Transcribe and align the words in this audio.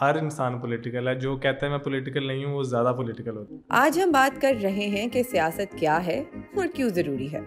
ہر 0.00 0.16
انسان 0.16 0.58
پولیٹیکل 0.58 1.08
ہے 1.08 1.14
جو 1.14 1.36
کہتا 1.36 1.66
ہے 1.66 1.70
میں 1.70 1.78
پولیٹیکل 1.78 2.26
نہیں 2.26 2.44
ہوں 2.44 2.54
وہ 2.54 2.62
زیادہ 2.62 2.92
پولیٹیکل 2.96 3.36
ہوتا 3.36 3.54
ہے۔ 3.54 3.60
آج 3.68 4.00
ہم 4.04 4.10
بات 4.10 4.40
کر 4.40 4.56
رہے 4.62 4.86
ہیں 4.86 5.08
کہ 5.08 5.22
سیاست 5.22 5.78
کیا 5.78 6.06
ہے 6.06 6.22
اور 6.56 6.66
کیوں 6.74 6.88
ضروری 6.88 7.32
ہے۔ 7.32 7.40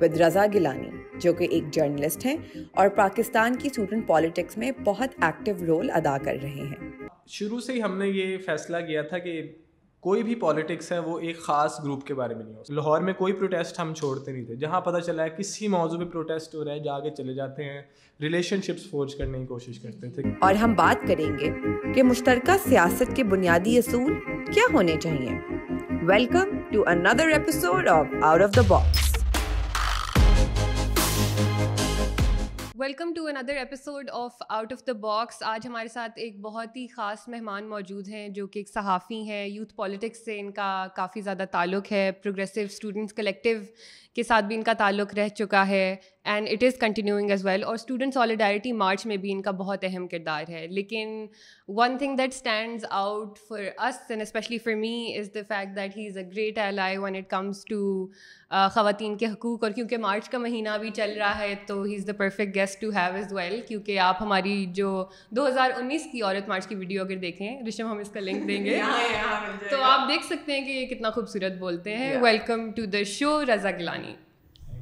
ود 0.00 0.20
رضا 0.20 0.46
گلانی 0.54 0.90
جو 1.20 1.32
کہ 1.32 1.46
ایک 1.50 1.64
جرنلسٹ 1.70 2.26
ہیں 2.26 2.36
اور 2.70 2.88
پاکستان 2.88 3.56
کی 3.56 3.66
اسٹوڈنٹ 3.66 4.06
پالیٹکس 4.06 4.58
میں 4.58 4.70
بہت 4.84 5.08
ایکٹیو 5.20 5.54
رول 5.66 5.90
ادا 5.90 6.18
کر 6.18 6.36
رہے 6.42 6.68
ہیں۔ 6.70 6.90
شروع 7.26 7.60
سے 7.60 7.72
ہی 7.72 7.82
ہم 7.82 7.98
نے 7.98 8.08
یہ 8.08 8.38
فیصلہ 8.38 8.76
کیا 8.76 9.02
تھا 9.02 9.18
کہ 9.18 9.52
کوئی 10.00 10.22
بھی 10.22 10.34
پالیٹکس 10.34 10.92
ہے 10.92 10.98
وہ 10.98 11.18
ایک 11.18 11.38
خاص 11.40 11.80
گروپ 11.84 12.06
کے 12.06 12.14
بارے 12.14 12.34
میں 12.34 12.44
نہیں 12.44 12.54
ہو 12.54 12.74
لاہور 12.74 13.00
میں 13.00 13.12
کوئی 13.12 13.32
پروٹیسٹ 13.32 13.80
ہم 13.80 13.94
چھوڑتے 13.94 14.32
نہیں 14.32 14.44
تھے۔ 14.44 14.56
جہاں 14.56 14.80
پتہ 14.80 14.98
چلا 14.98 15.24
ہے 15.24 15.28
کسی 15.38 15.68
موضوع 15.68 15.98
پہ 15.98 16.04
پروٹیسٹ 16.04 16.54
ہو 16.54 16.64
رہا 16.64 16.72
ہے، 16.72 16.78
جا 16.78 16.98
کے 17.00 17.10
چلے 17.10 17.34
جاتے 17.34 17.64
ہیں 17.64 17.82
ریلیشن 18.20 18.62
شپس 18.62 18.90
فورج 18.90 19.14
کرنے 19.14 19.38
کی 19.38 19.46
کوشش 19.46 19.78
کرتے 19.78 20.10
تھے۔ 20.10 20.22
اور 20.40 20.54
ہم 20.54 20.74
بات 20.74 21.08
کریں 21.08 21.38
گے 21.38 21.50
کہ 21.94 22.02
مشترکہ 22.02 22.56
سیاست 22.68 23.16
کے 23.16 23.24
بنیادی 23.24 23.78
اصول 23.78 24.14
کیا 24.52 24.64
ہونے 24.72 24.96
چاہیے 25.02 25.38
welcome 26.02 26.56
to 26.72 26.84
another 26.86 27.28
episode 27.28 27.88
of 27.88 28.06
out 28.22 28.42
of 28.42 28.56
the 28.56 28.62
box 28.68 29.15
welcome 32.78 33.12
to 33.14 33.26
another 33.26 33.56
episode 33.56 34.10
of 34.12 34.42
out 34.48 34.72
of 34.72 34.86
the 34.86 34.92
box 34.92 35.42
آج 35.42 35.66
ہمارے 35.66 35.88
ساتھ 35.88 36.12
ایک 36.16 36.40
بہت 36.40 36.76
ہی 36.76 36.86
خاص 36.86 37.28
مہمان 37.28 37.68
موجود 37.68 38.08
ہیں 38.08 38.28
جو 38.28 38.46
کہ 38.46 38.58
ایک 38.58 38.68
صحافی 38.68 39.22
ہیں، 39.28 39.46
یوتھ 39.46 39.74
پالیٹکس 39.74 40.24
سے 40.24 40.38
ان 40.40 40.50
کا 40.52 40.86
کافی 40.96 41.20
زیادہ 41.20 41.44
تعلق 41.50 41.92
ہے، 41.92 42.10
پروگریسو 42.12 42.60
اسٹوڈنٹس 42.60 43.14
کلیکٹیو 43.14 43.58
کے 44.16 44.22
ساتھ 44.22 44.44
بھی 44.44 44.54
ان 44.56 44.62
کا 44.62 44.72
تعلق 44.72 45.14
رہ 45.14 45.28
چکا 45.28 45.68
ہے 45.68 45.96
and 46.24 46.48
it 46.50 46.62
is 46.64 46.78
continuing 46.78 47.30
as 47.30 47.44
well 47.46 47.64
اور 47.64 47.74
اسٹوڈنٹ 47.74 48.14
سالیڈیرٹی 48.14 48.72
مارچ 48.72 49.06
میں 49.06 49.16
بھی 49.16 49.32
ان 49.32 49.42
کا 49.42 49.50
بہت 49.50 49.84
اہم 49.84 50.06
کردار 50.08 50.44
ہے 50.48 50.66
لیکن 50.66 51.26
one 51.68 51.98
thing 51.98 52.16
that 52.16 52.32
stands 52.32 52.84
out 52.90 53.38
for 53.38 53.60
us 53.60 53.98
and 54.08 54.22
especially 54.22 54.58
for 54.58 54.74
me 54.74 55.16
is 55.18 55.30
the 55.34 55.40
fact 55.48 55.76
that 55.76 55.96
he 55.96 56.06
is 56.06 56.16
a 56.16 56.24
great 56.26 56.58
ally 56.78 56.96
when 56.96 57.16
it 57.16 57.30
comes 57.30 57.64
to 57.64 58.06
خواتین 58.74 59.16
کے 59.16 59.26
حقوق 59.26 59.64
اور 59.64 59.72
کیونکہ 59.72 59.96
مارچ 59.96 60.28
کا 60.28 60.38
مہینہ 60.38 60.68
بھی 60.80 60.90
چل 60.90 61.12
رہا 61.18 61.38
ہے 61.38 61.54
تو 61.66 61.82
he 61.82 61.94
is 61.94 62.06
the 62.06 62.12
perfect 62.12 62.54
guest 62.54 62.80
to 62.80 62.90
have 62.90 63.14
as 63.14 63.32
well 63.32 63.60
کیونکہ 63.68 63.98
آپ 63.98 64.16
ہماری 64.20 64.66
جو 64.66 65.04
دو 65.30 65.48
ہزار 65.48 65.70
انیس 65.76 66.06
کی 66.12 66.22
عورت 66.22 66.48
مارچ 66.48 66.66
کی 66.66 66.74
ویڈیو 66.74 67.02
اگر 67.02 67.16
دیکھیں 67.16 67.62
رشم 67.68 67.86
ہم 67.86 67.98
اس 67.98 68.10
کا 68.10 68.20
لنک 68.20 68.48
دیں 68.48 68.64
گے۔ 68.64 68.80
تو 69.70 69.82
آپ 69.82 70.08
دیکھ 70.08 70.26
سکتے 70.26 70.52
ہیں 70.52 70.66
کہ 70.66 70.70
یہ 70.70 70.86
کتنا 70.86 71.10
خوبصورت 71.10 71.52
بولتے 71.52 71.96
ہیں۔ 71.96 72.16
Welcome 72.20 72.70
to 72.72 72.84
the 72.84 73.02
show 73.06 73.44
Raza 73.44 73.70
Gilani 73.70 74.05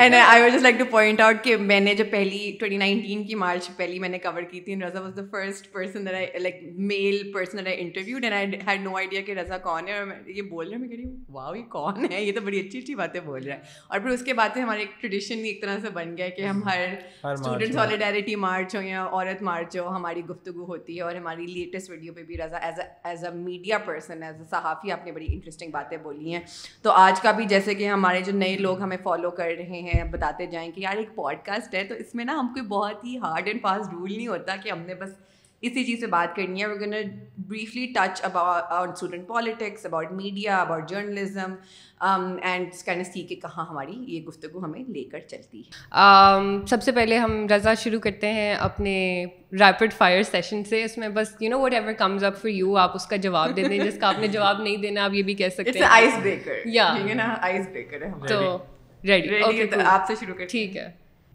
and 0.00 0.14
I 0.16 0.42
was 0.42 0.54
like 0.62 0.78
to 0.78 0.84
point 0.90 1.20
out 1.20 1.42
کہ 1.44 1.56
میں 1.56 1.78
نے 1.80 1.94
جب 1.94 2.10
پہلی 2.10 2.38
ٹوئنٹی 2.60 2.76
نائنٹین 2.76 3.24
کی 3.24 3.34
مارچ 3.34 3.68
پہلی 3.76 3.98
میں 3.98 4.08
نے 4.08 4.18
کور 4.18 4.42
کی 4.50 4.60
تھی 4.60 4.76
Raza 4.82 5.00
was 5.00 5.16
the 5.16 5.22
first 5.30 5.70
person 5.72 6.04
like 6.04 6.62
male 6.90 7.30
person 7.32 7.66
I 7.66 7.80
interviewed 7.80 8.24
and 8.24 8.34
I 8.34 8.60
had 8.68 8.80
no 8.82 8.94
idea 8.96 9.20
کہ 9.26 9.32
رضا 9.38 9.58
کون 9.58 9.88
ہے. 9.88 9.98
اور 9.98 10.28
یہ 10.28 10.42
بول 10.42 10.66
رہے 10.66 10.74
ہیں 10.74 10.80
میں 10.80 10.88
کہہ 10.88 10.96
رہی 10.96 11.04
ہوں 11.04 11.16
واہ 11.34 11.56
یہ 11.56 11.62
کون 11.70 12.06
ہے? 12.12 12.22
یہ 12.22 12.32
تو 12.32 12.40
بڑی 12.40 12.60
اچھی 12.60 12.78
اچھی 12.78 12.94
باتیں 12.94 13.20
بول 13.20 13.42
رہا 13.42 13.54
ہے. 13.54 13.60
اور 13.88 14.00
پھر 14.00 14.10
اس 14.10 14.22
کے 14.24 14.34
بعد 14.34 14.48
سے 14.54 14.60
ہمارے 14.60 14.80
ایک 14.80 15.00
ٹریڈیشن 15.00 15.44
ایک 15.44 15.60
طرح 15.62 15.78
سے 15.82 15.90
بن 15.94 16.16
گیا 16.16 16.28
کہ 16.36 16.42
ہم 16.42 16.62
ہر 16.68 16.86
اسٹوڈنٹ 17.32 17.74
سالیڈیرٹی 17.74 18.36
مارچ 18.46 18.76
ہو 18.76 18.82
یا 18.82 19.04
عورت 19.04 19.42
مارچ 19.42 19.76
ہو 19.76 19.88
ہماری 19.96 20.24
گفتگو 20.30 20.64
ہوتی 20.66 20.96
ہے. 20.96 21.02
اور 21.02 21.14
ہماری 21.14 21.46
لیٹسٹ 21.46 21.90
ویڈیو 21.90 22.14
پہ 22.14 22.22
بھی 22.22 22.38
Raza 22.38 22.56
as 22.56 22.80
as 23.04 23.24
a 23.24 23.34
media 23.34 23.78
person 23.86 24.22
as 24.22 24.40
a 24.40 24.46
صحافی 24.50 24.92
آپ 24.92 25.04
نے 25.06 25.12
بڑی 25.12 25.26
انٹرسٹنگ 25.32 25.70
باتیں 25.70 25.96
بولی 26.02 26.34
ہیں. 26.34 26.40
تو 26.82 26.90
آج 26.92 27.20
کا 27.20 27.30
بھی 27.32 27.44
جیسے 27.48 27.74
کہ 27.74 27.88
ہمارے 27.88 28.20
جو 28.22 28.32
نئے 28.32 28.56
لوگ 28.58 28.80
ہمیں 28.80 28.96
فالو 29.04 29.30
کر 29.30 29.52
رہے 29.58 29.80
ہیں 29.80 29.89
بتاتے 30.10 30.46
جائیں 30.46 30.70
کہ 30.72 30.80
یار 30.80 30.96
ایک 30.96 31.14
پوڈ 31.14 31.44
کاسٹ 31.44 31.74
ہے 31.74 31.84
تو 31.84 31.94
اس 31.94 32.14
میں 32.14 32.24
نا 32.24 32.38
ہم 32.38 32.48
کوئی 32.54 32.66
بہت 32.68 33.04
ہی 33.04 33.16
ہارڈ 33.18 33.48
اینڈ 33.48 33.62
فاسٹ 33.62 33.92
رول 33.92 34.12
نہیں 34.12 34.28
ہوتا 34.28 34.56
کہ 34.62 34.70
ہم 34.70 34.86
نے 34.86 34.94
بس 34.94 35.14
اسی 35.62 35.82
چیز 35.84 36.00
سے 36.00 36.06
بات 36.06 36.34
کرنی 36.36 36.62
ہے. 36.62 36.66
We 36.66 37.02
briefly 37.48 37.86
touch 37.94 38.20
about 38.24 38.92
student 38.92 39.26
politics 39.28 39.84
about 39.86 40.12
media 40.12 40.60
about 40.60 40.88
journalism 40.90 41.54
and 42.00 42.72
can 42.84 43.02
see 43.04 43.22
کہ 43.22 43.34
کہاں 43.42 43.66
ہماری 43.70 43.96
یہ 44.06 44.20
گفتگو 44.26 44.64
ہمیں 44.64 44.80
لے 44.88 45.02
کر 45.10 45.20
چلتی 45.20 45.60
ہے. 45.60 46.66
سب 46.66 46.82
سے 46.82 46.92
پہلے 46.92 47.18
ہم 47.18 47.46
رضا 47.50 47.74
شروع 47.82 48.00
کرتے 48.00 48.32
ہیں 48.32 48.54
اپنے 48.54 49.24
ریپڈ 49.52 49.92
فائر 49.92 50.22
سیشن 50.22 50.64
سے. 50.64 50.82
اس 50.84 50.98
میں 50.98 51.08
بس 51.14 51.36
you 51.40 51.50
know 51.50 51.60
whatever 51.74 51.92
comes 51.98 52.24
up 52.24 52.40
for 52.42 52.50
you 52.50 52.76
آپ 52.78 52.92
اس 52.94 53.06
کا 53.06 53.16
جواب 53.18 53.56
دے 53.56 53.68
دیں. 53.68 53.78
جس 53.78 53.98
کا 54.00 54.08
آپ 54.08 54.18
نے 54.20 54.28
جواب 54.28 54.62
نہیں 54.62 54.76
دینا 54.82 55.04
آپ 55.04 55.14
یہ 55.14 55.22
بھی 55.22 55.34
کہہ 55.34 55.48
سکتے 55.56 55.78
ہیں. 55.78 55.86
آئس 55.90 56.18
بریکر 56.22 56.66
یا 56.66 56.92
آئس 57.40 57.68
بریکر 57.68 58.02
ہے 58.02 58.12
تو 58.28 58.56
ریڈی 59.04 59.62
آپ 59.86 60.06
سے 60.06 60.14
شروع 60.20 60.34
کر 60.34 60.46
ٹھیک 60.46 60.76
ہے۔ 60.76 60.90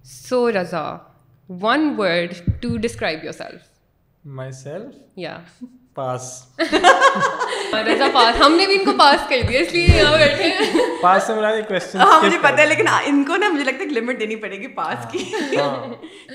So 0.06 0.52
Raza 0.52 0.86
one 1.50 1.94
word 1.98 2.34
to 2.62 2.76
describe 2.78 3.24
yourself 3.34 3.62
myself 4.54 4.96
یا 5.18 5.38
پاس 5.94 6.24
رضا 7.88 8.08
پاس 8.14 8.42
ہم 8.42 8.54
نے 8.54 8.66
بھی 8.68 8.76
ان 8.76 8.84
کو 8.86 8.92
پاس 9.00 9.28
کر 9.30 9.42
دیا 9.50 9.60
اس 9.60 9.74
لیے 9.74 9.86
یہاں 9.88 10.18
بیٹھے 10.18 10.50
پاس 11.02 11.28
سے 11.28 11.34
مراد 11.34 11.58
کوشچن 11.68 12.00
ہاں 12.00 12.22
مجھے 12.24 12.38
پتہ 12.42 12.60
ہے 12.62 12.66
لیکن 12.66 12.88
ان 13.06 13.24
کو 13.24 13.38
نا 13.38 13.50
مجھے 13.50 13.64
لگتا 13.64 13.84
ہے 13.84 14.00
لمٹ 14.00 14.20
دینی 14.20 14.36
پڑے 14.36 14.60
گی 14.62 14.68
پاس 14.76 15.06
کی 15.12 15.24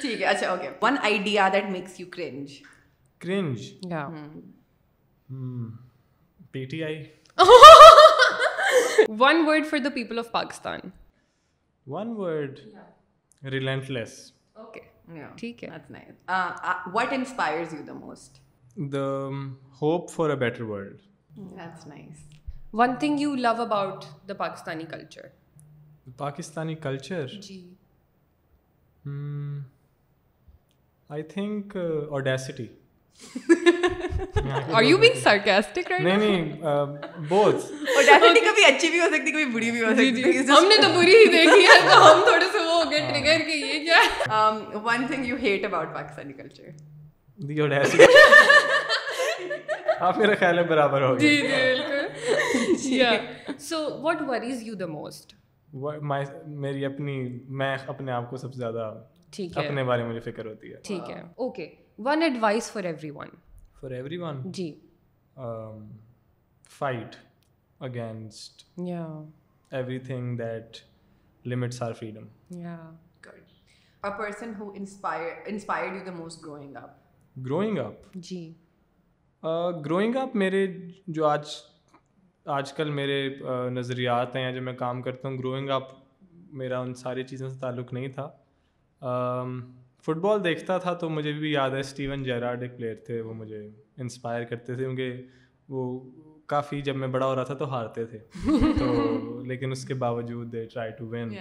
ٹھیک 0.01 0.21
ہے 0.23 0.27
اچھا 0.27 0.51
okay 0.51 0.69
one 0.83 0.97
idea 1.03 1.49
that 1.53 1.69
makes 1.71 2.01
you 2.01 2.07
cringe 2.11 2.53
cringe 3.21 3.71
یا 3.91 4.07
P 6.53 6.65
T 6.65 6.83
I 6.85 7.03
one 9.19 9.45
word 9.47 9.67
for 9.67 9.79
the 9.79 9.91
people 9.95 10.19
of 10.19 10.31
Pakistan 10.33 10.81
one 11.91 12.13
word 12.17 12.61
relentless 13.43 14.17
okay 14.55 14.81
ٹھیک 15.37 15.65
ہے 15.65 15.71
what 16.93 17.13
inspires 17.13 17.75
you 17.75 17.83
the 17.87 17.93
most 17.95 18.39
the 18.93 19.07
hope 19.83 20.11
for 20.11 20.31
a 20.31 20.37
better 20.37 20.63
world 20.63 21.01
that's 21.57 21.87
nice 21.87 22.25
one 22.75 22.95
thing 23.01 23.21
you 23.21 23.35
love 23.37 23.61
about 23.63 24.05
the 24.29 24.35
Pakistani 24.35 24.85
culture 24.85 25.27
Pakistani 26.17 26.75
culture 26.83 27.27
G 27.41 27.61
I 31.11 31.23
think 31.23 31.77
audacity 32.11 32.67
are 34.73 34.83
you 34.83 34.99
being 34.99 35.19
sarcastic 35.23 35.93
نہیں 35.93 36.17
نہیں 36.17 36.59
both 37.29 37.73
audacity 37.97 38.41
کبھی 38.41 38.65
اچھی 38.65 38.91
بھی 38.91 39.01
ہو 39.01 39.07
سکتی 39.09 39.33
کبھی 39.33 39.47
بری 39.47 39.71
بھی 39.71 39.83
ہو 39.83 39.91
سکتی 39.91 40.39
ہم 40.51 40.69
نے 40.69 40.77
تو 40.83 40.89
بری 40.99 41.17
ہی 41.17 41.27
دیکھی 41.33 41.63
ہے 41.63 41.79
تو 41.89 42.03
ہم 42.03 42.23
تھوڑے 42.25 42.45
سے 42.53 42.59
وہ 42.59 42.75
ہو 42.75 42.91
گئے 42.91 43.01
ٹریگر 43.11 43.39
کہ 43.47 43.57
یہ 43.57 43.85
کیا 43.85 44.49
one 44.85 45.07
thing 45.07 45.27
you 45.27 45.37
hate 45.43 45.65
about 45.65 45.95
Pakistani 45.95 46.33
culture 46.33 46.71
the 47.41 47.61
audacity 47.61 48.05
آپ 50.01 50.19
میرا 50.19 50.35
خیال 50.35 50.59
ہے 50.59 50.65
برابر 50.65 51.03
ہو 51.03 51.17
جی 51.19 51.37
جی 51.37 51.43
بالکل 51.43 53.59
so 53.59 53.87
what 54.01 54.23
worries 54.23 54.63
you 54.63 54.75
the 54.75 54.87
most 54.87 55.35
میری 56.59 56.85
اپنی 56.85 57.39
میں 57.55 57.77
اپنے 57.87 58.13
آپ 58.13 58.31
کو 58.31 58.37
سب 58.37 58.55
سے 58.55 58.59
زیادہ 58.59 58.93
ٹھیک 59.31 59.59
ہے 59.59 59.67
اپنے 59.67 59.85
بارے 59.85 60.03
میں 60.03 60.11
مجھے 60.11 60.31
فکر 60.31 60.47
ہوتی 60.47 60.73
ہے 60.73 60.77
ٹھیک 60.85 61.11
ہے 61.11 61.23
okay 61.37 61.69
one 61.99 62.23
advice 62.23 62.71
for 62.73 62.85
everyone 63.11 63.29
for 63.81 63.91
everyone 64.17 64.43
G 64.45 64.75
fight 66.69 67.17
against 67.81 68.65
everything 69.99 70.37
that 70.37 70.77
limits 71.45 71.83
our 71.83 71.93
freedom 71.93 72.27
a 74.03 74.11
person 74.11 74.53
who 74.59 74.67
inspired 74.75 75.49
inspired 75.49 75.95
you 75.95 76.05
the 76.05 76.15
most 76.21 76.43
growing 76.43 76.77
up? 76.77 76.91
Growing 77.47 77.79
up 77.79 78.15
G. 78.15 78.53
Growing 79.85 80.17
up 80.17 80.37
میرے 80.37 80.67
جو 81.07 81.27
آج 81.27 81.49
آج 82.45 82.73
کل 82.73 82.91
میرے 82.91 83.39
نظریات 83.71 84.37
ہیں 84.37 84.43
یا 84.43 84.51
جو 84.51 84.63
میں 84.63 84.73
کام 84.73 85.03
کرتا 85.03 85.29
ہوں 85.29 85.39
گروئنگ 85.39 85.71
اپ 85.71 85.83
میرا 86.33 86.81
ان 86.81 86.95
ساری 86.95 87.25
چیزوں 87.25 87.49
سے 87.49 87.59
تعلق 87.61 87.93
نہیں 87.93 88.09
تھا۔ 88.09 88.31
فٹ 90.07 90.17
بال 90.17 90.45
دیکھتا 90.45 90.79
تھا 90.79 90.93
تو 90.95 91.09
مجھے 91.09 91.33
بھی 91.33 91.53
یاد 91.53 91.71
ہے 91.71 91.81
اسٹیون 91.81 92.23
جیراڈ 92.25 92.63
ایک 92.63 92.77
پلیئر 92.77 92.95
تھے 93.07 93.21
وہ 93.21 93.35
مجھے 93.35 93.69
انسپائر 93.99 94.45
کرتے 94.45 94.75
تھے 94.75 94.85
کیونکہ 94.85 95.23
وہ 95.69 96.01
کافی 96.47 96.81
جب 96.81 96.97
میں 96.97 97.09
بڑا 97.09 97.27
ہو 97.27 97.35
رہا 97.35 97.43
تھا 97.43 97.55
تو 97.55 97.71
ہارتے 97.71 98.05
تھے۔ 98.05 98.19
تو 98.79 99.43
لیکن 99.43 99.73
اس 99.73 99.85
کے 99.85 99.95
باوجود 99.95 100.53
they 100.53 100.65
try 100.65 100.91
to 100.99 101.07
win 101.09 101.35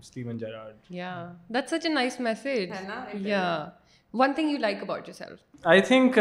Steven 0.00 0.38
Gerrard 0.38 0.92
یا 0.92 1.10
that's 1.54 1.70
such 1.70 1.86
a 1.86 1.92
nice 1.92 2.20
message 2.20 2.72
یا 3.26 3.42
one 4.14 4.32
thing 4.32 4.50
you 4.50 4.58
like 4.58 4.82
about 4.82 5.08
yourself 5.14 5.38
I 5.64 5.80
think 5.80 6.18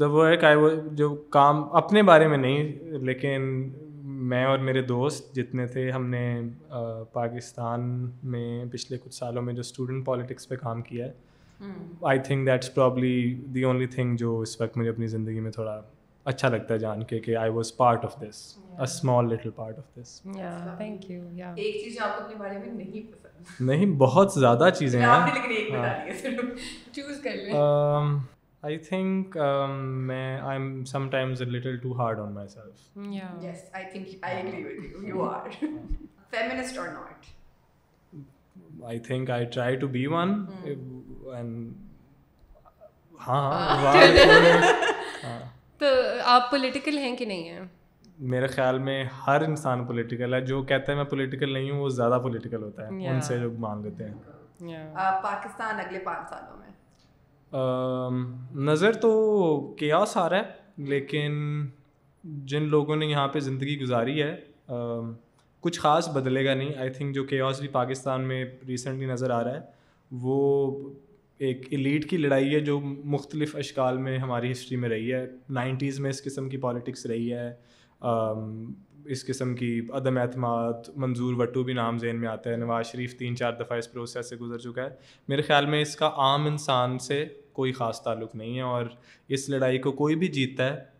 the 0.00 0.06
work 0.06 0.44
I 0.44 0.56
جو 0.92 1.14
کام 1.30 1.62
اپنے 1.76 2.02
بارے 2.02 2.26
میں 2.28 2.38
نہیں 2.38 2.72
لیکن 2.98 3.70
میں 4.28 4.44
اور 4.44 4.58
میرے 4.58 4.82
دوست 4.82 5.34
جتنے 5.36 5.66
تھے 5.66 5.90
ہم 5.90 6.06
نے 6.06 6.40
پاکستان 7.12 8.10
میں 8.22 8.64
پچھلے 8.72 8.98
کچھ 8.98 9.14
سالوں 9.14 9.42
میں 9.42 9.54
جو 9.54 9.60
اسٹوڈنٹ 9.60 10.06
پالیٹکس 10.06 10.48
پہ 10.48 10.56
کام 10.56 10.82
کیا 10.82 11.06
ہے 11.06 11.12
I 12.02 12.18
think 12.18 12.46
that's 12.46 12.74
probably 12.74 13.34
the 13.54 13.62
only 13.62 13.86
thing 13.86 14.16
جو 14.16 14.40
اس 14.40 14.60
وقت 14.60 14.76
مجھے 14.76 14.90
اپنی 14.90 15.06
زندگی 15.06 15.40
میں 15.40 15.52
تھوڑا 15.52 15.80
اچھا 16.24 16.48
لگتا 16.48 16.74
ہے 16.74 16.78
جان 16.78 17.02
کے 17.04 17.18
کہ 17.18 17.36
I 17.36 17.50
was 17.50 17.76
part 17.76 18.04
of 18.04 18.16
this 18.20 18.58
a 18.70 18.82
small 18.82 19.28
little 19.28 19.50
part 19.50 19.78
of 19.78 20.00
this 20.00 20.20
thank 20.76 21.10
you 21.10 21.22
یا 21.32 21.52
ایک 21.56 21.74
چیز 21.84 21.98
آپ 22.00 22.22
اپنے 22.22 22.34
بارے 22.38 22.58
میں 22.58 22.72
نہیں 22.72 23.12
پسند 23.12 23.60
نہیں 23.60 23.94
بہت 23.98 24.32
زیادہ 24.32 24.68
چیزیں 24.78 25.00
ہیں۔ 25.00 25.18
آئی 28.62 28.78
تھنک 28.78 29.36
میں 30.06 30.38
I 30.40 30.58
am 30.58 30.84
sometimes 31.10 31.42
little 31.42 31.76
too 31.76 31.92
hard 31.98 32.20
on 32.20 32.32
myself 32.48 32.98
Yes, 33.42 33.60
I 33.72 33.82
think 33.84 34.08
I 34.22 34.32
agree 34.32 34.64
with 34.64 34.80
you. 34.84 35.06
You 35.08 35.22
are. 35.22 35.50
Feminist 36.30 36.78
or 36.78 36.88
not? 36.92 37.18
I 38.82 38.98
think 38.98 39.30
I 39.30 39.44
try 39.44 39.76
to 39.76 39.86
be 39.86 40.06
one 40.06 40.34
and 40.64 41.72
ہاں 43.20 43.42
ہاں 45.22 45.38
تو 45.78 45.86
آپ 46.24 46.50
پولیٹیکل 46.50 46.98
ہیں 46.98 47.16
کہ 47.16 47.24
نہیں 47.24 47.48
ہیں 47.48 47.60
میرے 48.28 48.46
خیال 48.46 48.78
میں 48.78 49.04
ہر 49.26 49.42
انسان 49.42 49.84
پولیٹیکل 49.84 50.34
ہے 50.34 50.40
جو 50.40 50.62
کہتا 50.62 50.92
ہے 50.92 50.96
میں 50.96 51.04
پولیٹیکل 51.04 51.52
نہیں 51.52 51.70
ہوں 51.70 51.80
وہ 51.80 51.88
زیادہ 51.88 52.18
پولیٹیکل 52.22 52.62
ہوتا 52.62 52.86
ہے 52.86 53.08
ان 53.08 53.20
سے 53.20 53.38
جو 53.38 53.50
مان 53.58 53.82
لیتے 53.82 54.04
ہیں 54.04 54.72
پاکستان 55.22 55.80
اگلے 55.80 55.98
پانچ 55.98 56.30
سالوں 56.30 56.56
میں 56.56 56.70
نظر 57.52 58.92
تو 58.92 59.74
کیاس 59.78 60.16
آ 60.16 60.28
رہا 60.30 60.36
ہے، 60.36 60.82
لیکن 60.84 61.64
جن 62.24 62.62
لوگوں 62.62 62.96
نے 62.96 63.06
یہاں 63.06 63.28
پہ 63.28 63.40
زندگی 63.40 63.80
گزاری 63.80 64.22
ہے 64.22 64.36
کچھ 65.60 65.80
خاص 65.80 66.08
بدلے 66.08 66.44
گا 66.44 66.54
نہیں۔ 66.54 66.74
آئی 66.78 66.90
تھنک 66.90 67.14
جو 67.14 67.24
کیاس 67.24 67.60
بھی 67.60 67.68
پاکستان 67.68 68.22
میں 68.22 68.44
ریسنٹلی 68.68 69.06
نظر 69.06 69.30
آ 69.30 69.42
رہا 69.44 69.54
ہے، 69.54 69.60
وہ 70.10 70.76
ایک 71.38 71.66
ایلیٹ 71.70 72.08
کی 72.10 72.16
لڑائی 72.16 72.54
ہے 72.54 72.60
جو 72.60 72.80
مختلف 72.80 73.56
اشکال 73.56 73.98
میں 73.98 74.18
ہماری 74.18 74.50
ہسٹری 74.52 74.76
میں 74.76 74.88
رہی 74.88 75.12
ہے۔ 75.12 75.26
نائنٹیز 75.50 76.00
میں 76.00 76.10
اس 76.10 76.22
قسم 76.24 76.48
کی 76.48 76.56
پالیٹکس 76.56 77.06
رہی 77.06 77.32
ہے۔ 77.32 77.52
اس 79.10 79.24
قسم 79.26 79.54
کی 79.54 79.80
عدم 79.92 80.18
اعتماد 80.18 80.88
منظور 80.96 81.34
وٹو 81.34 81.62
بھی 81.62 81.72
نام 81.72 81.98
ذہن 81.98 82.16
میں 82.16 82.28
آتا 82.28 82.50
ہے 82.50 82.56
نواز 82.56 82.86
شریف 82.86 83.18
تین 83.18 83.36
چار 83.36 83.52
دفعہ 83.52 83.78
اس 83.78 83.92
پروسیس 83.92 84.28
سے 84.28 84.36
گزر 84.36 84.58
چکا 84.58 84.84
ہے۔ 84.84 84.88
میرے 85.28 85.42
خیال 85.42 85.66
میں 85.66 85.80
اس 85.82 85.96
کا 85.96 86.10
عام 86.16 86.46
انسان 86.46 86.98
سے 86.98 87.24
کوئی 87.52 87.72
خاص 87.72 88.02
تعلق 88.02 88.34
نہیں 88.34 88.56
ہے 88.56 88.62
اور 88.62 88.86
اس 89.28 89.48
لڑائی 89.48 89.78
کو 89.78 89.92
کوئی 89.92 90.14
بھی 90.16 90.28
جیتتا 90.28 90.72
ہے 90.72 90.98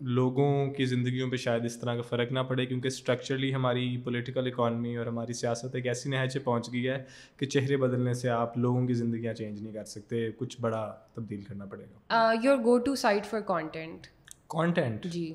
لوگوں 0.00 0.70
کی 0.70 0.84
زندگیوں 0.84 1.30
پہ 1.30 1.36
شاید 1.36 1.64
اس 1.64 1.80
طرح 1.80 1.94
کا 1.94 2.02
فرق 2.02 2.32
نہ 2.32 2.38
پڑے 2.38 2.66
کیونکہ 2.66 2.86
اسٹرکچرلی 2.88 3.54
ہماری 3.54 3.96
پولیٹیکل 4.04 4.46
اکانومی 4.46 4.96
اور 4.96 5.06
ہماری 5.06 5.32
سیاست 5.32 5.74
ایک 5.74 5.86
ایسی 5.86 6.10
نہج 6.10 6.36
پہنچ 6.44 6.72
گئی 6.72 6.88
ہے 6.88 7.04
کہ 7.36 7.46
چہرے 7.46 7.76
بدلنے 7.76 8.14
سے 8.14 8.28
آپ 8.28 8.58
لوگوں 8.58 8.86
کی 8.86 8.94
زندگیاں 8.94 9.34
چینج 9.34 9.62
نہیں 9.62 9.72
کر 9.72 9.84
سکتے 9.84 10.30
کچھ 10.36 10.60
بڑا 10.60 10.94
تبدیل 11.14 11.40
کرنا 11.40 11.64
پڑے 11.64 11.84
گا۔ 11.84 12.32
Your 12.42 12.56
go 12.56 12.78
to 12.78 12.94
site 12.94 13.26
for 13.26 13.40
content 13.40 14.06
content 14.48 15.04
G. 15.04 15.34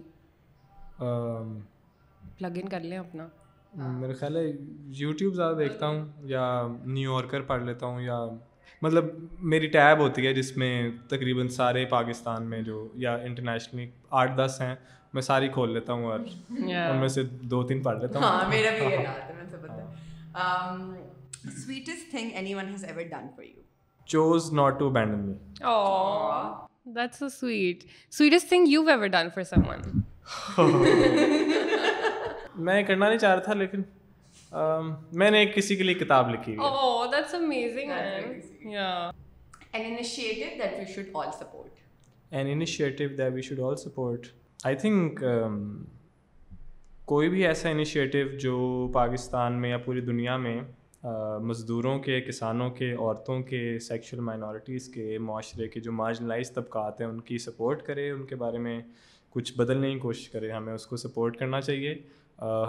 plug 1.02 2.58
in 2.62 2.70
کر 2.70 2.80
لیں 2.80 2.98
اپنا۔ 2.98 3.28
میرا 3.74 4.14
خیال 4.20 4.36
ہے 4.38 4.44
یوٹیوب 4.98 5.34
زیادہ 5.36 5.56
دیکھتا 5.58 5.88
ہوں 5.88 6.06
یا 6.26 6.46
نیو 6.86 7.12
یارکر 7.14 7.42
پڑھ 7.42 7.64
لیتا 7.64 7.86
ہوں 7.86 8.02
یا 8.02 8.18
مطلب 8.82 9.06
میری 9.44 9.68
ٹیب 9.68 10.00
ہوتی 10.00 10.26
ہے 10.28 10.34
جس 10.34 10.56
میں 10.58 10.72
تقریباً 11.10 11.48
سارے 11.48 11.86
پاکستان 11.86 12.50
میں 12.50 12.62
جو 12.62 12.88
یا 12.96 13.14
انٹرنیشنلی 13.16 13.90
آٹھ 14.10 14.32
دس 14.38 14.62
ہیں 14.62 14.76
میں 15.14 15.22
ساری 15.22 15.48
کھول 15.48 15.74
لیتا 15.74 15.94
ہوں 15.94 16.04
اور 16.04 16.20
ان 16.50 16.98
میں 17.00 17.08
سے 17.08 17.24
دو 17.24 17.64
تین 17.64 17.82
پڑھ 17.84 18.00
لیتا 18.00 18.20
ہوں۔ 18.20 18.26
ہاں 18.26 18.50
میرا 18.50 18.70
بھی 18.72 18.88
sweetest 21.58 22.12
thing 22.12 22.30
anyone 22.54 22.70
has 22.70 22.84
ever 22.86 23.04
done 23.04 23.28
for 23.36 23.44
you 23.44 23.62
chose 24.10 24.54
not 24.54 24.80
to 24.80 24.88
abandon 24.90 25.20
me 25.20 25.34
that's 26.96 27.20
so 27.20 27.30
sweet 27.30 27.84
sweetest 28.14 28.50
thing 28.50 28.68
you 28.68 28.88
ever 28.90 29.08
done 29.08 29.30
for 29.36 29.44
someone 29.70 29.82
میں 32.56 32.84
کرنا 32.84 33.08
نہیں 33.08 33.18
چاہ 33.18 33.34
رہا 33.34 33.42
تھا 33.42 33.54
لیکن 33.54 33.82
میں 35.12 35.32
نے 35.32 35.46
کسی 35.46 35.76
کے 35.76 35.84
لیے 35.84 35.94
کتاب 35.94 36.30
لکھی 36.30 36.58
Oh, 36.60 37.12
آئی 44.66 44.76
تھنک 44.76 45.24
کوئی 47.06 47.30
بھی 47.30 47.48
ایسا 47.48 47.70
انیشیٹو 47.70 48.38
جو 48.38 48.90
پاکستان 48.94 49.62
میں 49.62 49.70
یا 49.70 49.78
پوری 49.78 50.02
دنیا 50.02 50.38
میں 50.38 50.62
مزدوروں 51.42 52.00
کے 52.00 52.22
کسانوں 52.22 52.70
کے 52.70 52.92
عورتوں 52.92 53.44
کے 53.44 53.80
سیکشل 53.80 54.20
مائنورٹیز 54.20 54.88
کے 54.88 55.18
معاشرے 55.18 55.68
کے 55.68 55.80
جو 55.80 55.92
مارجنلائز 55.92 56.52
طبقات 56.52 57.02
ہیں 57.02 57.08
ان 57.08 57.22
کی 57.22 57.38
سپورٹ 57.38 57.84
کرے 57.84 58.12
ان 58.12 58.26
کے 58.26 58.36
بارے 58.36 58.58
میں 58.58 58.82
کچھ 59.32 59.54
بدلنے 59.58 59.94
کی 59.94 60.00
کوشش 60.00 60.30
کرے 60.30 60.52
ہمیں 60.52 60.74
اس 60.74 60.88
کو 60.88 60.98
سپورٹ 60.98 61.38
کرنا 61.38 61.62
چاہیے۔ 61.62 61.96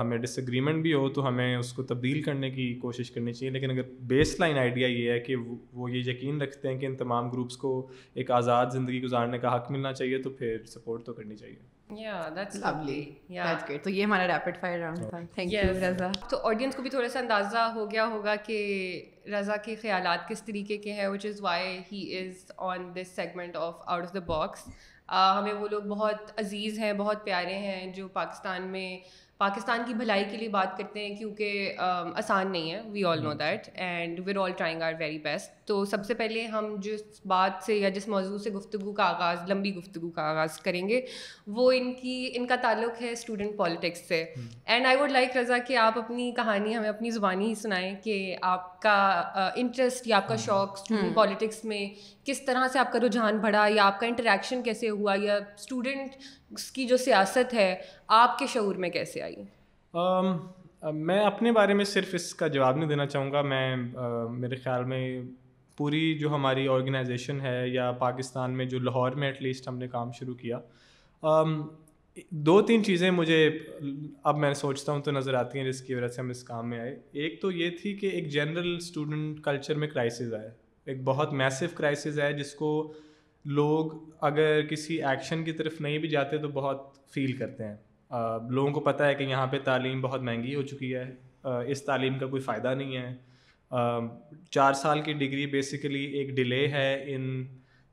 ہمیں 0.01 0.19
ڈس 0.19 0.39
اگریمنٹ 0.39 0.83
بھی 0.83 0.95
ہو 0.95 1.09
تو 1.09 1.29
ہمیں 1.29 1.57
اس 1.57 1.73
کو 1.73 1.83
تبدیل 1.83 2.23
کرنے 2.23 2.51
کی 2.51 2.75
کوشش 2.75 3.11
کرنی 3.11 3.33
چاہیے۔ 3.33 3.51
لیکن 3.51 3.71
اگر 3.71 3.83
بیس 4.01 4.41
لائن 4.41 4.59
آئیڈیا 4.59 4.89
یہ 4.89 5.11
ہے 5.11 5.21
کہ 5.21 5.37
وہ 5.73 5.91
یہ 5.91 6.11
یقین 6.11 6.43
رکھتے 6.43 6.69
ہیں 6.69 6.79
کہ 6.79 6.87
ان 6.87 6.97
تمام 6.97 7.31
گروپس 7.31 7.57
کو 7.57 7.89
ایک 8.15 8.31
آزاد 8.31 8.67
زندگی 8.73 9.03
گزارنے 9.03 9.39
کا 9.39 9.57
حق 9.57 9.71
ملنا 9.71 9.93
چاہیے 9.93 10.19
تو 10.19 10.31
پھر 10.31 10.65
سپورٹ 10.67 11.05
تو 11.05 11.13
کرنی 11.13 11.37
چاہیے۔ 11.37 11.83
Yeah, 11.93 12.23
that's 12.23 12.61
lovely. 12.63 13.01
Yeah. 13.33 13.47
that's 13.47 13.63
great. 13.63 13.83
تو 13.83 13.91
یہ 13.91 14.05
ہمارا 14.05 14.27
ریپڈ 14.27 14.57
فائر 14.61 14.79
راؤنڈ 14.79 14.99
تھا۔ 15.09 15.19
Thank 15.35 15.53
you. 15.53 15.61
رضا 15.71 16.11
تو 16.31 16.37
آڈینس 16.43 16.77
کو 16.77 16.83
بھی 16.83 16.91
تھوڑا 16.91 17.09
سا 17.09 17.19
اندازہ 17.19 17.73
ہو 17.75 17.91
گیا 17.91 18.07
ہوگا 18.07 18.37
کہ 18.37 18.59
رضا 19.27 19.57
کے 19.57 19.75
خیالات 19.75 20.29
کس 20.29 20.43
طریقے 20.43 20.77
کے 20.77 20.93
ہیں 20.93 21.09
which 21.09 21.27
is 21.27 21.41
why 21.41 21.79
he 21.93 22.19
is 22.19 22.53
on 22.57 22.95
this 22.95 23.09
segment 23.09 23.57
of 23.57 23.75
out 23.87 24.03
of 24.03 24.15
the 24.15 24.19
box 24.19 24.69
ہمیں 25.13 25.53
وہ 25.53 25.69
لوگ 25.69 25.83
بہت 25.83 26.33
عزیز 26.37 26.79
ہیں 26.79 26.93
بہت 26.93 27.25
پیارے 27.25 27.59
ہیں 27.59 27.93
جو 27.93 28.09
پاکستان 28.09 28.63
میں 28.63 28.99
پاکستان 29.39 29.83
کی 29.87 29.95
بھلائی 29.95 30.25
کے 30.31 30.37
لیے 30.37 30.49
بات 30.49 30.79
کرتے 30.79 31.09
ہیں 31.09 31.17
کیونکہ 31.17 31.75
آسان 31.79 32.53
نہیں 32.53 32.71
ہے 32.73 32.81
we 32.87 33.05
all 33.05 33.23
know 33.23 33.33
that 33.33 33.69
and 33.75 34.21
we're 34.25 34.37
all 34.37 34.53
trying 34.53 34.83
our 34.83 34.93
very 34.99 35.19
best 35.19 35.67
تو 35.67 35.85
سب 35.85 36.05
سے 36.05 36.15
پہلے 36.15 36.47
ہم 36.47 36.77
جس 36.79 37.03
بات 37.27 37.65
سے 37.65 37.75
یا 37.75 37.89
جس 37.89 38.09
موضوع 38.09 38.39
سے 38.39 38.51
گفتگو 38.51 38.93
کا 38.93 39.05
آغاز 39.05 39.51
لمبی 39.51 39.75
گفتگو 39.75 40.11
کا 40.11 40.23
آغاز 40.23 40.61
کریں 40.61 40.89
گے 40.89 41.01
وہ 41.47 41.73
ان 41.73 41.93
کی 41.93 42.31
ان 42.35 42.47
کا 42.47 42.57
تعلق 42.57 43.03
ہے 43.03 43.11
اسٹوڈنٹ 43.11 43.57
پالیٹکس 43.57 44.09
سے. 44.09 44.25
And 44.65 44.87
I 44.87 44.97
would 44.97 45.11
like 45.11 45.37
Raza 45.37 45.59
کہ 45.59 45.77
آپ 45.77 45.99
اپنی 45.99 46.33
کہانی 46.37 46.77
ہمیں 46.77 46.89
اپنی 46.89 47.11
زبانی 47.11 47.49
ہی 47.49 47.55
سنائیں 47.55 47.95
کہ 48.05 48.37
آپ 48.43 48.83
کا 48.83 48.97
انٹرسٹ 49.55 50.07
یا 50.07 50.17
آپ 50.17 50.29
کا 50.29 50.37
شوق 50.37 50.73
اسٹوڈنٹ 50.73 51.15
پالیٹکس 51.15 51.65
میں 51.65 51.87
کس 52.27 52.41
طرح 52.43 52.67
سے 52.73 52.79
آپ 52.79 52.93
کا 52.93 52.99
رجحان 53.01 53.39
بڑھا 53.39 53.67
یا 53.71 53.85
آپ 53.85 53.99
کا 54.01 54.07
انٹریکشن 54.07 54.63
کیسے 54.63 54.89
ہوا 54.91 55.15
یا 55.19 55.37
اسٹوڈنٹ 55.57 56.17
کی 56.75 56.85
جو 56.87 56.97
سیاست 56.97 57.55
ہے، 57.55 57.75
آپ 58.09 58.39
کے 58.39 58.47
شعور 58.47 58.75
میں 58.75 58.91
کیسے 58.91 59.23
آئی؟ 59.23 59.45
میں 60.95 61.19
اپنے 61.21 61.53
بارے 61.53 61.75
میں 61.75 61.85
صرف 61.85 62.15
اس 62.15 62.35
کا 62.35 62.47
جواب 62.47 62.77
نہیں 62.77 62.89
دینا 62.89 63.07
چاہوں 63.07 63.33
گا، 63.33 63.43
میں 63.43 63.77
میرے 64.31 64.57
خیال 64.57 64.85
میں 64.85 65.21
پوری 65.79 66.15
جو 66.19 66.35
ہماری 66.35 66.67
آرگنائزیشن 66.69 67.41
ہے 67.41 67.69
یا 67.69 67.91
پاکستان 67.99 68.57
میں 68.57 68.65
جو 68.65 68.79
لاہور 68.79 69.13
میں 69.13 69.29
ایٹ 69.29 69.43
لیسٹ 69.43 69.69
ہم 69.69 69.79
نے 69.79 69.89
کام 69.89 70.13
شروع 70.13 70.35
کیا 70.35 70.59
دو 72.47 72.61
تین 72.63 72.85
چیزیں 72.85 73.11
مجھے 73.11 73.47
اب 74.23 74.39
میں 74.39 74.53
سوچتا 74.55 74.93
ہوں 74.93 75.01
تو 75.03 75.11
نظر 75.11 75.35
آتی 75.35 75.59
ہیں 75.59 75.67
جس 75.67 75.81
کی 75.83 75.95
وجہ 75.95 76.09
سے 76.09 76.21
ہم 76.21 76.31
اس 76.31 76.43
کام 76.45 76.69
میں 76.71 76.81
آئے۔ 76.81 76.99
ایک 77.13 77.41
تو 77.43 77.51
یہ 77.51 77.71
تھی 77.83 77.95
کہ 77.95 78.07
ایک 78.07 78.29
جنرل 78.31 78.77
اسٹوڈنٹ 78.77 79.43
کلچر 79.45 79.75
میں 79.75 79.89
کرائسز 79.89 80.35
آئے 80.35 80.51
ایک 80.87 81.03
بہت 81.05 81.33
میسو 81.33 81.67
کرائسز 81.75 82.21
ہے، 82.21 82.33
جس 82.33 82.55
کو 82.55 82.93
لوگ 83.45 83.91
اگر 84.21 84.61
کسی 84.61 85.03
ایکشن 85.03 85.45
کی 85.45 85.53
طرف 85.53 85.81
نہیں 85.81 85.99
بھی 85.99 86.09
جاتے 86.09 86.39
تو 86.39 86.49
بہت 86.49 86.97
فیل 87.11 87.33
کرتے 87.33 87.65
ہیں۔ 87.65 87.77
لوگوں 88.51 88.71
کو 88.71 88.81
پتہ 88.81 89.03
ہے 89.03 89.15
کہ 89.15 89.25
یہاں 89.25 89.47
پہ 89.47 89.59
تعلیم 89.65 90.01
بہت 90.01 90.23
مہنگی 90.23 90.55
ہو 90.55 90.63
چکی 90.63 90.95
ہے۔ 90.95 91.15
اس 91.67 91.83
تعلیم 91.83 92.19
کا 92.19 92.27
کوئی 92.27 92.43
فائدہ 92.43 92.75
نہیں 92.75 92.97
ہے۔ 92.97 93.15
چار 94.51 94.73
سال 94.73 95.01
کی 95.01 95.13
ڈگری 95.13 95.47
بیسیکلی 95.47 96.05
ایک 96.05 96.31
ڈیلے 96.31 96.69
ہے 96.69 97.05
ان 97.07 97.45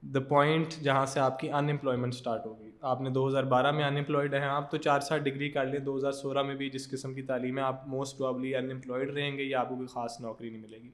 دا 0.01 0.19
پوائنٹ 0.19 0.73
جہاں 0.83 1.05
سے 1.05 1.19
آپ 1.19 1.39
کی 1.39 1.51
ان 1.51 1.69
امپلائمنٹ 1.69 2.13
اسٹارٹ 2.13 2.45
ہوگی۔ 2.45 2.69
آپ 2.81 3.01
نے 3.01 3.09
دو 3.09 3.27
ہزار 3.27 3.43
بارہ 3.43 3.71
میں 3.71 3.83
ان 3.83 3.97
امپلائڈ 3.97 4.33
ہیں، 4.33 4.41
آپ 4.41 4.71
تو 4.71 4.77
چار 4.77 4.99
سال 4.99 5.19
ڈگری 5.19 5.49
کر 5.49 5.65
لیں، 5.65 5.79
دو 5.79 5.97
ہزار 5.97 6.11
سولہ 6.11 6.41
میں 6.41 6.55
بھی 6.55 6.69
جس 6.69 6.89
قسم 6.91 7.13
کی 7.13 7.21
تعلیم 7.21 7.57
ہے، 7.57 7.63
آپ 7.63 7.87
موسٹ 7.87 8.17
پرابلی 8.17 8.55
ان 8.55 8.71
امپلائڈ 8.71 9.09
رہیں 9.09 9.37
گے 9.37 9.43
یا 9.43 9.59
آپ 9.59 9.69
کو 9.69 9.75
کوئی 9.75 9.87
خاص 9.87 10.21
نوکری 10.21 10.49
نہیں 10.49 10.61
ملے 10.61 10.77
گی۔ 10.77 10.89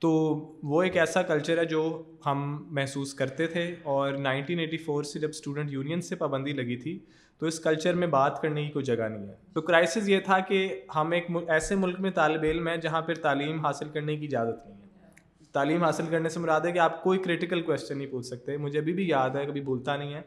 تو 0.00 0.10
وہ 0.62 0.82
ایک 0.82 0.96
ایسا 0.96 1.22
کلچر 1.22 1.58
ہے 1.58 1.64
جو 1.64 2.02
ہم 2.26 2.64
محسوس 2.70 3.14
کرتے 3.14 3.46
تھے 3.46 3.74
اور 3.82 4.12
نائنٹین 4.12 4.58
ایٹی 4.58 4.76
فور 4.76 5.02
سے 5.02 5.18
جب 5.18 5.28
اسٹوڈنٹ 5.28 5.70
یونین 5.72 6.00
سے 6.00 6.16
پابندی 6.16 6.52
لگی 6.52 6.76
تھی، 6.76 6.98
تو 7.38 7.46
اس 7.46 7.60
کلچر 7.60 7.94
میں 7.94 8.06
بات 8.06 8.40
کرنے 8.42 8.64
کی 8.64 8.70
کوئی 8.70 8.84
جگہ 8.84 9.08
نہیں 9.08 9.28
ہے۔ 9.28 9.34
تو 9.52 9.60
کرائسس 9.60 10.08
یہ 10.08 10.20
تھا 10.20 10.38
کہ 10.38 10.80
ہم 10.94 11.10
ایک 11.10 11.26
ایسے 11.48 11.74
ملک 11.74 12.00
میں 12.00 12.10
طالب 12.10 12.42
علم 12.42 12.68
ہیں 12.68 12.76
جہاں 12.76 13.02
پھر 13.02 13.14
تعلیم 13.14 13.60
حاصل 13.64 13.88
کرنے 13.88 14.16
کی 14.16 14.24
اجازت 14.24 14.66
نہیں 14.68 14.80
ہے۔ 14.80 14.88
تعلیم 15.52 15.82
حاصل 15.84 16.04
کرنے 16.10 16.28
سے 16.28 16.40
مراد 16.40 16.60
ہے 16.60 16.72
کہ 16.72 16.78
آپ 16.78 17.02
کوئی 17.02 17.18
کریٹیکل 17.18 17.62
کویشچن 17.62 17.98
نہیں 17.98 18.10
پوچھ 18.10 18.26
سکتے۔ 18.26 18.56
مجھے 18.56 18.78
ابھی 18.78 18.92
بھی 18.92 19.08
یاد 19.08 19.30
ہے، 19.30 19.46
کبھی 19.46 19.60
بھولتا 19.60 19.96
نہیں 19.96 20.14
ہے۔ 20.14 20.22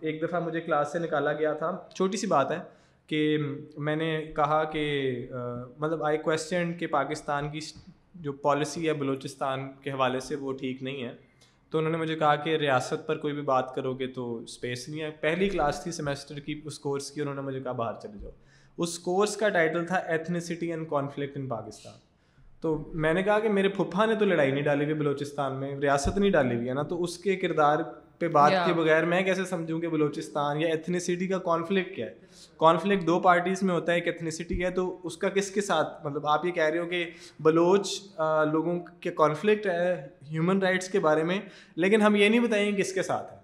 ایک 0.00 0.22
دفعہ 0.22 0.40
مجھے 0.40 0.60
کلاس 0.60 0.92
سے 0.92 0.98
نکالا 0.98 1.32
گیا 1.32 1.52
تھا۔ 1.52 1.76
چھوٹی 1.94 2.16
سی 2.16 2.26
بات 2.26 2.50
ہے 2.50 2.58
کہ 3.06 3.38
میں 3.76 3.96
نے 3.96 4.32
کہا 4.36 4.62
کہ 4.64 4.82
مطلب 5.78 6.04
آئی 6.04 6.18
کویشچن 6.18 6.72
کہ 6.78 6.86
پاکستان 6.86 7.50
کی 7.50 7.60
جو 8.14 8.32
پالیسی 8.32 8.88
ہے 8.88 8.92
بلوچستان 8.92 9.72
کے 9.82 9.90
حوالے 9.90 10.20
سے 10.20 10.36
وہ 10.36 10.52
ٹھیک 10.52 10.82
نہیں 10.82 11.02
ہے۔ 11.02 11.12
تو 11.70 11.78
انہوں 11.78 11.92
نے 11.92 11.98
مجھے 11.98 12.16
کہا 12.16 12.36
کہ 12.36 12.56
ریاست 12.56 13.06
پر 13.06 13.18
کوئی 13.18 13.34
بھی 13.34 13.42
بات 13.42 13.74
کرو 13.74 13.94
گے 13.94 14.06
تو 14.06 14.36
اسپیس 14.36 14.88
نہیں 14.88 15.02
ہے۔ 15.02 15.10
پہلی 15.10 15.48
کلاس 15.48 15.82
تھی 15.82 15.92
سیمسٹر 15.92 16.40
کی، 16.40 16.60
اس 16.64 16.78
کورس 16.78 17.10
کی 17.10 17.20
انہوں 17.20 17.34
نے 17.34 17.40
مجھے 17.40 17.60
کہا 17.60 17.72
باہر 17.72 18.00
چلے 18.02 18.18
جاؤ۔ 18.20 18.30
اس 18.78 18.98
کورس 18.98 19.36
کا 19.36 19.48
ٹائٹل 19.48 19.86
تھا 19.86 19.96
ethnicity 19.96 20.70
and 20.70 20.88
conflict 20.90 21.36
in 21.36 21.46
Pakistan 21.46 21.92
تو 22.60 22.90
میں 22.92 23.14
نے 23.14 23.22
کہا 23.22 23.38
کہ 23.38 23.48
میرے 23.48 23.68
پھپھا 23.68 24.06
نے 24.06 24.14
تو 24.14 24.24
لڑائی 24.24 24.50
نہیں 24.50 24.62
ڈالی 24.62 24.84
ہوئی 24.84 24.94
بلوچستان 24.94 25.60
میں، 25.60 25.76
ریاست 25.76 26.18
نہیں 26.18 26.30
ڈالی 26.30 26.56
ہوئی 26.56 26.68
ہے 26.68 26.74
نا۔ 26.74 26.82
تو 26.82 27.02
اس 27.02 27.18
کے 27.18 27.36
کردار 27.36 27.78
پہ 28.22 28.28
بات 28.28 28.52
کے 28.66 28.72
بغیر 28.72 29.04
میں 29.04 29.22
کیسے 29.22 29.44
سمجھوں 29.44 29.80
کہ 29.80 29.88
بلوچستان 29.88 30.60
یا 30.60 30.68
ایتھنیسٹی 30.68 31.28
کا 31.28 31.38
کانفلکٹ 31.38 31.96
کیا 31.96 32.06
ہے؟ 32.06 32.14
کانفلکٹ 32.56 33.06
دو 33.06 33.20
پارٹیز 33.20 33.62
میں 33.62 33.74
ہوتا 33.74 33.92
ہے 33.92 33.96
ایک 33.96 34.06
ایتھنیسٹی 34.06 34.64
ہے 34.64 34.70
تو 34.70 35.00
اس 35.02 35.16
کا 35.16 35.28
کس 35.28 35.50
کے 35.50 35.60
ساتھ؟ 35.60 36.06
مطلب 36.06 36.26
آپ 36.26 36.46
یہ 36.46 36.50
کہہ 36.50 36.64
رہے 36.64 36.78
ہو 36.78 36.86
کہ 36.86 37.10
بلوچ 37.40 38.02
لوگوں 38.52 38.78
کے 39.00 39.10
کانفلکٹ 39.10 39.66
ہے 39.66 40.08
ہیومن 40.30 40.58
رائٹس 40.58 40.88
کے 40.88 41.00
بارے 41.00 41.22
میں 41.22 41.40
لیکن 41.76 42.02
ہم 42.02 42.16
یہ 42.16 42.28
نہیں 42.28 42.40
بتائیں 42.40 42.72
گے 42.72 42.82
کس 42.82 42.92
کے 42.92 43.02
ساتھ 43.02 43.32
ہے۔ 43.32 43.38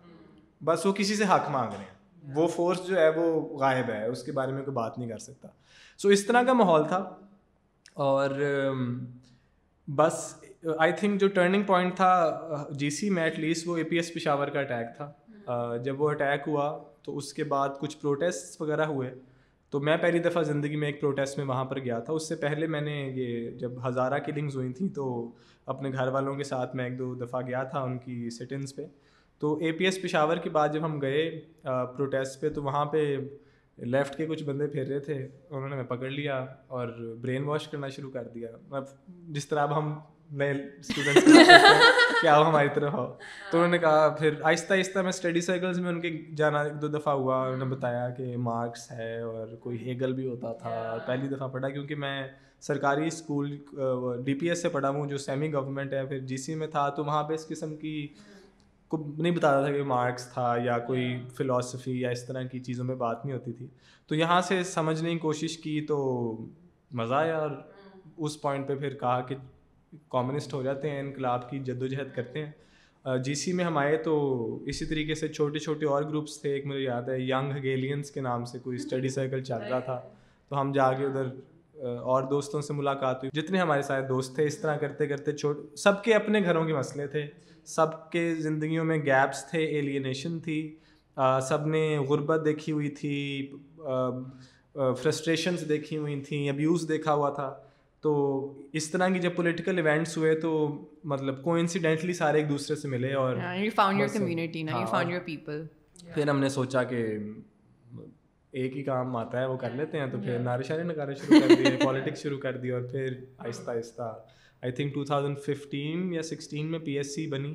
بس 0.64 0.86
وہ 0.86 0.92
کسی 0.92 1.14
سے 1.14 1.24
حق 1.24 1.48
مانگ 1.48 1.70
رہے 1.70 1.78
ہیں۔ 1.78 2.34
وہ 2.34 2.46
فورس 2.48 2.86
جو 2.86 3.00
ہے 3.00 3.08
وہ 3.08 3.58
غائب 3.58 3.90
ہے 3.90 4.06
اس 4.06 4.22
کے 4.22 4.32
بارے 4.32 4.52
میں 4.52 4.62
کوئی 4.62 4.74
بات 4.74 4.98
نہیں 4.98 5.08
کر 5.08 5.18
سکتا۔ 5.18 5.48
سو 5.98 6.08
اس 6.08 6.26
طرح 6.26 6.42
کا 6.42 6.52
ماحول 6.52 6.88
تھا 6.88 7.16
اور 7.94 8.30
بس 9.88 10.34
آئی 10.78 10.92
تھنک 10.92 11.20
جو 11.20 11.28
ٹرننگ 11.28 11.62
پوائنٹ 11.66 11.96
تھا 11.96 12.66
جی 12.70 12.90
سی 12.90 13.10
میں 13.10 13.22
ایٹ 13.22 13.38
لیسٹ 13.38 13.68
وہ 13.68 13.76
اے 13.76 13.82
پی 13.84 13.96
ایس 13.96 14.12
پشاور 14.14 14.48
کا 14.48 14.60
اٹیک 14.60 14.94
تھا. 14.96 15.12
جب 15.84 16.00
وہ 16.00 16.10
اٹیک 16.10 16.48
ہوا 16.48 16.66
تو 17.02 17.16
اس 17.16 17.32
کے 17.32 17.44
بعد 17.44 17.68
کچھ 17.80 17.96
پروٹیسٹ 17.98 18.60
وغیرہ 18.60 18.86
ہوئے. 18.86 19.10
تو 19.72 19.80
میں 19.80 19.96
پہلی 19.96 20.18
دفعہ 20.18 20.42
زندگی 20.42 20.76
میں 20.76 20.88
ایک 20.88 21.00
پروٹیسٹ 21.00 21.38
میں 21.38 21.46
وہاں 21.46 21.64
پر 21.64 21.78
گیا 21.80 21.98
تھا. 22.00 22.12
اس 22.12 22.28
سے 22.28 22.36
پہلے 22.36 22.66
میں 22.66 22.80
نے 22.80 22.96
یہ 23.14 23.50
جب 23.58 23.72
ہزارہ 23.88 24.18
کلنگز 24.26 24.56
ہوئی 24.56 24.72
تھیں 24.72 24.88
تو 24.94 25.08
اپنے 25.66 25.90
گھر 25.92 26.08
والوں 26.12 26.34
کے 26.36 26.44
ساتھ 26.44 26.76
میں 26.76 26.84
ایک 26.84 26.98
دو 26.98 27.14
دفعہ 27.14 27.40
گیا 27.46 27.62
تھا 27.64 27.80
ان 27.80 27.98
کی 27.98 28.28
سٹنس 28.30 28.76
پہ. 28.76 28.86
تو 29.40 29.54
اے 29.56 29.72
پی 29.72 29.84
ایس 29.84 30.00
پشاور 30.02 30.36
کے 30.36 30.50
بعد 30.50 30.68
جب 30.72 30.84
ہم 30.84 31.00
گئے 31.00 31.28
پروٹیسٹ 31.62 32.40
پہ 32.40 32.48
تو 32.48 32.62
وہاں 32.62 32.84
پہ 32.92 33.04
لیفٹ 33.78 34.16
کے 34.16 34.26
کچھ 34.26 34.42
بندے 34.44 34.66
پھیر 34.66 34.86
رہے 34.86 35.00
تھے. 35.00 35.14
انہوں 35.50 35.68
نے 35.68 35.76
میں 35.76 35.84
پکڑ 35.88 36.10
لیا 36.10 36.44
اور 36.68 36.88
برین 37.22 37.44
واش 37.44 37.68
کرنا 37.68 37.88
شروع 37.88 38.10
کر 38.10 38.28
دیا. 38.34 38.48
جس 39.28 39.48
طرح 39.48 39.62
اب 39.62 39.76
ہم 39.78 39.98
نئے 40.30 40.50
اسٹوڈنٹ 40.78 41.24
کیا 42.20 42.38
ہو 42.38 42.48
ہماری 42.48 42.68
طرف 42.74 42.92
ہو 42.94 43.06
تو 43.50 43.56
انہوں 43.58 43.70
نے 43.70 43.78
کہا 43.78 44.08
پھر 44.08 44.34
آہستہ 44.42 44.74
آہستہ 44.74 44.98
میں 44.98 45.08
اسٹڈی 45.08 45.40
سائیکلس 45.40 45.78
میں 45.78 45.90
ان 45.90 46.00
کے 46.00 46.10
جانا 46.36 46.60
ایک 46.60 46.82
دو 46.82 46.88
دفعہ 46.88 47.12
ہوا 47.14 47.42
انہوں 47.42 47.58
نے 47.58 47.64
بتایا 47.64 48.08
کہ 48.10 48.36
مارکس 48.36 48.90
ہے 48.90 49.20
اور 49.20 49.48
کوئی 49.60 49.78
ہیگل 49.78 50.12
بھی 50.12 50.26
ہوتا 50.26 50.52
تھا۔ 50.52 50.98
پہلی 51.06 51.28
دفعہ 51.28 51.48
پڑھا 51.48 51.68
کیونکہ 51.68 51.94
میں 51.94 52.28
سرکاری 52.60 53.06
اسکول 53.06 53.56
ڈی 54.24 54.34
پی 54.34 54.48
ایس 54.48 54.62
سے 54.62 54.68
پڑھا 54.68 54.88
ہوں 54.88 55.06
جو 55.06 55.18
سیمی 55.18 55.52
گورنمنٹ 55.52 55.92
ہے 55.92 56.06
پھر 56.06 56.18
جی 56.18 56.36
سی 56.36 56.54
میں 56.54 56.66
تھا 56.66 56.88
تو 56.88 57.04
وہاں 57.04 57.22
پہ 57.22 57.34
اس 57.34 57.46
قسم 57.46 57.76
کی 57.76 58.06
کو 58.88 59.14
نہیں 59.18 59.32
بتاتا 59.32 59.62
تھا 59.66 59.72
کہ 59.72 59.82
مارکس 59.82 60.26
تھا 60.26 60.56
یا 60.64 60.78
کوئی 60.78 61.16
فلاسفی 61.36 62.00
یا 62.00 62.10
اس 62.10 62.26
طرح 62.26 62.42
کی 62.42 62.58
چیزوں 62.58 62.84
میں 62.84 62.94
بات 62.94 63.24
نہیں 63.24 63.34
ہوتی 63.34 63.52
تھی۔ 63.52 63.66
تو 64.06 64.14
یہاں 64.14 64.40
سے 64.40 64.62
سمجھنے 64.62 65.12
کی 65.12 65.18
کوشش 65.18 65.58
کی 65.58 65.80
تو 65.80 65.98
مزہ 66.90 67.14
آیا 67.14 67.38
اور 67.38 67.50
اس 68.16 68.40
پوائنٹ 68.42 68.68
پہ 68.68 68.74
پھر 68.74 68.94
کہا 68.94 69.20
کہ 69.20 69.36
کامسٹ 70.08 70.54
ہو 70.54 70.62
جاتے 70.62 70.90
ہیں 70.90 71.00
انقلاب 71.00 71.50
کی 71.50 71.58
جد 71.58 71.82
و 71.82 71.86
جہد 71.86 72.14
کرتے 72.14 72.44
ہیں۔ 72.44 72.52
جی 73.24 73.34
سی 73.34 73.52
میں 73.52 73.64
ہم 73.64 73.78
آئے 73.78 73.96
تو 73.96 74.14
اسی 74.66 74.84
طریقے 74.84 75.14
سے 75.14 75.28
چھوٹے 75.28 75.58
چھوٹے 75.58 75.86
اور 75.86 76.02
گروپس 76.02 76.40
تھے۔ 76.40 76.52
ایک 76.52 76.66
مجھے 76.66 76.80
یاد 76.80 77.08
ہے 77.08 77.20
ینگ 77.20 77.52
ہگیلینس 77.52 78.10
کے 78.10 78.20
نام 78.20 78.44
سے 78.44 78.58
کوئی 78.58 78.76
اسٹڈی 78.76 79.08
سائیکل 79.08 79.42
چل 79.42 79.58
رہا 79.70 79.78
تھا۔ 79.78 80.00
تو 80.48 80.60
ہم 80.60 80.72
جا 80.72 80.92
کے 80.92 81.06
ادھر 81.06 81.26
اور 81.98 82.22
دوستوں 82.22 82.60
سے 82.60 82.72
ملاقات 82.72 83.24
ہوئی۔ 83.24 83.40
جتنے 83.40 83.58
ہمارے 83.58 83.82
ساتھ 83.82 84.08
دوست 84.08 84.34
تھے 84.34 84.44
اس 84.44 84.58
طرح 84.58 84.76
کرتے 84.76 85.06
کرتے 85.06 85.32
چھوٹ 85.32 85.78
سب 85.78 86.02
کے 86.04 86.14
اپنے 86.14 86.40
گھروں 86.40 86.64
کے 86.66 86.74
مسئلے 86.74 87.06
تھے۔ 87.06 87.26
سب 87.64 88.10
کے 88.10 88.34
زندگیوں 88.34 88.84
میں 88.84 88.98
گیپس 88.98 89.44
تھے 89.50 89.64
ایلینیشن 89.64 90.38
تھی۔ 90.40 90.76
سب 91.48 91.66
نے 91.66 91.98
غربت 92.08 92.44
دیکھی 92.44 92.72
ہوئی 92.72 92.88
تھی 92.88 93.50
فرسٹریشنس 95.02 95.68
دیکھی 95.68 95.96
ہوئی 95.96 96.20
تھیں 96.20 96.48
ابیوز 96.48 96.88
دیکھا 96.88 97.14
ہوا 97.14 97.30
تھا۔ 97.30 97.54
تو 98.02 98.12
اس 98.72 98.90
طرح 98.90 99.08
کی 99.08 99.18
جب 99.18 99.36
پولیٹیکل 99.36 99.78
ایونٹس 99.78 100.16
ہوئے 100.16 100.34
تو 100.34 100.52
مطلب 101.04 101.42
کو 101.42 101.54
انسیڈنٹلی 101.54 102.12
سارے 102.12 102.38
ایک 102.38 102.48
دوسرے 102.48 102.76
سے 102.76 102.88
ملے 102.88 103.12
اور 103.14 103.36
پھر 106.14 106.28
ہم 106.28 106.40
نے 106.40 106.48
سوچا 106.48 106.82
کہ 106.84 107.06
ایک 108.52 108.76
ہی 108.76 108.82
کام 108.82 109.16
آتا 109.16 109.40
ہے 109.40 109.46
وہ 109.46 109.56
کر 109.56 109.70
لیتے 109.70 109.98
ہیں 109.98 110.06
تو 110.06 110.18
پھر 110.18 110.38
نعرے 110.38 110.62
شارے 110.62 110.82
نکالے 110.82 111.14
شروع 111.14 111.40
کر 111.40 111.54
دیے 111.54 111.76
پالیٹکس 111.84 112.22
شروع 112.22 112.38
کر 112.38 112.56
دی 112.56 112.70
اور 112.70 112.82
پھر 112.82 113.14
آہستہ 113.38 113.70
آہستہ 113.70 114.12
I 114.62 114.72
think 114.72 114.94
two 114.94 115.04
thousand 115.04 115.38
fifteen 115.38 116.12
یا 116.14 116.22
سکسٹین 116.22 116.70
میں 116.70 116.78
پی 116.78 116.96
ایس 116.96 117.14
سی 117.14 117.26
بنی 117.26 117.54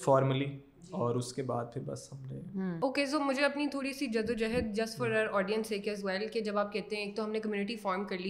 فارملی 0.00 0.46
اور 0.94 1.14
اس 1.14 1.32
کے 1.32 1.42
بعد 1.42 1.64
پھر 1.72 1.82
بس 1.82 2.12
ہم 2.12 2.18
نے 2.24 2.78
اوکے 2.82 3.06
سو 3.06 3.20
مجھے 3.20 3.44
اپنی 3.44 3.66
تھوڑی 3.66 3.92
سی 3.92 4.06
جد 4.06 4.30
و 4.30 4.32
جہد 4.32 4.76
جسٹ 4.76 4.98
فار 4.98 5.10
آر 5.10 5.26
آڈینس 5.32 5.72
ایک 5.72 5.88
ایز 5.88 6.04
ویل 6.04 6.28
کہ 6.28 6.40
جب 6.40 6.58
آپ 6.58 6.72
کہتے 6.72 6.96
ہیں 6.96 7.04
ایک 7.04 7.16
تو 7.16 7.24
ہم 7.24 7.30
نے 7.30 7.40
کمیونٹی 7.40 7.76
فارم 7.76 8.04
کر 8.04 8.18
لی 8.18 8.28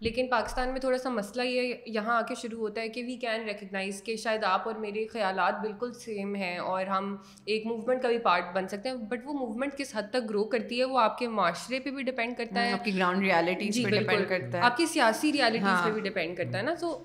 لیکن 0.00 0.26
پاکستان 0.30 0.68
میں 0.68 0.80
تھوڑا 0.80 0.98
سا 0.98 1.10
مسئلہ 1.10 1.42
یہ 1.42 1.74
یہاں 1.86 2.16
آ 2.16 2.20
کے 2.20 2.34
شروع 2.34 2.58
ہوتا 2.58 2.80
ہے 2.80 2.88
کہ 2.88 3.04
وی 3.04 3.16
کین 3.16 3.44
ریکگنائز 3.44 4.02
کہ 4.02 4.16
شاید 4.16 4.44
آپ 4.44 4.68
اور 4.68 4.74
میرے 4.74 5.06
خیالات 5.06 5.54
بالکل 5.60 5.92
سیم 5.92 6.34
ہیں 6.34 6.58
اور 6.58 6.86
ہم 6.86 7.16
ایک 7.44 7.66
موومنٹ 7.66 8.02
کا 8.02 8.08
بھی 8.08 8.18
پارٹ 8.18 8.44
بن 8.54 8.68
سکتے 8.68 8.88
ہیں۔ 8.88 8.96
بٹ 8.96 9.20
وہ 9.24 9.32
موومنٹ 9.32 9.76
کس 9.76 9.96
حد 9.96 10.02
تک 10.10 10.30
گرو 10.30 10.44
کرتی 10.44 10.78
ہے؟ 10.78 10.84
وہ 10.84 10.98
آپ 10.98 11.18
کے 11.18 11.28
معاشرے 11.28 11.80
پہ 11.80 11.90
بھی 11.90 12.02
ڈپینڈ 12.02 12.36
کرتا 12.36 12.62
ہے۔ 12.62 12.72
آپ 12.72 12.84
کی 12.84 12.96
گراؤنڈ 12.96 13.22
ریالٹی 13.22 13.68
جی 13.68 13.84
بالکل۔ 13.84 14.34
آپ 14.60 14.76
کی 14.76 14.86
سیاسی 14.86 15.32
ریالٹیز 15.32 15.84
پہ 15.84 15.90
بھی 15.90 16.00
ڈپینڈ 16.00 16.36
کرتا 16.36 16.58
ہے 16.58 16.62
نا۔ 16.62 16.74
تو 16.74 17.02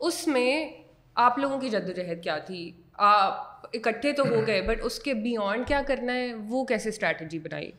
اس 0.00 0.26
میں 0.26 0.68
آپ 1.14 1.38
لوگوں 1.38 1.60
کی 1.60 1.68
جد 1.68 1.88
و 1.88 1.92
جہد 1.92 2.22
کیا 2.22 2.38
تھی؟ 2.38 2.72
آپ 2.92 3.53
اکٹھے 3.74 4.12
تو 4.12 4.22
ہو 4.28 4.46
گئے 4.46 4.60
بٹ 4.62 4.80
اس 4.82 4.98
کے 4.98 5.14
بیونڈ 5.14 5.66
کیا 5.66 5.82
کرنا 5.86 6.12
ہے؟ 6.12 6.32
وہ 6.48 6.64
کیسے 6.64 6.88
اسٹریٹجی 6.88 7.38
بنائی؟ 7.38 7.70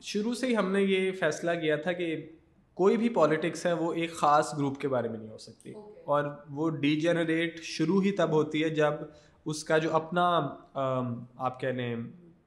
شروع 0.00 0.34
سے 0.34 0.46
ہی 0.46 0.56
ہم 0.56 0.72
نے 0.72 0.82
یہ 0.82 1.12
فیصلہ 1.12 1.50
کیا 1.60 1.76
تھا 1.76 1.92
کہ 1.92 2.14
کوئی 2.74 2.96
بھی 2.96 3.08
پالیٹکس 3.08 3.66
ہے 3.66 3.72
وہ 3.72 3.92
ایک 3.92 4.12
خاص 4.12 4.54
گروپ 4.58 4.80
کے 4.80 4.88
بارے 4.88 5.08
میں 5.08 5.18
نہیں 5.18 5.28
ہو 5.28 5.38
سکتی۔ 5.38 5.72
اور 6.04 6.24
وہ 6.50 6.68
ڈی 6.70 7.00
جنریٹ 7.00 7.60
شروع 7.62 8.02
ہی 8.02 8.12
تب 8.12 8.30
ہوتی 8.30 8.64
ہے 8.64 8.68
جب 8.68 8.92
اس 9.46 9.64
کا 9.64 9.78
جو 9.78 9.94
اپنا 9.96 10.26
آپ 11.36 11.60
کہہ 11.60 11.68
لیں 11.68 11.96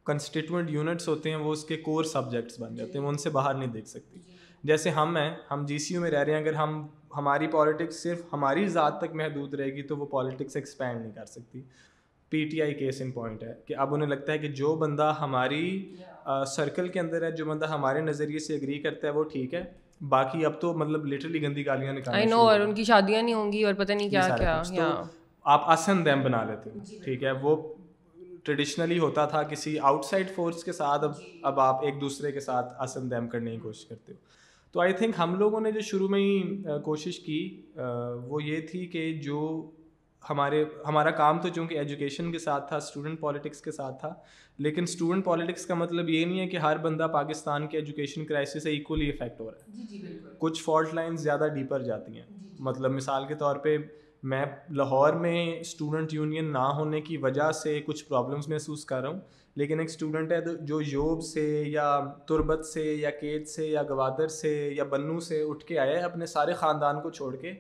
کنسٹیٹوئنٹ 0.06 0.70
یونٹس 0.70 1.08
ہوتے 1.08 1.30
ہیں 1.30 1.38
وہ 1.38 1.52
اس 1.52 1.64
کے 1.66 1.78
کور 1.78 2.04
سبجیکٹس 2.04 2.60
بن 2.60 2.76
جاتے 2.76 2.92
ہیں 2.94 3.06
وہ 3.06 3.10
ان 3.10 3.18
سے 3.18 3.30
باہر 3.30 3.54
نہیں 3.54 3.70
دیکھ 3.70 3.88
سکتی۔ 3.88 4.20
جیسے 4.64 4.90
ہم 4.90 5.18
ہیں 5.18 5.36
ہم 5.52 5.66
جی 5.66 5.78
سی 5.78 5.94
یو 5.94 6.02
میں 6.02 6.12
رہ 6.12 6.24
رہے 6.24 6.34
ہیں 6.34 6.40
اگر 6.40 6.54
ہم 6.54 6.88
ہماری 7.18 7.48
پالیٹکس 7.48 8.04
صرف 8.04 8.22
ہماری 8.34 8.68
ذات 8.68 9.00
تک 9.00 9.14
محدود 9.14 9.54
رہے 9.54 9.66
گی 9.66 9.82
تو 9.82 9.98
وہ 9.98 10.06
پالیٹکس 10.06 10.56
ایکسپینڈ 10.56 11.02
نہیں 11.02 11.12
کر 11.12 11.26
سکتی۔ 11.26 11.62
P 12.34 12.44
T 12.46 12.62
I 12.62 12.74
case 12.74 13.02
in 13.02 13.12
point 13.12 13.44
ہے 13.44 13.54
کہ 13.66 13.76
اب 13.78 13.94
انہیں 13.94 14.10
لگتا 14.10 14.34
ہے 14.34 14.38
کہ 14.38 14.48
جو 14.48 14.76
بندہ 14.76 15.14
ہماری 15.20 15.64
سرکل 16.48 16.88
کے 16.88 17.00
اندر 17.00 17.24
ہے 17.24 17.32
جو 17.32 17.46
بندہ 17.46 17.68
ہمارے 17.68 18.02
نظریے 18.02 18.40
سے 18.40 18.56
اگری 18.56 18.80
کرتا 18.80 19.08
ہے 19.08 19.12
وہ 19.12 19.24
ٹھیک 19.24 19.54
ہے۔ 19.54 19.64
باقی 20.02 20.46
اب 20.46 20.60
تو 20.62 20.74
مطلب 20.74 21.06
لٹرلی 21.06 21.42
گندی 21.42 21.66
گالیاں 21.66 21.94
نکالیں 21.94 22.32
اور 22.34 22.60
ان 22.60 22.74
کی 22.74 22.84
شادیاں 22.84 23.22
نہیں 23.22 23.34
ہوں 23.34 23.52
گی 23.52 23.64
اور 23.64 23.74
پتہ 23.74 23.92
نہیں 23.92 24.10
کیا 24.10 24.28
کیا 24.38 24.90
آپ 25.46 25.70
اسن 25.72 26.06
دیم 26.06 26.24
بنا 26.24 26.44
لیتے 26.44 26.70
ہیں 26.70 27.04
ٹھیک 27.04 27.24
ہے۔ 27.24 27.32
وہ 27.32 27.56
ٹریڈیشنلی 28.44 29.00
ہوتا 29.00 29.26
تھا 29.26 29.44
کسی 29.44 29.78
آؤٹ 29.80 30.06
سائڈ 30.06 30.30
فورس 30.36 30.64
کے 30.64 30.72
ساتھ 30.72 31.04
اب 31.04 31.12
اب 31.44 31.60
آپ 31.60 31.84
ایک 31.86 32.02
دوسرے 32.02 32.32
کے 32.32 32.40
ساتھ 32.40 32.74
اسن 32.84 33.10
دیم 33.12 33.28
کرنے 33.28 33.52
کی 33.52 33.58
کوشش 33.58 33.86
کرتے 33.86 34.12
ہو۔ 34.14 34.18
تو 34.72 34.82
آئی 34.82 34.94
تھنک 34.94 35.16
ہم 35.20 35.36
لوگوں 35.36 35.62
نے 35.62 35.72
جو 35.72 35.82
شروع 35.82 36.08
میں 36.08 36.20
ہی 36.20 36.64
کوشش 36.84 37.20
کی 37.20 37.40
وہ 38.28 38.44
یہ 38.44 38.60
تھی 38.62 38.86
کہ 38.86 39.12
جو 39.24 39.40
ہمارے 40.30 40.66
ہمارا 40.88 41.12
کام 41.12 41.42
تو 41.42 41.50
چونکہ 41.50 41.78
ایجوکیشن 41.78 42.32
کے 42.32 42.40
ساتھ 42.40 42.68
تھا 42.68 42.78
اسٹوڈنٹ 42.78 43.20
پالیٹکس 43.20 43.62
کے 43.62 43.72
ساتھ 43.72 44.00
تھا 44.00 44.14
لیکن 44.58 44.84
اسٹوڈنٹ 44.84 45.26
پالیٹکس 45.26 45.66
کا 45.66 45.74
مطلب 45.74 46.10
یہ 46.10 46.26
نہیں 46.26 46.40
ہے 46.40 46.48
کہ 46.48 46.58
ہر 46.58 46.78
بندہ 46.78 47.08
پاکستان 47.14 47.68
کے 47.68 47.78
ایجوکیشن 47.78 48.26
کرائسس 48.26 48.64
سے 48.64 48.70
ایکولی 48.70 49.10
افیکٹ 49.10 49.40
ہو 49.40 49.52
رہا 49.52 49.58
ہے۔ 49.58 49.86
جی، 49.90 49.98
جی، 49.98 50.18
کچھ 50.40 50.64
فالٹ 50.64 50.94
لائنس 50.94 51.22
زیادہ 51.22 51.48
ڈیپر 51.48 51.82
جاتی 51.82 52.16
ہیں۔ 52.16 52.24
جی، 52.30 52.56
مطلب 52.60 52.92
مثال 52.92 53.26
کے 53.28 53.36
طور 53.36 53.56
پہ 53.56 53.78
میں 54.24 54.46
لاہور 54.70 55.14
میں 55.14 55.60
اسٹوڈنٹ 55.60 56.14
یونین 56.14 56.52
نہ 56.54 56.58
ہونے 56.58 57.02
کی 57.02 57.18
وجہ 57.18 57.52
سے 57.52 57.80
کچھ 57.86 58.06
پرابلمس 58.06 58.48
محسوس 58.48 58.86
کر 58.86 59.02
رہا 59.02 59.10
ہوں 59.10 59.20
لیکن 59.56 59.80
ایک 59.80 59.90
اسٹوڈنٹ 59.90 60.32
ہے 60.32 60.40
جو 60.62 60.82
یوب 60.82 61.24
سے 61.24 61.64
یا 61.68 62.00
تربت 62.28 62.66
سے 62.66 62.84
یا 62.96 63.10
کیت 63.10 63.50
سے 63.50 63.68
یا 63.68 63.84
گوادر 63.90 64.28
سے 64.28 64.74
یا 64.78 64.84
بنو 64.84 65.20
سے 65.20 65.42
اٹھ 65.42 65.66
کے 65.66 65.80
آیا 65.80 65.92
ہے 65.92 66.04
اپنے 66.04 66.26
سارے 66.26 66.54
خاندان 66.54 67.02
کو 67.02 67.10
چھوڑ 67.10 67.36
کے 67.36 67.52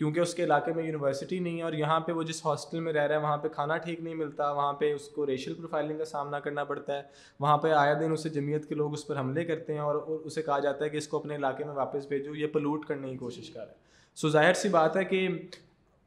کیونکہ 0.00 0.20
اس 0.20 0.34
کے 0.34 0.44
علاقے 0.44 0.72
میں 0.72 0.84
یونیورسٹی 0.84 1.38
نہیں 1.38 1.58
ہے 1.58 1.62
اور 1.62 1.72
یہاں 1.72 2.00
پہ 2.00 2.12
وہ 2.12 2.22
جس 2.22 2.44
ہاسٹل 2.46 2.80
میں 2.80 2.92
رہ 2.92 3.06
رہا 3.06 3.14
ہے، 3.14 3.20
وہاں 3.20 3.36
پہ 3.36 3.48
کھانا 3.48 3.76
ٹھیک 3.76 4.00
نہیں 4.00 4.14
ملتا، 4.14 4.52
وہاں 4.52 4.72
پہ 4.72 4.92
اس 4.92 5.08
کو 5.08 5.26
ریشل 5.26 5.54
پروفائلنگ 5.54 5.98
کا 5.98 6.04
سامنا 6.04 6.40
کرنا 6.40 6.64
پڑتا 6.64 6.96
ہے۔ 6.96 7.02
وہاں 7.40 7.58
پہ 7.58 7.72
آیا 7.72 7.94
دن 8.00 8.12
اسے 8.12 8.28
جمعیت 8.28 8.68
کے 8.68 8.74
لوگ 8.74 8.92
اس 8.92 9.06
پر 9.06 9.18
حملے 9.18 9.44
کرتے 9.44 9.72
ہیں 9.72 9.80
اور 9.80 9.94
اسے 10.24 10.42
کہا 10.42 10.58
جاتا 10.58 10.84
ہے 10.84 10.90
کہ 10.90 10.96
اس 10.96 11.08
کو 11.08 11.16
اپنے 11.16 11.36
علاقے 11.36 11.64
میں 11.64 11.74
واپس 11.74 12.06
بھیجو، 12.06 12.34
یہ 12.34 12.46
پلوٹ 12.46 12.86
کرنے 12.86 13.10
کی 13.10 13.16
کوشش 13.16 13.50
کر 13.50 13.60
رہا 13.60 13.68
ہے۔ 13.68 13.74
سو 14.14 14.28
ظاہر 14.28 14.54
سی 14.54 14.68
بات 14.68 14.96
ہے 14.96 15.04
کہ 15.04 15.28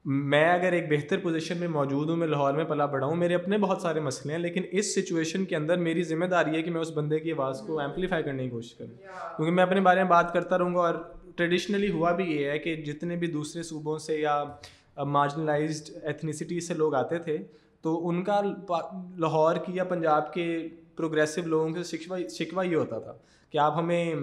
میں 0.06 0.54
اگر 0.54 0.72
ایک 0.72 0.90
بہتر 0.90 1.20
پوزیشن 1.20 1.58
میں 1.58 1.68
موجود 1.68 2.10
ہوں، 2.10 2.16
میں 2.16 2.28
لاہور 2.28 2.54
میں 2.54 2.66
پلا 2.66 2.86
بڑھا 2.86 3.08
ہوں، 3.08 3.16
میرے 3.16 3.36
اپنے 3.36 3.58
بہت 3.58 3.82
سارے 3.82 4.00
مسئلے 4.00 4.34
ہیں، 4.34 4.42
لیکن 4.42 4.62
اس 4.72 4.96
سچویشن 4.96 5.46
کے 5.46 5.56
اندر 5.56 5.78
میری 5.78 6.04
ذمہ 6.04 6.26
داری 6.26 6.56
ہے 6.56 6.62
کہ 6.62 6.72
میں 6.72 6.82
اس 6.82 6.92
بندے 6.92 7.20
کی 7.20 7.32
آواز 7.32 7.62
کو 7.68 7.80
ایمپلیفائی 7.80 8.24
کرنے 8.24 8.44
کی 8.44 8.50
کوشش 8.50 8.74
کروں۔ 8.76 8.98
کیونکہ 9.36 9.52
میں 9.52 9.64
اپنے 9.64 9.82
بارے 9.82 10.02
میں 10.02 10.10
بات 10.10 10.34
کرتا 10.34 10.58
رہوں 10.58 10.76
گا 10.76 10.80
اور 10.80 10.94
ٹریڈیشنلی 11.36 11.90
ہوا 11.92 12.12
بھی 12.16 12.26
یہ 12.32 12.50
ہے 12.50 12.58
کہ 12.60 12.76
جتنے 12.86 13.16
بھی 13.16 13.28
دوسرے 13.28 13.64
صوبوں 13.64 13.98
سے 14.00 14.20
یا 14.20 14.44
مارجنلائزڈ 14.98 15.90
ایتھنیسٹی 16.04 16.60
سے 16.62 16.74
لوگ 16.74 16.96
آتے 16.96 17.18
تھے، 17.20 17.38
تو 17.82 18.08
ان 18.10 18.24
کا 18.24 18.40
لاہور 19.20 19.56
کی 19.66 19.76
یا 19.76 19.84
پنجاب 19.84 20.34
کے 20.34 20.46
پروگریسو 20.96 21.42
لوگوں 21.46 21.70
کے 21.74 21.84
شکوہ 21.84 22.18
شکوہ 22.38 22.66
یہ 22.66 22.76
ہوتا 22.76 23.00
تھا 23.00 23.14
کہ 23.54 23.58
آپ 23.58 23.78
ہمیں 23.78 24.14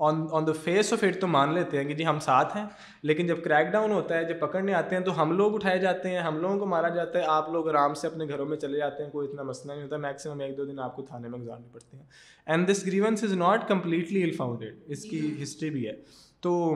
on 0.00 0.26
on 0.30 0.46
the 0.46 0.52
face 0.52 0.92
of 0.92 1.04
it 1.04 1.20
تو 1.20 1.26
مان 1.26 1.54
لیتے 1.54 1.78
ہیں 1.78 1.84
کہ 1.84 1.94
جی 1.94 2.06
ہم 2.06 2.18
ساتھ 2.18 2.56
ہیں 2.56 2.64
لیکن 3.02 3.26
جب 3.26 3.42
کریک 3.44 3.72
ڈاؤن 3.72 3.92
ہوتا 3.92 4.18
ہے 4.18 4.24
جب 4.24 4.40
پکڑنے 4.40 4.74
آتے 4.74 4.96
ہیں 4.96 5.02
تو 5.02 5.22
ہم 5.22 5.32
لوگ 5.32 5.54
اٹھائے 5.54 5.78
جاتے 5.78 6.10
ہیں 6.10 6.18
ہم 6.18 6.38
لوگوں 6.38 6.58
کو 6.58 6.66
مارا 6.66 6.88
جاتا 6.88 7.18
ہے 7.18 7.24
آپ 7.26 7.50
لوگ 7.50 7.68
آرام 7.68 7.94
سے 7.94 8.06
اپنے 8.06 8.24
گھروں 8.28 8.46
میں 8.46 8.56
چلے 8.56 8.78
جاتے 8.78 9.04
ہیں 9.04 9.10
کوئی 9.10 9.28
اتنا 9.28 9.42
مسئلہ 9.42 9.72
نہیں 9.72 9.82
ہوتا 9.82 9.96
میکسیمم 9.96 10.40
ایک 10.40 10.56
دو 10.56 10.64
دن 10.64 10.78
آپ 10.78 10.96
کو 10.96 11.02
تھانے 11.02 11.28
میں 11.28 11.38
گزارنے 11.38 11.66
پڑتے 11.72 11.96
ہیں۔ 11.96 12.04
And 12.46 12.70
this 12.70 12.86
grievance 12.86 13.24
is 13.24 13.32
not 13.32 13.68
completely 13.68 14.22
ill 14.22 14.30
founded 14.30 14.78
اس 14.86 15.02
کی 15.02 15.42
ہسٹری 15.42 15.70
بھی 15.70 15.86
ہے۔ 15.86 15.92
تو 16.40 16.74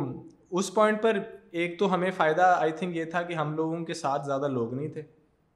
اس 0.51 0.75
پوائنٹ 0.75 1.03
پر 1.03 1.19
ایک 1.51 1.79
تو 1.79 1.95
ہمیں 1.95 2.11
فائدہ 2.17 2.57
آئی 2.59 2.73
تھنک 2.73 2.97
یہ 2.97 3.05
تھا 3.05 3.23
کہ 3.23 3.35
ہم 3.35 3.55
لوگوں 3.55 3.85
کے 3.85 3.95
ساتھ 3.95 4.27
زیادہ 4.27 4.49
لوگ 4.49 4.75
نہیں 4.75 4.89
تھے۔ 4.89 5.03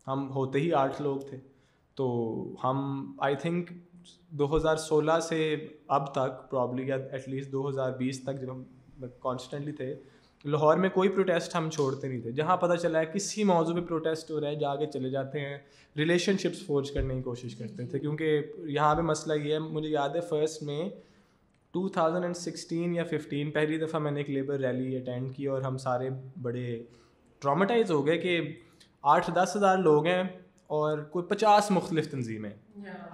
ہم 0.06 0.30
ہوتے 0.30 0.60
ہی 0.60 0.72
آٹھ 0.72 1.02
لوگ 1.02 1.16
تھے۔ 1.16 1.36
تو 1.94 2.46
ہم 2.64 3.10
آئی 3.18 3.36
تھنک 3.36 3.70
دو 4.30 4.56
ہزار 4.56 4.76
سولہ 4.76 5.18
سے 5.20 5.54
اب 5.88 6.12
تک 6.12 6.50
پرابلی 6.50 6.86
یا 6.88 6.96
ایٹ 7.12 7.28
لیسٹ 7.28 7.52
دو 7.52 7.68
ہزار 7.68 7.92
بیس 7.92 8.22
تک 8.24 8.40
جب 8.40 8.50
ہم 8.50 8.62
کانسٹنٹلی 9.20 9.72
تھے، 9.72 9.94
لاہور 10.44 10.76
میں 10.76 10.88
کوئی 10.90 11.08
پروٹیسٹ 11.08 11.54
ہم 11.54 11.68
چھوڑتے 11.70 12.08
نہیں 12.08 12.20
تھے۔ 12.20 12.32
جہاں 12.32 12.56
پتہ 12.56 12.74
چلا 12.74 13.00
ہے 13.00 13.06
کسی 13.06 13.44
موضوع 13.44 13.74
پہ 13.74 13.80
پروٹیسٹ 13.80 14.30
ہو 14.30 14.40
رہا 14.40 14.48
ہے، 14.48 14.54
جا 14.54 14.74
کے 14.76 14.86
چلے 14.86 15.10
جاتے 15.10 15.40
ہیں 15.40 15.58
ریلیشن 15.96 16.38
شپس 16.38 16.66
فورج 16.66 16.90
کرنے 16.90 17.14
کی 17.14 17.22
کوشش 17.22 17.54
کرتے 17.54 17.86
تھے۔ 17.86 17.98
کیونکہ 17.98 18.40
یہاں 18.64 18.94
پہ 18.94 19.00
مسئلہ 19.00 19.42
یہ 19.42 19.52
ہے، 19.52 19.58
مجھے 19.58 19.88
یاد 19.88 20.08
ہے 20.08 20.20
فرسٹ 20.20 20.62
میں 20.62 20.88
ٹو 21.74 21.88
تھاؤزنڈ 21.88 22.22
اینڈ 22.22 22.36
سکسٹین 22.36 22.94
یا 22.94 23.04
ففٹین 23.04 23.50
پہلی 23.50 23.78
دفعہ 23.78 24.00
میں 24.00 24.10
نے 24.10 24.20
ایک 24.20 24.30
لیبر 24.30 24.58
ریلی 24.60 24.96
اٹینڈ 24.96 25.34
کی 25.36 25.46
اور 25.46 25.62
ہم 25.62 25.76
سارے 25.76 26.10
بڑے 26.42 26.82
ٹراماٹائز 27.42 27.90
ہو 27.90 28.06
گئے 28.06 28.18
کہ 28.18 28.40
آٹھ 29.02 29.30
دس 29.30 29.56
ہزار 29.56 29.78
لوگ 29.78 30.06
ہیں۔ 30.06 30.22
اور 30.70 30.98
کوئی 30.98 31.26
پچاس 31.26 31.70
مختلف 31.70 32.10
تنظیمیں۔ 32.10 32.50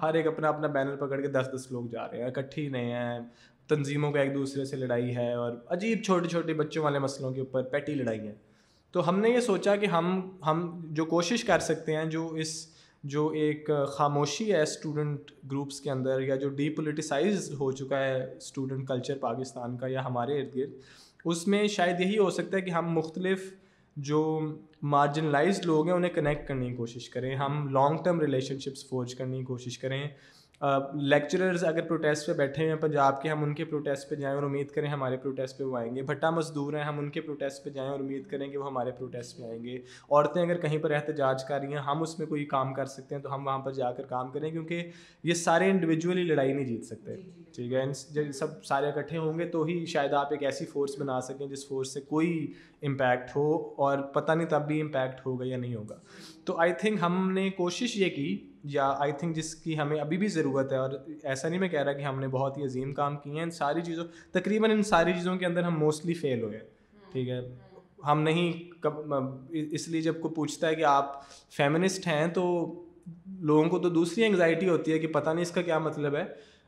ہر 0.02 0.14
ایک 0.14 0.26
اپنا 0.26 0.48
اپنا 0.48 0.66
بینر 0.66 0.96
پکڑ 0.96 1.20
کے 1.20 1.28
دس 1.28 1.46
دس 1.54 1.72
لوگ 1.72 1.84
جا 1.86 2.10
رہے 2.10 2.18
ہیں 2.18 2.24
اکٹھی 2.24 2.68
نہیں 2.68 2.92
ہیں۔ 2.92 3.20
تنظیموں 3.68 4.12
کا 4.12 4.20
ایک 4.20 4.34
دوسرے 4.34 4.64
سے 4.64 4.76
لڑائی 4.76 5.16
ہے 5.16 5.32
اور 5.32 5.52
عجیب 5.66 6.02
چھوٹے 6.02 6.28
چھوٹے 6.28 6.54
بچوں 6.54 6.84
والے 6.84 6.98
مسئلوں 6.98 7.30
کے 7.30 7.40
اوپر 7.40 7.62
پیٹی 7.62 7.94
لڑائی 7.94 8.20
ہیں 8.20 8.34
تو 8.92 9.08
ہم 9.08 9.20
نے 9.20 9.30
یہ 9.30 9.40
سوچا 9.40 9.76
کہ 9.76 9.86
ہم 9.86 10.30
ہم 10.46 10.86
جو 10.90 11.04
کوشش 11.04 11.44
کر 11.44 11.58
سکتے 11.58 11.96
ہیں 11.96 12.04
جو 12.04 12.28
اس 12.28 12.74
جو 13.04 13.28
ایک 13.28 13.70
خاموشی 13.88 14.52
ہے 14.52 14.62
اسٹوڈنٹ 14.62 15.30
گروپس 15.50 15.80
کے 15.80 15.90
اندر 15.90 16.20
یا 16.20 16.36
جو 16.36 16.48
ڈی 16.48 16.70
پولیٹیسائز 16.70 17.50
ہو 17.60 17.72
چکا 17.72 17.98
ہے 17.98 18.34
اسٹوڈنٹ 18.36 18.88
کلچر 18.88 19.18
پاکستان 19.18 19.76
کا 19.76 19.86
یا 19.86 20.04
ہمارے 20.04 20.40
ارد 20.40 20.56
گرد 20.56 20.70
اس 21.24 21.48
میں 21.48 21.68
شاید 21.68 22.00
یہی 22.00 22.18
ہو 22.18 22.30
سکتا 22.30 22.56
ہے 22.56 22.62
کہ 22.62 22.70
ہم 22.70 22.92
مختلف 22.92 23.54
جو 23.96 24.40
مارجنلائزڈ 24.84 25.66
لوگ 25.66 25.86
ہیں، 25.86 25.94
انہیں 25.94 26.12
کنیکٹ 26.12 26.48
کرنے 26.48 26.68
کی 26.68 26.74
کوشش 26.74 27.10
کریں۔ 27.10 27.36
ہم 27.36 27.68
long 27.68 27.98
term 28.04 28.20
relation 28.20 28.58
ships 28.58 28.88
forge 28.88 29.14
کرنے 29.14 29.38
کی 29.38 29.44
کوشش 29.44 29.78
کریں۔ 29.78 30.08
لیکچررز 30.94 31.64
اگر 31.64 31.82
پروٹیسٹ 31.82 32.26
پہ 32.26 32.32
بیٹھے 32.32 32.68
ہیں 32.68 32.76
پنجاب 32.76 33.22
کے 33.22 33.28
ہم 33.28 33.42
ان 33.42 33.54
کے 33.54 33.64
پروٹیسٹ 33.64 34.10
پہ 34.10 34.14
جائیں 34.14 34.34
اور 34.34 34.42
امید 34.42 34.70
کریں 34.70 34.88
ہمارے 34.88 35.16
پروٹیسٹ 35.16 35.58
پہ 35.58 35.64
وہ 35.64 35.76
آئیں 35.76 35.96
گے۔ 35.96 36.02
بھٹا 36.02 36.30
مزدور 36.30 36.72
ہیں 36.72 36.84
ہم 36.84 36.98
ان 36.98 37.10
کے 37.10 37.20
پروٹیسٹ 37.20 37.64
پہ 37.64 37.70
جائیں 37.70 37.90
اور 37.90 38.00
امید 38.00 38.26
کریں 38.26 38.48
کہ 38.48 38.58
وہ 38.58 38.66
ہمارے 38.66 38.90
پروٹیسٹ 38.90 39.38
پہ 39.38 39.42
آئیں 39.42 39.64
گے۔ 39.64 39.76
عورتیں 40.10 40.42
اگر 40.42 40.56
کہیں 40.56 40.78
پر 40.78 40.90
احتجاج 40.90 41.44
کر 41.44 41.60
رہی 41.60 41.68
ہیں 41.68 41.80
ہم 41.80 42.02
اس 42.02 42.18
میں 42.18 42.26
کوئی 42.26 42.44
کام 42.44 42.74
کر 42.74 42.86
سکتے 42.86 43.14
ہیں 43.14 43.22
تو 43.22 43.34
ہم 43.34 43.46
وہاں 43.46 43.58
پر 43.58 43.72
جا 43.72 43.92
کر 43.92 44.02
کام 44.02 44.30
کریں 44.30 44.50
کیونکہ 44.50 44.90
یہ 45.22 45.34
سارے 45.34 45.70
انڈیویجولی 45.70 46.22
لڑائی 46.22 46.52
نہیں 46.52 46.64
جیت 46.64 46.84
سکتے۔ 46.84 47.16
ٹھیک 47.54 47.72
ہے؟ 47.72 47.84
جب 48.10 48.32
سب 48.32 48.64
سارے 48.64 48.86
اکٹھے 48.86 49.18
ہوں 49.18 49.38
گے 49.38 49.44
تو 49.44 49.64
ہی 49.64 49.86
شاید 49.86 50.12
آپ 50.12 50.26
ایک 50.30 50.42
ایسی 50.42 50.64
فورس 50.64 50.98
بنا 50.98 51.20
سکیں 51.20 51.46
جس 51.46 51.68
فورس 51.68 51.94
سے 51.94 52.00
کوئی 52.00 52.52
امپیکٹ 52.82 53.36
ہو 53.36 53.74
اور 53.76 53.98
پتہ 53.98 54.32
نہیں 54.32 54.48
تب 54.48 54.66
بھی 54.66 54.80
امپیکٹ 54.80 55.26
ہوگا 55.26 55.44
یا 55.46 55.56
نہیں 55.56 55.74
ہوگا۔ 55.74 55.96
تو 56.44 56.56
آئی 56.56 56.72
تھنک 56.72 56.98
ہم 57.02 57.32
نے 57.32 57.50
کوشش 57.50 57.96
یہ 57.96 58.10
کی 58.10 58.50
یا 58.64 58.94
آئی 58.98 59.12
تھنک 59.12 59.36
جس 59.36 59.54
کی 59.54 59.78
ہمیں 59.78 60.00
ابھی 60.00 60.16
بھی 60.16 60.28
ضرورت 60.28 60.72
ہے 60.72 60.76
اور 60.76 60.90
ایسا 61.22 61.48
نہیں 61.48 61.60
میں 61.60 61.68
کہہ 61.68 61.82
رہا 61.82 61.92
کہ 61.92 62.02
ہم 62.02 62.20
نے 62.20 62.28
بہت 62.28 62.58
ہی 62.58 62.64
عظیم 62.64 62.94
کام 62.94 63.16
کیے 63.16 63.32
ہیں، 63.32 63.42
ان 63.42 63.50
ساری 63.50 63.80
چیزوں، 63.82 64.04
تقریباً 64.32 64.70
ان 64.70 64.82
ساری 64.82 65.12
چیزوں 65.12 65.36
کے 65.36 65.46
اندر 65.46 65.62
ہم 65.62 65.78
موسٹلی 65.78 66.14
فیل 66.14 66.42
ہوئے 66.42 66.58
ٹھیک 67.12 67.28
ہے؟ 67.28 67.40
ہم 68.04 68.20
نہیں 68.20 68.52
اس 69.50 69.88
لیے 69.88 70.00
جب 70.00 70.20
کوئی 70.20 70.34
پوچھتا 70.34 70.68
ہے 70.68 70.74
کہ 70.74 70.84
آپ 70.84 71.22
فیمنسٹ 71.50 72.06
ہیں 72.06 72.26
تو 72.26 72.74
لوگوں 73.40 73.64
کو 73.64 73.78
تو 73.78 73.88
دوسری 73.88 74.24
انگزائٹی 74.24 74.68
ہوتی 74.68 74.92
ہے 74.92 74.98
کہ 74.98 75.06
پتہ 75.06 75.30
نہیں 75.30 75.42
اس 75.42 75.50
کا 75.50 75.62
کیا 75.62 75.78
مطلب 75.78 76.16
ہے۔ 76.16 76.24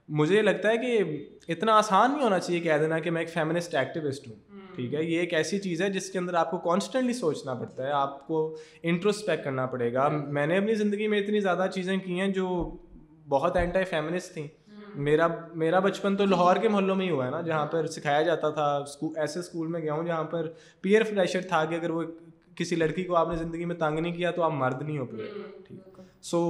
مجھے 0.08 0.36
یہ 0.36 0.42
لگتا 0.42 0.68
ہے 0.68 0.76
کہ 0.78 1.26
اتنا 1.48 1.76
آسان 1.76 2.12
نہیں 2.12 2.22
ہونا 2.22 2.38
چاہیے 2.38 2.60
کہہ 2.60 2.78
دینا 2.80 2.98
کہ 2.98 3.10
میں 3.10 3.22
ایک 3.22 3.30
فیمنسٹ 3.30 3.74
ایکٹیوسٹ 3.74 4.28
ہوں۔ 4.28 4.34
ٹھیک 4.76 4.94
ہے 4.94 5.02
یہ 5.04 5.20
ایک 5.20 5.34
ایسی 5.34 5.58
چیز 5.58 5.82
ہے 5.82 5.88
جس 5.90 6.10
کے 6.10 6.18
اندر 6.18 6.34
آپ 6.34 6.50
کو 6.50 6.58
کانسٹنٹلی 6.58 7.12
سوچنا 7.12 7.54
پڑتا 7.54 7.86
ہے 7.86 7.90
آپ 7.90 8.26
کو 8.26 8.56
انٹروسپیکٹ 8.82 9.44
کرنا 9.44 9.66
پڑے 9.66 9.92
گا۔ 9.92 10.08
میں 10.08 10.46
نے 10.46 10.56
اپنی 10.58 10.74
زندگی 10.74 11.08
میں 11.08 11.20
اتنی 11.20 11.40
زیادہ 11.40 11.66
چیزیں 11.74 11.96
کی 11.96 12.20
ہیں 12.20 12.28
جو 12.28 12.48
بہت 13.28 13.56
اینٹائی 13.56 13.84
فیمنسٹ 13.84 14.32
تھیں 14.32 14.46
میرا 14.94 15.26
میرا 15.54 15.78
بچپن 15.78 16.16
تو 16.16 16.24
لاہور 16.24 16.56
کے 16.56 16.68
محلوں 16.68 16.94
میں 16.96 17.06
ہی 17.06 17.10
ہوا 17.10 17.24
ہے 17.26 17.30
نا 17.30 17.40
جہاں 17.40 17.66
پر 17.66 17.86
سکھایا 17.86 18.22
جاتا 18.22 18.50
تھا۔ 18.50 18.66
ایسے 19.16 19.38
اسکول 19.40 19.66
میں 19.66 19.80
گیا 19.80 19.92
ہوں 19.92 20.04
جہاں 20.04 20.24
پر 20.24 20.48
پیئر 20.80 21.02
فریشر 21.02 21.40
تھا 21.40 21.64
کہ 21.64 21.74
اگر 21.74 21.90
وہ 21.90 22.02
کسی 22.56 22.76
لڑکی 22.76 23.04
کو 23.04 23.16
آپ 23.16 23.28
نے 23.28 23.36
زندگی 23.36 23.64
میں 23.64 23.76
تنگ 23.76 23.98
نہیں 23.98 24.12
کیا 24.12 24.30
تو 24.30 24.42
آپ 24.42 24.52
مرد 24.52 24.82
نہیں 24.82 24.98
ہو 24.98 25.04
پائے 25.04 25.28
ٹھیک۔ 25.68 26.00
سو 26.22 26.40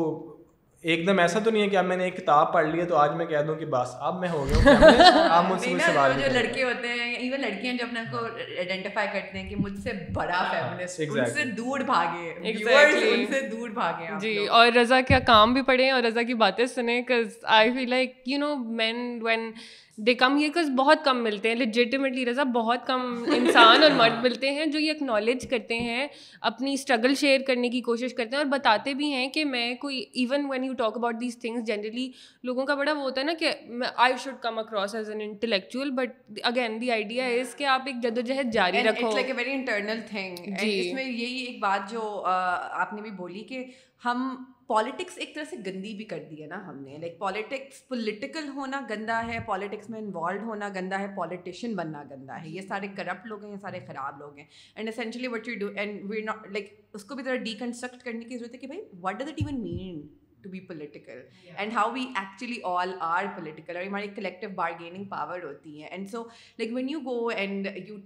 ایک 0.86 1.06
دم 1.06 1.18
ایسا 1.18 1.38
تو 1.38 1.50
نہیں 1.50 1.62
ہے 1.62 1.68
کہ 1.68 1.76
اب 1.76 1.84
میں 1.84 1.96
نے 1.96 2.04
ایک 2.04 2.16
کتاب 2.16 2.52
پڑھ 2.52 2.66
لی 2.66 2.80
ہے 2.80 2.84
تو 2.84 2.96
آج 2.96 3.10
میں 3.12 3.24
کہہ 3.26 3.42
دوں 3.46 3.54
کہ 3.56 3.66
بس 3.66 3.94
اب 4.00 4.18
میں 4.20 4.28
ہو 4.28 4.44
گیا 4.46 4.56
ہوں۔ 4.58 5.28
آپ 5.30 5.44
مجھ 5.50 5.60
سے 5.60 5.70
سوال 5.86 6.12
جو 6.16 6.32
لڑکے 6.32 6.62
ہوتے 6.62 6.88
ہیں 6.90 7.14
ایون 7.14 7.40
لڑکیاں 7.40 7.72
جو 7.74 7.84
اپنے 7.86 8.00
کو 8.10 8.24
آئیڈینٹیفائی 8.24 9.08
کرتے 9.12 9.38
ہیں 9.38 9.48
کہ 9.50 9.56
مجھ 9.56 9.78
سے 9.78 9.92
بڑا 10.12 10.42
فیمنسٹ 10.50 11.00
ان 11.08 11.24
سے 11.32 11.44
دور 11.56 11.80
بھاگے 11.86 12.32
ان 12.42 13.24
سے 13.26 13.40
دور 13.48 13.68
بھاگے 13.70 14.06
جی 14.20 14.36
اور 14.50 14.72
رضا 14.72 15.00
کیا 15.00 15.18
کام 15.26 15.54
بھی 15.54 15.62
پڑھیں 15.62 15.90
اور 15.90 16.02
رضا 16.02 16.22
کی 16.22 16.34
باتیں 16.36 16.64
سنیں؟ 16.68 17.00
Cause 17.02 17.36
I 17.52 17.72
feel 17.72 17.90
like 17.90 18.14
you 18.26 18.38
know 18.38 18.54
man 18.74 18.96
when 19.22 19.50
they 19.98 20.14
come 20.14 20.36
here 20.36 20.50
cause 20.54 20.70
بہت 20.70 21.04
کم 21.04 21.22
ملتے 21.24 21.48
ہیں 21.48 21.56
لیجیٹیمیٹلی 21.56 22.26
رضا 22.26 22.42
بہت 22.42 22.86
کم 22.86 23.24
انسان 23.36 23.82
اور 23.82 23.90
مرد 23.90 24.22
ملتے 24.22 24.50
ہیں 24.50 24.66
جو 24.66 24.78
یہ 24.78 24.90
اکنالج 24.90 25.46
کرتے 25.48 25.78
ہیں 25.78 26.06
اپنی 26.40 26.72
اسٹرگل 26.72 27.14
شیئر 27.14 27.40
کرنے 27.46 27.68
کی 27.68 27.80
کوشش 27.80 28.14
کرتے 28.14 28.30
ہیں 28.30 28.36
اور 28.36 28.50
بتاتے 28.50 28.94
بھی 28.94 29.12
ہیں 29.12 29.28
کہ 29.28 29.44
میں 29.44 29.74
کوئی 29.74 30.04
even 30.12 30.46
when 30.50 30.64
you 30.64 30.72
talk 30.72 30.96
about 30.96 31.20
these 31.20 31.38
things 31.38 31.66
generally 31.66 32.10
لوگوں 32.42 32.64
کا 32.64 32.74
بڑا 32.74 32.92
وہ 32.92 33.02
ہوتا 33.02 33.20
ہے 33.20 33.26
نا 33.26 33.32
کہ 33.38 33.50
I 33.96 34.14
should 34.24 34.34
come 34.40 34.58
across 34.58 34.94
as 34.94 35.10
an 35.10 35.20
intellectual 35.20 35.90
but 35.90 36.40
again 36.42 36.80
the 36.80 36.90
idea 36.90 37.26
is 37.26 37.54
کہ 37.54 37.64
آپ 37.64 37.82
ایک 37.86 38.02
جد 38.02 38.18
و 38.18 38.20
جہد 38.20 38.52
جاری 38.52 38.82
رکھو۔ 38.82 39.12
Like 39.12 39.26
a 39.26 39.32
very 39.32 39.52
internal 39.52 40.00
thing 40.08 40.36
اس 40.62 40.92
میں 40.94 41.04
یہی 41.04 41.40
ایک 41.44 41.60
بات 41.60 41.90
جو 41.90 42.22
آپ 42.24 42.92
نے 42.92 43.02
بھی 43.02 43.10
بولی 43.10 43.40
کہ 43.40 43.64
ہم 44.04 44.44
پالیٹکس 44.68 45.18
ایک 45.18 45.34
طرح 45.34 45.44
سے 45.50 45.56
گندی 45.66 45.92
بھی 45.96 46.04
کر 46.04 46.22
دی 46.30 46.40
ہے 46.42 46.46
نا 46.46 46.56
ہم 46.68 46.82
نے. 46.82 46.96
لائک 46.98 47.18
پالیٹکس 47.18 47.86
پولیٹیکل 47.88 48.48
ہونا 48.54 48.80
گندا 48.90 49.20
ہے 49.26 49.38
پالیٹکس 49.46 49.90
میں 49.90 50.00
انوالوڈ 50.00 50.42
ہونا 50.42 50.68
گندا 50.74 50.98
ہے 51.00 51.06
پالیٹیشین 51.16 51.74
بننا 51.76 52.02
گندا 52.10 52.40
ہے. 52.42 52.48
یہ 52.48 52.60
سارے 52.68 52.88
کرپٹ 52.96 53.26
لوگ 53.26 53.44
ہیں 53.44 53.52
یہ 53.52 53.56
سارے 53.62 53.80
خراب 53.86 54.18
لوگ 54.20 54.36
ہیں. 54.38 54.44
And 54.74 54.88
essentially 54.88 55.28
what 55.28 55.48
you 55.48 55.54
do 55.60 55.68
and 55.76 56.00
we 56.10 56.20
not 56.22 56.46
like 56.52 56.72
اس 56.94 57.04
کو 57.04 57.14
بھی 57.14 57.24
ذرا 57.24 57.36
ڈیکنسٹرکٹ 57.44 58.04
کرنے 58.04 58.24
کی 58.24 58.38
ضرورت 58.38 58.54
ہے 58.54 58.58
کہ 58.58 58.66
بھائی 58.66 58.80
what 59.02 59.18
does 59.18 59.28
it 59.28 59.42
even 59.42 59.62
mean 59.62 60.06
to 60.42 60.50
be 60.50 60.60
political 60.66 61.22
and 61.56 61.72
how 61.72 61.92
we 61.92 62.06
actually 62.16 62.60
all 62.64 62.92
are 63.00 63.24
political 63.36 63.76
اور 63.76 63.84
ہماری 63.84 64.08
کلیکٹیو 64.16 64.50
بارگیننگ 64.54 65.04
پاور 65.10 65.42
ہوتی 65.44 65.82
ہے. 65.82 65.88
And 65.88 66.10
so 66.10 66.22
like 66.58 66.72
when 66.74 66.88
you 66.88 67.00
go 67.04 67.26
and 67.28 67.68
you 67.88 67.96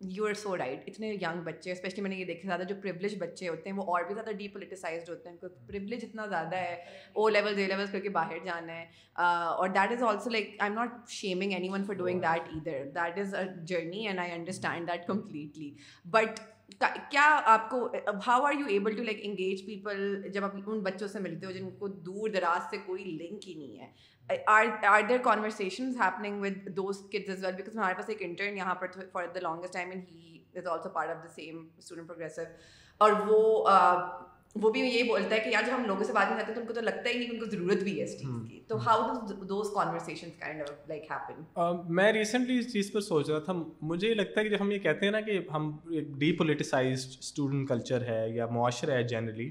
you 0.00 0.26
are 0.26 0.34
so 0.34 0.56
right 0.56 0.84
اتنے 0.86 1.10
ینگ 1.12 1.42
بچے 1.44 1.72
especially 1.72 2.02
میں 2.02 2.10
نے 2.10 2.16
یہ 2.16 2.24
دیکھا 2.24 2.46
زیادہ 2.46 2.62
جو 2.62 2.74
پریولیج 2.82 3.16
بچے 3.18 3.48
ہوتے 3.48 3.70
ہیں 3.70 3.76
وہ 3.76 3.82
اور 3.84 4.04
بھی 4.04 4.14
زیادہ 4.14 4.32
ڈی 4.32 4.46
پولیٹیسائزڈ 4.48 5.08
ہوتے 5.10 5.28
ہیں 5.28 5.36
کیونکہ 5.36 5.66
پریولیج 5.66 6.04
اتنا 6.04 6.26
زیادہ 6.26 6.56
ہے 6.56 6.74
او 7.12 7.28
لیول 7.28 7.58
اے 7.58 7.66
لیول 7.66 7.86
کر 7.92 8.00
کے 8.00 8.08
باہر 8.08 8.38
جانا 8.44 8.76
ہے 8.76 8.84
اور 9.16 9.68
that 9.68 9.92
is 9.92 10.02
also 10.02 10.30
like 10.30 10.54
I 10.58 10.70
am 10.70 10.78
not 10.78 11.10
shaming 11.10 11.52
anyone 11.68 11.84
for 11.84 11.94
doing 11.94 12.20
that 12.20 12.48
ادھر 12.54 12.84
that 12.94 13.18
is 13.18 13.34
a 13.34 13.44
journey 13.64 14.06
and 14.06 14.20
I 14.20 14.32
understand 14.32 14.88
that 14.88 15.06
completely 15.06 15.70
but 16.04 16.40
کیا 17.10 17.24
آپ 17.44 17.68
کو 17.70 17.88
how 18.26 18.42
are 18.42 18.52
you 18.52 18.66
able 18.66 18.96
to 18.96 19.02
like 19.02 19.20
engage 19.22 19.64
people 19.66 20.30
جب 20.32 20.44
آپ 20.44 20.56
ان 20.66 20.80
بچوں 20.80 21.08
سے 21.08 21.18
ملتے 21.18 21.46
ہو 21.46 21.50
جن 21.50 21.70
کو 21.70 21.88
دور 21.88 22.28
دراز 22.28 22.70
سے 22.70 22.76
کوئی 22.86 23.04
لنک 23.04 23.48
ہی 23.48 23.54
نہیں 23.54 23.80
ہے 23.80 23.90
are 24.46 25.00
there 25.08 25.18
conversations 25.18 25.96
happening 25.96 26.42
with 26.42 26.76
those 26.76 26.98
kids 27.12 27.30
as 27.30 27.44
well 27.44 27.54
because 27.54 27.76
ہمارے 27.76 27.94
پاس 27.94 28.08
ایک 28.08 28.22
انٹرن 28.22 28.56
یہاں 28.56 28.74
پر 28.74 28.86
for 29.12 29.26
the 29.34 29.40
longest 29.40 29.72
time 29.72 29.90
and 29.90 30.04
he 30.10 30.38
is 30.54 30.66
also 30.66 30.88
part 30.88 31.10
of 31.10 31.24
the 31.24 31.28
same 31.28 31.66
student 31.78 32.06
progressive 32.06 32.42
اور 32.98 33.12
وہ 33.26 33.68
وہ 34.56 34.70
بھی 34.70 34.80
یہی 34.80 35.02
بولتا 35.02 35.34
ہے 35.34 35.40
کہ 35.40 35.48
یار 35.48 35.62
جب 35.66 35.74
ہم 35.74 35.84
لوگوں 35.84 36.04
سے 36.04 36.12
بات 36.12 36.26
نہیں 36.26 36.38
کرتے 36.38 36.54
تو 36.54 36.60
ان 36.60 36.66
کو 36.66 36.72
تو 36.72 36.80
لگتا 36.80 37.08
ہی 37.10 37.18
نہیں 37.18 37.28
کہ 37.28 37.34
ان 37.34 37.40
کو 37.40 37.46
ضرورت 37.46 37.82
بھی 37.82 37.98
ہے 37.98 38.04
اس 38.04 38.18
چیز 38.20 38.30
کی۔ 38.48 38.60
تو 38.68 38.76
how 38.86 39.00
those 39.48 39.70
conversation 39.74 40.30
kind 40.38 40.62
of 40.62 40.88
like 40.88 41.10
happen 41.10 41.92
میں 41.94 42.12
ریسنٹلی 42.12 42.58
اس 42.58 42.72
چیز 42.72 42.92
پر 42.92 43.00
سوچ 43.00 43.30
رہا 43.30 43.38
تھا۔ 43.38 43.52
مجھے 43.82 44.08
یہ 44.08 44.14
لگتا 44.14 44.40
ہے 44.40 44.44
کہ 44.44 44.50
جب 44.50 44.60
ہم 44.60 44.70
یہ 44.70 44.78
کہتے 44.78 45.06
ہیں 45.06 45.12
نا 45.12 45.20
کہ 45.20 45.38
ہم 45.54 45.70
ایک 45.90 46.08
ڈی 46.18 46.32
پولیٹیسائزڈ 46.36 47.18
اسٹوڈنٹ 47.18 47.68
کلچر 47.68 48.02
ہے 48.02 48.28
یا 48.28 48.46
معاشرہ 48.46 48.90
ہے 48.90 49.02
جنرلی 49.02 49.50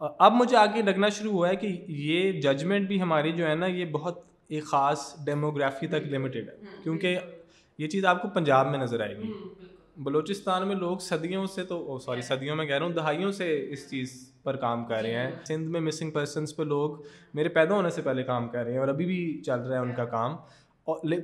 اب 0.00 0.32
مجھے 0.32 0.56
آگے 0.56 0.82
لگنا 0.82 1.08
شروع 1.08 1.32
ہوا 1.32 1.48
ہے 1.48 1.56
کہ 1.56 1.84
یہ 1.88 2.40
ججمنٹ 2.40 2.88
بھی 2.88 3.02
ہماری 3.02 3.32
جو 3.32 3.46
ہے 3.46 3.54
نا 3.54 3.66
یہ 3.66 3.84
بہت 3.84 4.18
ایک 4.48 4.64
خاص 4.64 5.24
ڈیموگرافی 5.24 5.86
تک 5.86 6.06
لمیٹیڈ 6.06 6.48
ہے۔ 6.48 6.54
کیونکہ 6.82 7.18
یہ 7.78 7.88
چیز 7.88 8.04
آپ 8.04 8.22
کو 8.22 8.28
پنجاب 8.28 8.70
میں 8.70 8.78
نظر 8.78 9.00
آئے 9.00 9.16
گی۔ 9.16 9.32
بلوچستان 9.96 10.68
میں 10.68 10.76
لوگ 10.76 10.98
صدیوں 10.98 11.46
سے 11.46 11.64
تو 11.64 11.98
سوری 11.98 12.20
صدیوں 12.20 12.56
میں 12.56 12.66
کہہ 12.66 12.78
رہا 12.78 12.86
ہوں 12.86 12.92
دہائیوں 12.92 13.32
سے 13.32 13.66
اس 13.70 13.90
چیز 13.90 14.32
پر 14.42 14.56
کام 14.56 14.84
کر 14.84 15.00
رہے 15.02 15.14
ہیں۔ 15.14 15.30
سندھ 15.44 15.68
میں 15.70 15.80
مسنگ 15.80 16.10
پرسنس 16.10 16.56
پہ 16.56 16.62
لوگ 16.62 16.96
میرے 17.34 17.48
پیدا 17.48 17.74
ہونے 17.74 17.90
سے 17.90 18.02
پہلے 18.02 18.22
کام 18.22 18.48
کر 18.48 18.64
رہے 18.64 18.72
ہیں 18.72 18.78
اور 18.78 18.88
ابھی 18.88 19.06
بھی 19.06 19.42
چل 19.46 19.60
رہا 19.60 19.76
ہے 19.76 19.82
ان 19.82 19.94
کا 19.94 20.04
کام۔ 20.04 20.36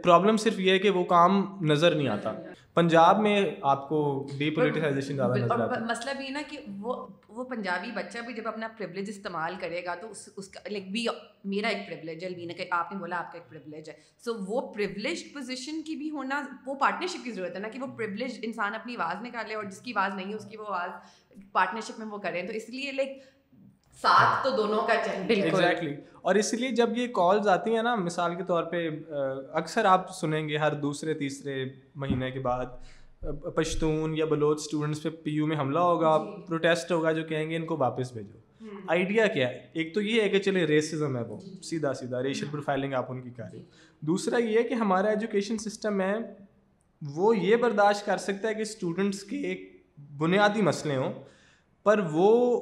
پرابلم 0.03 0.37
صرف 0.37 0.61
یہ 0.61 0.73
ہے 0.73 0.79
کہ 0.79 0.91
وہ 0.91 1.05
کام 1.05 1.59
نظر 1.61 1.95
نہیں 1.95 2.09
آتا۔ 2.09 2.33
پنجاب 2.75 3.21
میں 3.21 3.51
آپ 3.63 3.89
کو 3.89 4.27
ڈی 4.39 4.51
پولیٹیسائزیشن 4.51 5.17
زیادہ 5.17 5.33
نظر 5.33 5.61
آتا۔ 5.61 5.85
مسئلہ 5.85 6.11
بھی 6.17 6.29
نا 6.29 6.43
کہ 6.49 6.59
وہ 6.81 7.07
وہ 7.29 7.45
پنجابی 7.45 7.91
بچہ 7.95 8.19
بھی 8.19 8.35
جب 8.35 8.49
اپنا 8.49 8.69
پریولیج 8.77 9.11
استعمال 9.11 9.55
کرے 9.61 9.85
گا 9.85 9.95
تو 9.95 10.11
اس 10.11 10.29
اس 10.37 10.49
کا 10.49 10.61
لائک 10.71 10.91
بھی 10.91 11.07
میرا 11.45 11.69
ایک 11.69 11.87
پریولیج 11.87 12.25
ہے 12.25 12.29
الوینا 12.29 12.53
کہ 12.53 12.67
آپ 12.71 12.93
نے 12.93 12.99
بولا 12.99 13.19
آپ 13.19 13.33
کا 13.33 13.39
ایک 13.39 13.51
پریولیج 13.51 13.91
ہے۔ 13.91 13.95
سو 14.25 14.35
وہ 14.47 14.73
پریولیج 14.75 15.33
پوزیشن 15.35 15.83
کی 15.83 15.97
بھی 15.97 16.11
ہونا 16.11 16.43
وہ 16.67 16.75
پارٹنرشپ 16.75 17.25
کی 17.25 17.31
ضرورت 17.33 17.55
ہے 17.55 17.61
نا 17.61 17.69
کہ 17.69 17.81
وہ 17.81 17.87
پریولیج 17.87 18.39
انسان 18.43 18.75
اپنی 18.75 18.97
آواز 18.97 19.23
نکالے 19.23 19.55
اور 19.55 19.65
جس 19.65 19.79
کی 19.79 19.93
آواز 19.97 20.15
نہیں 20.15 20.29
ہے 20.29 20.35
اس 20.35 20.47
کی 20.51 20.57
وہ 20.57 20.67
آواز 20.67 20.91
پارٹنرشپ 21.53 21.99
میں 21.99 22.07
وہ 22.07 22.19
کریں 22.19 22.47
تو 22.47 22.53
اس 22.53 22.69
لیے 22.69 22.93
لائک 22.93 23.23
ساتھ 24.03 24.45
تو 24.45 24.57
دونوں 24.57 24.83
کا 24.83 24.95
چاہیے 25.05 25.43
ایگزیکٹلی 25.43 25.95
اور 26.23 26.35
اس 26.35 26.55
لیے 26.55 26.69
جب 26.69 26.97
یہ 26.97 27.07
کالز 27.07 27.49
آتی 27.49 27.75
ہیں 27.77 27.83
نا 27.83 27.95
مثال 27.95 28.35
کے 28.35 28.43
طور 28.43 28.63
پہ 28.63 28.91
اکثر 29.53 29.85
آپ 29.85 30.15
سنیں 30.15 30.49
گے 30.49 30.57
ہر 30.57 30.75
دوسرے 30.75 31.15
تیسرے 31.15 31.65
مہینے 31.95 32.31
کے 32.31 32.39
بعد 32.39 32.67
پشتون 33.55 34.17
یا 34.17 34.25
بلوچ 34.25 34.61
اسٹوڈنٹس 34.61 35.03
پہ 35.03 35.09
پی 35.09 35.31
یو 35.31 35.47
میں 35.47 35.59
حملہ 35.59 35.79
ہوگا 35.79 36.19
پروٹیسٹ 36.47 36.93
ہوگا 36.93 37.13
جو 37.13 37.25
کہیں 37.25 37.51
گے 37.51 37.57
ان 37.57 37.67
کو 37.67 37.77
واپس 37.77 38.13
بھیجو۔ 38.13 38.39
آئیڈیا 38.87 39.27
کیا 39.27 39.49
ہے؟ 39.49 39.67
ایک 39.73 39.95
تو 39.95 40.01
یہ 40.01 40.23
ہے 40.23 40.29
کہ 40.29 40.39
چلے 40.39 40.67
ریسزم 40.67 41.17
ہے 41.17 41.23
وہ۔ 41.23 41.39
سیدھا 41.63 41.93
سیدھا 41.93 42.23
ریشل 42.23 42.47
پروفائلنگ 42.51 42.95
آپ 42.95 43.13
ان 43.13 43.23
کی 43.23 43.31
کر 43.31 43.45
رہی 43.53 43.63
دوسرا 44.01 44.39
یہ 44.39 44.59
ہے 44.59 44.63
کہ 44.63 44.75
ہمارا 44.75 45.09
ایجوکیشن 45.09 45.59
سسٹم 45.59 46.01
ہے 46.01 46.15
وہ 47.03 47.37
یہ 47.37 47.57
برداشت 47.57 48.07
کر 48.07 48.17
سکتا 48.17 48.49
ہے 48.49 48.55
کہ 48.55 48.63
اسٹوڈنٹس 48.63 49.25
کے 49.25 49.37
ایک 49.37 49.87
بنیادی 50.19 50.63
مسئلے 50.63 50.97
ہوں 50.97 51.13
پر 51.83 52.01
وہ 52.13 52.61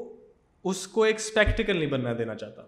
اس 0.65 0.87
کو 0.87 1.03
ایک 1.03 1.17
اسپیکٹیکل 1.17 1.77
نہیں 1.77 1.91
بننا 1.91 2.13
دینا 2.19 2.35
چاہتا۔ 2.35 2.63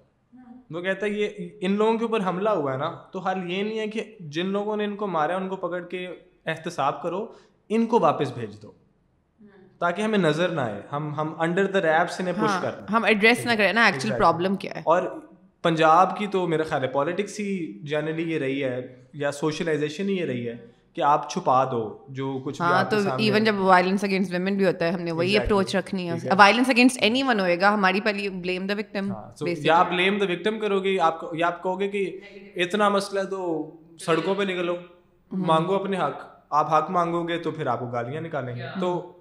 وہ 0.71 0.81
کہتا 0.81 1.07
ہے 1.07 1.11
یہ 1.11 1.29
ان 1.61 1.73
لوگوں 1.73 1.99
کے 1.99 2.05
اوپر 2.05 2.21
حملہ 2.27 2.49
ہوا 2.49 2.73
ہے 2.73 2.79
نا 2.79 2.97
تو 3.13 3.19
حال 3.19 3.51
یہ 3.51 3.63
نہیں 3.63 3.79
ہے 3.79 3.87
کہ 3.87 4.17
جن 4.21 4.47
لوگوں 4.47 4.77
نے 4.77 4.85
ان 4.85 4.97
کو 4.97 5.07
مارا 5.07 5.37
ان 5.37 5.49
کو 5.49 5.57
پکڑ 5.57 5.81
کے 5.81 6.07
احتساب 6.47 7.03
کرو 7.03 7.27
ان 7.69 7.87
کو 7.87 8.01
واپس 8.01 8.33
بھیج 8.33 8.63
دو۔ 8.63 8.73
تاکہ 9.79 10.03
ہمیں 10.03 10.19
نظر 10.19 10.49
نہ 10.49 10.61
آئے 10.61 10.83
ہم 10.93 11.15
ہم 11.15 11.35
انڈر 11.39 11.67
دا 11.67 11.83
ریپ 11.83 12.11
سے 12.11 12.23
پش 12.23 12.39
ہاں، 12.39 12.63
کر 12.63 12.71
ہم 12.93 13.05
ایڈریس 13.05 13.47
نہ 13.47 13.53
کریں 13.59 13.73
نا 13.73 13.87
ایکچوئل 13.87 14.15
پرابلم 14.19 14.57
کیا 14.57 14.75
ہے؟ 14.75 14.81
اور 14.85 15.03
پنجاب 15.63 16.19
کی 16.19 16.27
تو 16.27 16.47
میرا 16.47 16.63
خیال 16.63 16.83
ہے 16.83 16.89
پالیٹکس 16.89 17.41
ہی 17.41 17.79
جنرلی 17.83 18.33
یہ 18.33 18.39
رہی 18.39 18.65
ہے 18.65 19.05
یا 19.13 19.33
سوشلائزیشن 19.33 20.09
ہی 20.09 20.17
یہ 20.17 20.25
رہی 20.25 20.49
ہے۔ 20.49 20.57
کہ 20.97 21.03
آپ 21.03 21.29
چھپا 21.31 21.65
دو 21.65 21.99
جو 22.09 22.39
کچھ 22.45 22.61
ہاں 22.63 22.85
تو 22.85 22.97
ایون 23.19 23.45
جب 23.45 23.55
وائلنس 23.59 24.05
اگینسٹ 24.05 24.33
ویمن 24.33 24.57
بھی 24.57 24.67
ہوتا 24.67 24.85
ہے 24.85 24.91
ہم 24.91 25.01
نے 25.01 25.13
وہی 25.13 25.39
اپروچ 25.39 25.77
رکھنی 25.77 26.11
ہے۔ 26.11 26.17
وائلنس 26.39 26.69
اگینسٹ 26.69 26.99
اینی 27.01 27.23
ون 27.23 27.41
ہوئے 27.41 27.61
گا 27.61 27.75
ہماری 27.75 28.01
پہلی 28.01 28.29
بلیم 28.29 28.67
دا 28.67 28.75
وکٹم 28.79 29.13
یا 29.59 29.77
آپ 29.77 29.91
بلیم 29.91 30.19
دا 30.19 30.25
وکٹم 30.25 30.59
کرو 30.59 30.81
گے 30.81 31.01
آپ 31.01 31.15
یا 31.33 31.47
آپ 31.47 31.63
کہو 31.63 31.81
گے 31.81 31.89
کہ 31.89 32.21
اتنا 32.57 32.89
مسئلہ 32.89 33.21
تو 33.23 33.71
سڑکوں 34.01 34.35
پہ 34.35 34.43
نکلو۔ 34.43 34.77
مانگو 35.31 35.75
اپنے 35.75 35.97
حق۔ 35.97 36.25
آپ 36.51 36.75
حق 36.75 36.91
مانگو 36.91 37.29
گے 37.29 37.39
تو 37.39 37.51
پھر 37.51 37.67
آپ 37.67 37.81
کو 37.81 37.87
گالیاں 37.87 38.21
نکالیں 38.21 38.57
گے 38.57 38.63
تو 38.81 39.13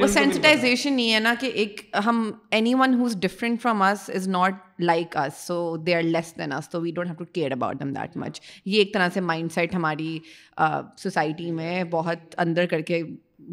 وہ 0.00 0.06
سینسٹائزیشن 0.06 0.92
نہیں 0.92 1.14
ہے 1.14 1.18
نا 1.18 1.34
کہ 1.40 1.46
ایک 1.46 1.80
ہم 2.06 2.30
anyone 2.74 2.94
who's 2.94 3.16
different 3.16 3.62
from 3.62 3.82
us 3.82 4.10
is 4.14 4.28
not 4.28 4.54
like 4.78 5.16
us 5.16 5.46
so 5.46 5.76
they 5.76 5.94
are 5.94 6.02
less 6.02 6.34
than 6.38 6.52
us 6.52 6.68
تو 6.68 6.80
we 6.80 6.90
don't 6.90 7.08
have 7.08 7.16
to 7.16 7.24
care 7.24 7.52
about 7.52 7.80
them 7.80 7.92
that 7.92 8.16
much 8.16 8.40
یہ 8.64 8.78
ایک 8.78 8.92
طرح 8.94 9.08
سے 9.14 9.20
مائنڈ 9.20 9.52
سیٹ 9.52 9.74
ہماری 9.74 10.18
سوسائٹی 10.98 11.50
میں 11.50 11.84
بہت 11.84 12.34
اندر 12.38 12.66
کر 12.66 12.80
کے 12.80 13.02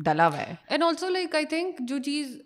ڈلا 0.05 0.27
ہوا 0.27 0.37
ہے. 0.37 0.55
And 0.69 0.83
also 0.83 1.09
like 1.09 1.35
I 1.35 1.45
think 1.45 1.79
جو 1.79 1.97
چیز 2.05 2.37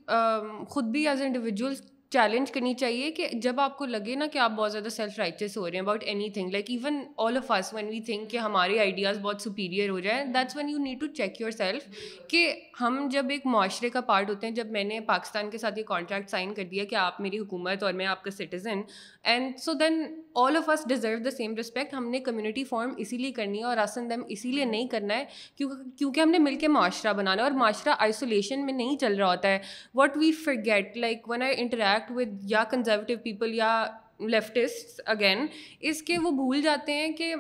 خود 0.70 0.86
بھی 0.86 1.08
ایز 1.08 1.22
انڈیویجولس 1.22 1.82
چیلنج 2.12 2.52
کرنی 2.52 2.74
چاہیے 2.74 3.12
کہ 3.12 3.28
جب 3.34 3.60
آپ 3.60 3.78
کو 3.78 3.86
لگے 3.86 4.16
نا 4.16 4.28
کہ 4.28 4.38
آپ 4.38 4.52
بہت 4.52 4.72
زیادہ 4.72 4.90
سیلف 4.90 5.20
رائٹس 5.20 5.58
ہو 5.58 5.66
رہے 5.70 5.78
ہیں 5.78 5.82
about 5.82 6.04
anything 6.30 6.50
like 6.50 6.66
even 6.70 7.02
all 7.18 7.38
of 7.38 7.52
us 7.52 7.74
when 7.74 7.88
we 7.88 8.00
think 8.00 8.30
کہ 8.30 8.38
ہمارے 8.38 8.80
آئیڈیاز 8.80 9.20
بہت 9.20 9.42
سپیریئر 9.42 9.90
ہو 9.90 10.00
جائیں 10.00 10.26
that's 10.26 10.56
when 10.56 10.70
you 10.70 10.78
need 10.78 11.00
to 11.00 11.08
check 11.08 11.42
yourself 11.52 11.84
کہ 12.28 12.54
ہم 12.82 13.08
جب 13.12 13.26
ایک 13.30 13.46
معاشرے 13.46 13.90
کا 13.90 14.02
پارٹ 14.02 14.30
ہوتے 14.30 14.48
ہیں، 14.48 14.54
جب 14.54 14.72
میں 14.72 14.84
نے 14.84 15.00
پاکستان 15.00 15.50
کے 15.50 15.58
ساتھ 15.58 15.80
یہ 15.80 15.84
کانٹریکٹ 15.84 16.30
سائن 16.30 16.54
کر 16.54 16.64
دیا 16.64 16.84
کہ 16.84 16.96
آپ 16.96 17.22
میری 17.22 17.40
حکومت 17.40 17.84
اور 17.84 17.94
میں 17.94 18.06
آپ 18.06 18.24
کا 18.24 18.32
citizen 18.32 18.82
and 19.24 19.60
so 19.60 19.74
then 19.74 20.04
all 20.36 20.58
of 20.58 20.70
us 20.70 20.88
deserve 20.90 21.20
the 21.26 21.32
same 21.32 21.56
respect 21.56 21.94
ہم 21.94 22.10
نے 22.10 22.20
کمیونٹی 22.20 22.64
فارم 22.64 22.94
اسی 22.98 23.18
لیے 23.18 23.32
کرنی 23.32 23.60
ہے 23.60 23.64
اور 23.64 23.78
آسن 23.78 24.10
دم 24.10 24.22
اسی 24.30 24.52
لیے 24.52 24.66
نہیں 24.66 24.88
کرنا 24.88 25.18
ہے 25.18 25.26
کیونکہ 25.58 26.20
ہم 26.20 26.32
نے 26.32 26.40
مل 26.40 26.56
کے 26.56 26.68
معاشرہ 26.68 27.14
بنانا 27.14 27.42
ہے 27.42 27.48
اور 27.48 27.58
معاشرہ 27.58 27.96
آئسولیشن 28.00 28.66
میں 28.66 28.74
نہیں 28.74 28.98
چل 28.98 29.16
رہا 29.16 29.32
ہوتا 29.32 29.50
ہے. 29.50 29.60
What 29.96 30.18
we 30.18 30.32
forget 30.66 30.98
like 30.98 31.30
when 31.30 31.42
I 31.42 31.56
interact 31.58 31.97
with 32.10 32.28
یا 32.42 32.64
کنزرویٹیو 32.64 33.18
پیپل 33.24 33.54
یا 33.54 33.86
لیفٹسٹ 34.20 35.02
اگین 35.06 35.46
اس 35.80 36.02
کے 36.02 36.18
وہ 36.18 36.32
بھول 36.32 36.62
جاتے 36.62 36.94
ہیں 36.94 37.12
کہ 37.14 37.36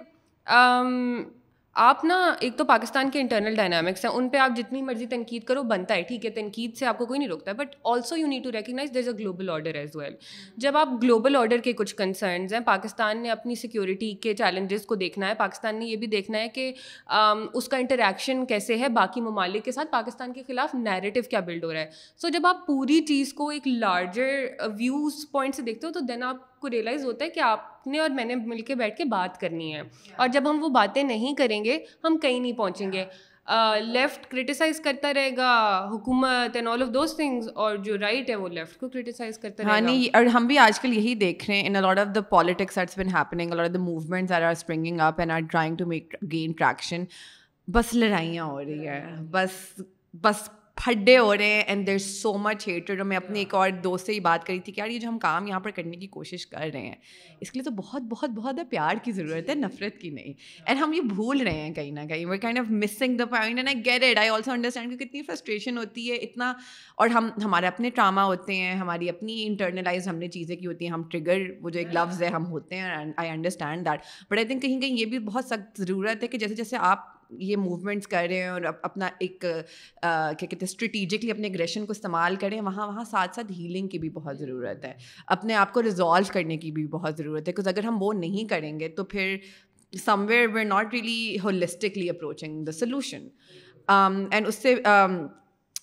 um, 0.47 1.23
آپ 1.79 2.03
نا، 2.05 2.15
ایک 2.39 2.55
تو 2.57 2.65
پاکستان 2.65 3.09
کے 3.11 3.19
انٹرنل 3.19 3.55
ڈائنامکس 3.55 4.05
ہیں، 4.05 4.11
ان 4.11 4.29
پہ 4.29 4.37
آپ 4.37 4.55
جتنی 4.57 4.81
مرضی 4.81 5.05
تنقید 5.05 5.43
کرو، 5.43 5.63
بنتا 5.63 5.95
ہے، 5.95 6.01
ٹھیک 6.01 6.25
ہے، 6.25 6.29
تنقید 6.29 6.75
سے 6.77 6.85
آپ 6.85 6.97
کو 6.97 7.05
کوئی 7.05 7.17
نہیں 7.19 7.29
روکتا 7.29 7.51
ہے 7.51 7.55
but 7.55 7.75
also 7.83 8.15
you 8.17 8.27
need 8.27 8.43
to 8.43 8.51
recognise 8.51 8.93
there 8.93 9.01
is 9.01 9.07
a 9.07 9.13
global 9.19 9.49
order 9.49 9.75
as 9.75 9.95
well 9.95 10.15
جب 10.57 10.77
آپ 10.77 10.89
گلوبل 11.03 11.35
آرڈر 11.35 11.59
کے 11.63 11.73
کچھ 11.73 11.95
کنسرنز 11.95 12.53
ہیں، 12.53 12.59
پاکستان 12.65 13.21
نے 13.23 13.29
اپنی 13.29 13.55
سیکورٹی 13.55 14.13
کے 14.21 14.33
چیلنجز 14.33 14.85
کو 14.85 14.95
دیکھنا 14.95 15.29
ہے، 15.29 15.35
پاکستان 15.35 15.79
نے 15.79 15.85
یہ 15.85 15.95
بھی 15.95 16.07
دیکھنا 16.07 16.39
ہے 16.39 16.47
کہ 16.49 16.71
اس 17.53 17.67
کا 17.67 17.77
انٹریکشن 17.77 18.45
کیسے 18.45 18.77
ہے 18.77 18.89
باقی 18.89 19.21
ممالک 19.21 19.65
کے 19.65 19.71
ساتھ، 19.71 19.91
پاکستان 19.91 20.33
کے 20.33 20.43
خلاف 20.47 20.75
نیریٹو 20.75 21.21
کیا 21.29 21.39
بلڈ 21.39 21.63
ہو 21.63 21.73
رہا 21.73 21.79
ہے۔ 21.79 21.89
سو 22.17 22.29
جب 22.29 22.47
آپ 22.47 22.67
پوری 22.67 22.99
چیز 23.05 23.33
کو 23.33 23.49
ایک 23.49 23.67
لارجر 23.67 24.45
ویوز 24.77 25.25
پوائنٹ 25.31 25.55
سے 25.55 25.61
دیکھتے 25.61 25.87
ہو، 25.87 25.93
تو 25.93 25.99
دین 25.99 26.23
آپ 26.23 26.46
کو 26.67 26.71
ریئلائز 26.71 27.05
ہوتا 27.05 27.25
ہے 27.25 27.29
کہ 27.29 27.39
آپ 27.39 27.87
نے 27.87 27.99
اور 27.99 28.09
میں 28.09 28.25
نے 28.25 28.35
مل 28.35 28.61
کے 28.61 28.75
بیٹھ 28.75 28.97
کے 28.97 29.05
بات 29.05 29.39
کرنی 29.39 29.75
ہے۔ 29.75 29.81
اور 30.15 30.27
جب 30.27 30.49
ہم 30.49 30.63
وہ 30.63 30.69
باتیں 30.69 31.03
نہیں 31.03 31.35
کریں 31.35 31.65
گے 31.65 31.79
ہم 32.03 32.17
کہیں 32.17 32.39
نہیں 32.39 32.53
پہنچیں 32.53 32.91
گے۔ 32.91 33.05
لیفٹ 33.81 34.25
کرٹیسائز 34.31 34.79
کرتا 34.79 35.13
رہے 35.13 35.29
گا 35.37 35.51
حکومت 35.91 36.55
and 36.55 36.67
all 36.67 36.81
of 36.81 36.93
those 36.93 37.15
things 37.15 37.47
اور 37.55 37.75
جو 37.75 37.97
رائٹ 37.97 38.29
ہے 38.29 38.35
وہ 38.35 38.49
لیفٹ 38.49 38.79
کو 38.79 38.89
کرٹیسائز 38.89 39.37
کرتا 39.39 39.63
رہے 39.63 39.71
ہاں 39.71 39.81
نہیں 39.81 40.15
اور 40.17 40.25
ہم 40.25 40.47
بھی 40.47 40.57
آج 40.57 40.79
کل 40.79 40.93
یہی 40.93 41.15
دیکھ 41.15 41.45
رہے 41.49 41.59
ہیں۔ 41.59 41.67
In 41.67 41.75
a lot 41.75 41.99
of 41.99 42.15
the 42.15 42.21
politics 42.21 42.77
it's 42.77 42.97
been 42.97 43.07
happening 43.07 43.51
a lot 43.51 43.67
of 43.67 43.73
the 43.73 43.79
movements 43.79 44.31
are 44.31 44.41
are 44.41 44.51
springing 44.51 44.99
up 44.99 45.19
and 45.19 45.31
are 45.31 45.39
trying 45.51 45.75
to 45.75 45.85
make 45.85 46.15
gain 46.31 46.51
traction 46.51 47.03
بس 47.67 47.93
لڑائیاں 47.93 48.45
ہو 48.45 48.59
رہی 48.61 48.87
ہیں۔ 48.87 49.15
بس 49.31 49.81
بس 50.13 50.49
پھڈے 50.83 51.17
ہو 51.17 51.37
رہے 51.37 51.45
ہیں 51.45 51.61
and 51.61 51.87
there 51.87 51.97
so 51.97 52.37
much 52.37 52.67
heater 52.67 53.03
میں 53.03 53.17
اپنے 53.17 53.39
ایک 53.39 53.53
اور 53.53 53.69
دوست 53.69 54.05
سے 54.05 54.13
ہی 54.13 54.19
بات 54.19 54.45
کری 54.45 54.59
تھی 54.59 54.71
کہ 54.73 54.79
یار 54.79 54.89
یہ 54.89 54.99
جو 54.99 55.09
ہم 55.09 55.19
کام 55.19 55.47
یہاں 55.47 55.59
پر 55.59 55.69
کرنے 55.69 55.97
کی 55.97 56.07
کوشش 56.07 56.47
کر 56.47 56.69
رہے 56.73 56.81
ہیں، 56.81 56.95
اس 57.41 57.51
کے 57.51 57.59
لیے 57.59 57.63
تو 57.63 57.71
بہت 57.71 58.01
بہت 58.01 58.29
بہت 58.29 58.55
زیادہ 58.55 58.67
پیار 58.69 58.95
کی 59.03 59.11
ضرورت 59.11 59.49
ہے، 59.49 59.55
نفرت 59.55 60.01
کی 60.01 60.09
نہیں۔ 60.09 60.33
اینڈ 60.65 60.79
ہم 60.79 60.93
یہ 60.93 61.01
بھول 61.01 61.41
رہے 61.41 61.51
ہیں 61.51 61.73
کہیں 61.73 61.91
نہ 61.91 61.99
کہیں۔ 62.09 62.25
We 62.25 62.37
kind 62.37 62.59
of 62.59 62.65
missing 62.69 63.17
the 63.17 63.25
point 63.25 63.57
and 63.57 63.69
I 63.69 63.85
get 63.85 64.03
it 64.03 64.17
I 64.17 64.29
also 64.29 64.51
understand 64.51 64.99
کہ 64.99 65.05
کتنی 65.05 65.21
فرسٹریشن 65.21 65.77
ہوتی 65.77 66.11
ہے، 66.11 66.15
اتنا۔ 66.15 66.53
اور 66.95 67.07
ہم، 67.07 67.29
ہمارے 67.43 67.67
اپنے 67.67 67.89
ٹراما 67.89 68.23
ہوتے 68.23 68.55
ہیں، 68.55 68.75
ہماری 68.75 69.09
اپنی 69.09 69.45
انٹرنلائز 69.45 70.07
ہم 70.07 70.15
نے 70.15 70.27
چیزیں 70.27 70.55
کی 70.55 70.67
ہوتی 70.67 70.85
ہیں، 70.85 70.91
ہم 70.91 71.03
ٹریگر 71.03 71.37
وہ 71.61 71.69
جو 71.69 71.79
ایک 71.79 71.87
لفظ 71.93 72.23
ہے، 72.23 72.27
ہم 72.27 72.45
ہوتے 72.45 72.75
ہیں۔ 72.75 73.13
I 73.17 73.29
understand 73.29 73.85
that 73.85 73.99
but 74.29 74.37
I 74.37 74.47
think 74.47 74.61
کہیں 74.61 74.81
کہیں 74.81 74.97
یہ 74.97 75.05
بھی 75.05 75.19
بہت 75.19 75.45
سخت 75.45 75.81
ضرورت 75.81 76.23
ہے 76.23 76.27
کہ 76.27 76.37
جیسے 76.37 76.55
جیسے 76.55 76.77
آپ 76.79 77.16
یہ 77.29 77.57
موومنٹس 77.57 78.07
کر 78.07 78.25
رہے 78.29 78.41
ہیں 78.41 78.47
اور 78.47 78.61
اپنا 78.81 79.09
ایک 79.19 79.41
کیا 79.41 80.33
کہتے 80.39 80.55
ہیں 80.55 80.63
اسٹریٹجکلی 80.63 81.31
اپنے 81.31 81.47
اگریشن 81.47 81.85
کو 81.85 81.91
استعمال 81.91 82.35
کریں 82.35 82.61
وہاں 82.61 82.87
وہاں 82.87 83.03
ساتھ 83.03 83.35
ساتھ 83.35 83.51
ہیلنگ 83.51 83.87
کی 83.87 83.99
بھی 83.99 84.09
بہت 84.09 84.37
ضرورت 84.39 84.85
ہے۔ 84.85 84.93
اپنے 85.27 85.53
آپ 85.53 85.73
کو 85.73 85.83
ریزالو 85.83 86.31
کرنے 86.33 86.57
کی 86.57 86.71
بھی 86.71 86.87
بہت 86.87 87.17
ضرورت 87.17 87.47
ہے۔ 87.47 87.53
بکاز 87.53 87.67
اگر 87.67 87.83
ہم 87.83 87.97
وہ 88.01 88.13
نہیں 88.13 88.47
کریں 88.47 88.79
گے 88.79 88.89
تو 88.89 89.03
پھر 89.03 89.35
somewhere 90.29 90.47
we're 90.47 90.65
not 90.65 90.93
really 90.93 91.37
holistically 91.43 92.09
approaching 92.09 92.65
the 92.65 92.71
solution 92.71 93.27
and 93.87 94.47
اس 94.47 94.55
سے 94.55 94.75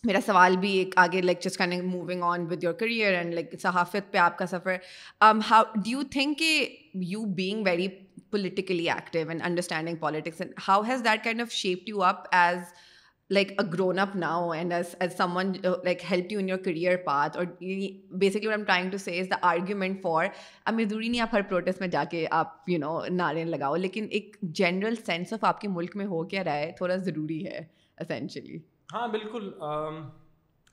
میرا 0.04 0.18
سوال 0.26 0.56
بھی 0.56 0.72
ایک 0.78 0.94
آگے 0.96 1.20
لیکچرس 1.20 1.56
کرنے 1.56 1.82
moving 1.82 2.22
on 2.22 2.46
with 2.50 2.64
your 2.64 2.72
career 2.72 3.12
and 3.12 3.34
like 3.34 3.60
صحافت 3.62 4.12
پہ 4.12 4.18
آپ 4.18 4.38
کا 4.38 4.46
سفر۔ 4.46 4.76
ہاؤ 5.20 5.62
ڈو 5.74 5.90
یو 5.90 6.02
تھنک 6.10 6.38
کہ 6.38 6.76
you 6.94 7.24
being 7.24 7.62
very 7.66 7.88
politically 8.34 8.90
active 8.90 9.28
and 9.28 9.42
understanding 9.44 9.96
politics 9.96 10.40
and 10.40 10.52
how 10.68 10.82
has 10.88 11.04
that 11.04 11.24
kind 11.24 11.40
of 11.40 11.52
shape 11.52 11.88
you 11.88 12.02
up 12.02 12.26
as 12.32 12.72
like 13.30 13.50
a 13.50 13.66
grown 13.72 13.98
up 13.98 14.16
now 14.16 14.50
and 14.50 14.72
as 14.72 14.94
as 15.00 15.16
someone 15.36 15.52
like 15.62 16.02
help 16.10 16.32
you 16.32 16.38
in 16.38 16.48
your 16.48 16.58
career 16.58 16.96
path 16.96 17.36
اور 17.36 17.46
basically 18.18 18.50
am 18.50 18.64
trying 18.64 18.90
to 18.90 18.98
say 18.98 19.22
the 19.30 19.36
argument 19.42 20.00
for 20.02 20.26
اب 20.64 20.80
ضروری 20.90 21.08
نہیں 21.08 21.20
آپ 21.20 21.34
ہر 21.34 21.42
protest 21.42 21.80
میں 21.80 21.88
جا 21.88 22.04
کے 22.10 22.26
آپ 22.30 22.68
you 22.70 22.78
know 22.78 22.98
نعرے 23.10 23.44
لگاؤ 23.44 23.76
لیکن 23.76 24.06
ایک 24.10 24.36
جنرل 24.58 24.96
سینس 24.96 25.32
آف 25.32 25.44
آپ 25.44 25.60
کے 25.60 25.68
ملک 25.68 25.96
میں 25.96 26.06
ہو 26.06 26.22
کیا 26.24 26.44
رہا 26.44 26.56
ہے 26.56 26.72
تھوڑا 26.76 26.96
ضروری 26.96 27.44
ہے 27.46 27.60
اسینشلی 27.98 28.58
ہاں 28.92 29.08
بالکل. 29.08 29.50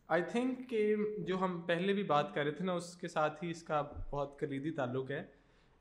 آئی 0.08 0.24
تھنک 0.32 0.70
کہ 0.70 0.96
جو 1.28 1.38
ہم 1.42 1.60
پہلے 1.62 1.94
بھی 1.94 2.04
بات 2.04 2.34
کر 2.36 2.44
رہے 2.44 2.52
تھے 2.52 2.66
نا، 2.66 2.74
اس 2.74 2.96
کے 2.96 3.08
ساتھ 3.08 3.44
ہی 3.44 3.50
اس 3.50 3.64
کا 3.64 3.82
بہت 4.10 4.40
کلیدی 4.40 4.72
تعلق 4.72 5.12
ہے۔ 5.12 5.24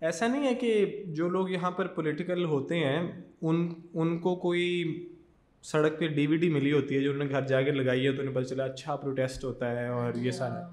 ایسا 0.00 0.26
نہیں 0.26 0.46
ہے 0.46 0.54
کہ 0.54 1.02
جو 1.06 1.28
لوگ 1.28 1.48
یہاں 1.50 1.70
پر 1.70 1.86
پولیٹیکل 1.86 2.44
ہوتے 2.44 2.76
ہیں 2.76 3.22
ان 3.42 3.68
ان 3.94 4.18
کو 4.18 4.36
کوئی 4.36 5.06
سڑک 5.62 5.98
پہ 5.98 6.08
ڈی 6.08 6.26
وی 6.26 6.36
ڈی 6.36 6.48
ملی 6.48 6.72
ہوتی 6.72 6.94
ہے 6.94 7.00
جو 7.00 7.10
انہوں 7.10 7.24
نے 7.24 7.30
گھر 7.30 7.40
جا 7.42 7.62
کے 7.62 7.70
لگائی 7.70 8.06
ہے 8.06 8.12
تو 8.12 8.22
انہیں 8.22 8.34
پتہ 8.34 8.44
چلا 8.44 8.64
اچھا 8.64 8.96
پروٹیسٹ 8.96 9.44
ہوتا 9.44 9.70
ہے 9.70 9.88
اور 9.88 10.12
یہ 10.14 10.30
سارا۔ 10.30 10.68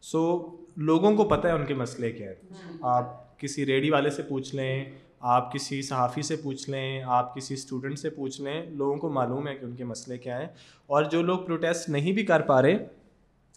سو 0.00 0.46
لوگوں 0.76 1.16
کو 1.16 1.28
پتہ 1.28 1.46
ہے 1.46 1.52
ان 1.52 1.66
کے 1.66 1.74
مسئلے 1.74 2.12
کیا 2.12 2.30
ہے 2.30 2.34
آپ 2.80 3.38
کسی 3.38 3.66
ریڈی 3.66 3.90
والے 3.90 4.10
سے 4.10 4.22
پوچھ 4.22 4.54
لیں 4.54 4.84
آپ 5.20 5.52
کسی 5.52 5.82
صحافی 5.82 6.22
سے 6.22 6.36
پوچھ 6.36 6.70
لیں 6.70 7.02
آپ 7.06 7.34
کسی 7.36 7.54
اسٹوڈنٹ 7.54 7.98
سے 7.98 8.10
پوچھ 8.10 8.40
لیں 8.40 8.70
لوگوں 8.70 8.96
کو 8.96 9.08
معلوم 9.08 9.48
ہے 9.48 9.54
کہ 9.54 9.64
ان 9.64 9.76
کے 9.76 9.84
مسئلے 9.84 10.18
کیا 10.18 10.40
ہیں۔ 10.40 10.48
اور 10.86 11.02
جو 11.04 11.22
لوگ 11.22 11.38
پروٹیسٹ 11.38 11.88
نہیں 11.88 12.12
بھی 12.12 12.24
کر 12.26 12.40
پا 12.40 12.62
رہے 12.62 12.76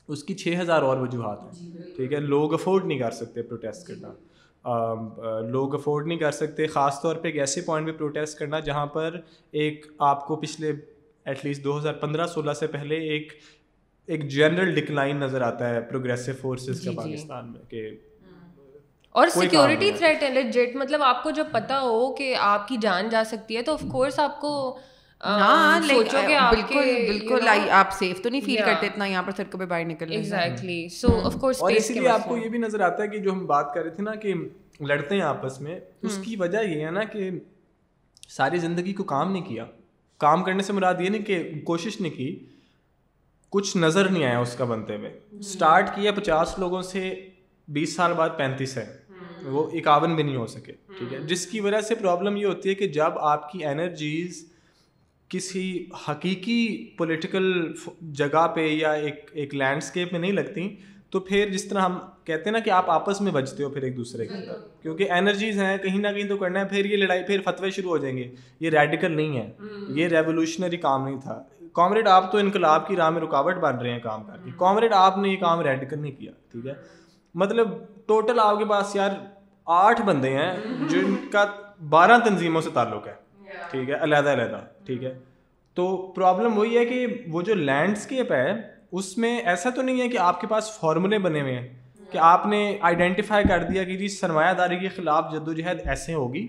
اس 0.08 0.24
کی 0.24 0.34
چھ 0.34 0.56
ہزار 0.62 0.82
اور 0.82 0.98
وجوہات 0.98 1.40
ہیں۔ 1.44 1.72
ٹھیک 1.96 2.14
ہے 2.14 2.20
لوگ 2.20 2.54
افورڈ 2.54 2.86
نہیں 2.86 3.00
کر 3.00 3.12
سکتے 3.12 3.42
پروٹیسٹ 3.42 3.88
کرنا۔ 3.88 4.14
لوگ 5.48 5.76
افورڈ 5.76 6.08
نہیں 6.08 6.18
کر 6.18 6.32
سکتے 6.32 6.68
خاص 6.68 7.02
طور 7.02 7.16
پہ 7.16 7.28
ایک 7.28 7.38
ایسے 7.38 7.62
پوائنٹ 7.62 7.88
پہ 7.88 7.92
پروٹیسٹ 7.92 8.40
کرنا 8.40 8.60
جہاں 8.60 8.86
پر 8.86 9.20
ایک 9.52 9.86
آپ 10.00 10.28
کو 10.28 10.36
پچھلے 10.36 10.72
ایٹ 11.26 11.46
لیسٹ 11.46 11.64
دو 11.64 11.78
ہزار 11.78 11.94
پندرہ 11.94 12.28
سولہ 12.28 12.54
سے 12.54 12.68
پہلے 12.68 12.96
ایک 12.96 13.34
ایک 14.06 14.30
جنرل 14.30 14.76
ڈکلائن 14.76 15.18
نظر 15.18 15.42
آتا 15.42 15.70
ہے 15.70 15.82
پروگریسو 15.82 16.32
فورسز 16.42 16.86
کا 16.86 16.92
پاکستان 16.96 17.52
میں 17.52 17.62
کہ 17.70 17.90
اور 19.12 19.28
سیکورٹی 19.28 19.92
تھریٹ 19.92 20.24
ہے۔ 20.24 20.30
لیجٹ 20.30 20.76
مطلب 20.76 21.04
آپ 21.04 21.24
کو 21.24 21.32
جب 21.32 21.46
پتہ 21.52 21.74
ہو 21.74 22.16
کہ 22.16 22.36
آپ 22.40 22.68
کی 22.68 22.78
جان 22.82 23.10
جا 23.10 23.24
سکتی 23.26 23.58
ہے 23.58 23.62
تو 23.62 23.74
آف 23.74 23.84
کورس 23.92 24.20
آپ 24.20 24.42
کو 24.42 24.78
بالکل 26.50 27.08
بالکل 27.08 27.48
آپ 27.70 27.92
سیف 27.92 28.22
تو 28.22 28.30
نہیں 28.30 28.42
فیل 28.42 28.62
کرتے 28.66 28.88
اتنا 28.88 29.06
یہاں 29.06 29.24
پر 29.24 29.32
سڑکوں 29.38 29.60
پہ 29.60 29.66
باہر 29.66 29.86
نکل 29.86 30.12
ایگزیکٹلی 30.12 30.90
سو 30.90 31.08
آف 31.24 31.34
کورس 31.42 31.62
اور 31.62 31.72
اسی 31.72 31.94
لیے 31.94 32.08
آپ 32.08 32.26
کو 32.26 32.38
یہ 32.38 32.50
بھی 32.50 32.60
نظر 32.60 32.80
آتا 32.80 33.04
ہے 33.04 33.08
کہ 33.08 33.18
جو 33.18 33.32
ہم 33.32 33.46
بات 33.46 33.74
کر 33.74 33.82
رہے 33.82 33.90
تھے 33.90 34.04
نا 34.04 34.16
کہ 34.16 34.34
لڑتے 34.80 35.16
ہیں 35.16 35.22
آپس 35.22 35.62
میں 35.62 35.80
اس 36.02 36.20
کی 36.26 36.36
وجہ 36.36 36.58
یہ 36.58 36.86
ہے 36.86 36.92
نا 36.92 37.04
کہ 37.04 37.30
ساری 38.30 38.58
زندگی 38.58 38.94
کو 38.94 39.04
کام 39.04 39.32
نہیں 39.32 39.44
کیا۔ 39.44 39.66
کام 40.18 40.44
کرنے 40.44 40.64
سے 40.64 40.74
مراد 40.74 40.94
یہ 41.00 41.10
نہیں 41.10 41.22
کہ 41.22 41.52
کوشش 41.64 42.02
نہیں 42.02 42.12
کی 42.12 42.40
کچھ 43.50 43.78
نظر 43.78 44.10
نہیں 44.10 44.24
آیا 44.24 44.40
اس 44.40 44.56
کا 44.56 44.66
بنتے 44.66 44.96
ہوئے۔ 44.96 45.20
اسٹارٹ 45.40 45.96
کیا 45.96 46.12
پچاس 46.12 46.60
لوگوں 46.60 46.82
سے 46.82 47.30
بیس 47.68 47.96
سال 47.96 48.14
بعد 48.14 48.30
پینتیس 48.38 48.78
ہے۔ 48.78 48.98
وہ 49.46 49.70
اکاون 49.74 50.16
بھی 50.16 50.24
نہیں 50.24 50.36
ہو 50.36 50.48
سکے 50.48 50.72
ٹھیک 50.98 51.14
ہے؟ 51.14 51.20
جس 51.20 51.48
کی 51.48 51.60
وجہ 51.60 51.82
سے 51.82 51.96
پرابلم 51.96 52.36
یہ 52.36 52.46
ہوتی 52.46 52.70
ہے 52.70 52.76
کہ 52.76 52.88
جب 52.88 53.20
آپ 53.20 53.52
کی 53.52 53.66
انرجیز 53.66 54.53
کسی 55.34 55.86
حقیقی 56.10 56.90
پولیٹیکل 56.98 57.74
جگہ 58.02 58.48
پہ 58.48 58.68
یا 58.68 58.92
ایک 58.92 59.30
ایک 59.34 59.56
لینڈسکیپ 59.56 60.12
میں 60.12 60.20
نہیں 60.20 60.32
لگتی 60.32 60.76
تو 61.10 61.20
پھر 61.20 61.50
جس 61.50 61.66
طرح 61.66 61.80
ہم 61.80 62.00
کہتے 62.24 62.44
ہیں 62.46 62.52
نا 62.52 62.60
کہ 62.60 62.70
آپ 62.70 62.90
آپس 62.92 63.22
میں 63.22 63.32
بچتے 63.32 63.64
ہو 63.64 63.70
پھر 63.70 63.82
ایک 63.82 63.98
دوسرے 63.98 64.26
کے 64.26 64.34
اندر 64.34 64.54
کیونکہ 64.82 65.12
انرجیز 65.12 65.62
ہیں 65.62 65.78
کہیں 65.78 65.98
نہ 65.98 66.08
کہیں 66.08 66.28
تو 66.28 66.38
کرنا 66.38 66.60
ہے 66.60 66.66
پھر 66.66 66.86
یہ 66.86 66.98
لڑائی 66.98 67.24
پھر 67.24 67.42
فتوے 67.46 67.72
شروع 67.72 67.90
ہو 67.90 67.98
جائیں 67.98 68.18
گے۔ 68.18 68.32
یہ 68.60 68.70
ریڈیکل 68.70 69.12
نہیں 69.12 69.38
ہے۔ 69.38 69.52
یہ 69.90 70.08
ریولیوشنری 70.08 70.78
کام 70.78 71.06
نہیں 71.08 71.20
تھا۔ 71.22 71.44
کامریڈ 71.74 72.08
آپ 72.08 72.32
تو 72.32 72.38
انقلاب 72.38 72.88
کی 72.88 72.96
راہ 72.96 73.10
میں 73.10 73.22
رکاوٹ 73.22 73.56
بن 73.56 73.78
رہے 73.78 73.92
ہیں 73.92 74.00
کام 74.00 74.24
کر 74.24 74.38
کے۔ 74.44 74.52
کامریڈ 74.58 74.94
آپ 74.94 75.18
نے 75.18 75.30
یہ 75.30 75.38
کام 75.38 75.62
ریڈیکل 75.62 76.00
نہیں 76.00 76.12
کیا 76.12 76.32
ٹھیک 76.52 76.68
ہے؟ 76.68 76.74
مطلب 77.36 77.68
ٹوٹل 78.06 78.40
آپ 78.40 78.60
کے 78.60 78.66
پاس 78.66 78.96
یار 78.96 79.10
آٹھ 79.66 80.02
بندے 80.02 80.30
ہیں 80.30 80.54
جن 80.90 81.16
کا 81.32 81.46
بارہ 81.90 82.20
تنظیموں 82.30 82.62
سے 82.62 82.70
تعلق 82.74 83.08
ہے۔ 83.08 83.23
ٹھیک 83.74 83.90
ہے، 83.90 83.94
علیحدہ 83.94 84.30
علیحدہ، 84.30 84.60
ٹھیک 84.86 85.04
ہے۔ 85.04 85.20
تو 85.74 85.98
پرابلم 85.98 86.58
وہی 86.58 86.78
ہے 86.78 86.86
کہ 86.86 87.08
وہ 87.28 87.42
جو 87.42 87.54
لینڈسکیپ 87.54 88.32
ہے، 88.32 88.54
اس 88.92 89.18
میں 89.18 89.40
ایسا 89.40 89.70
تو 89.70 89.82
نہیں 89.82 90.02
ہے 90.02 90.10
کہ 90.10 90.18
آپ 90.18 90.42
کے 90.42 90.48
پاس 90.48 90.80
فارمولے 90.80 91.20
بنے 91.20 91.42
ہوئے 91.42 91.60
ہیں 91.60 91.68
کہ 92.12 92.18
آپ 92.18 92.46
نے 92.46 92.78
آئیڈینٹیفائی 92.82 93.46
کر 93.48 93.64
دیا 93.64 93.84
کہ 93.84 93.98
جی 93.98 94.08
سرمایہ 94.08 94.54
داری 94.54 94.80
کے 94.80 94.88
خلاف 94.88 95.32
جد 95.32 95.48
و 95.48 95.54
جہد 95.54 95.80
ایسے 95.86 96.14
ہوگی 96.14 96.48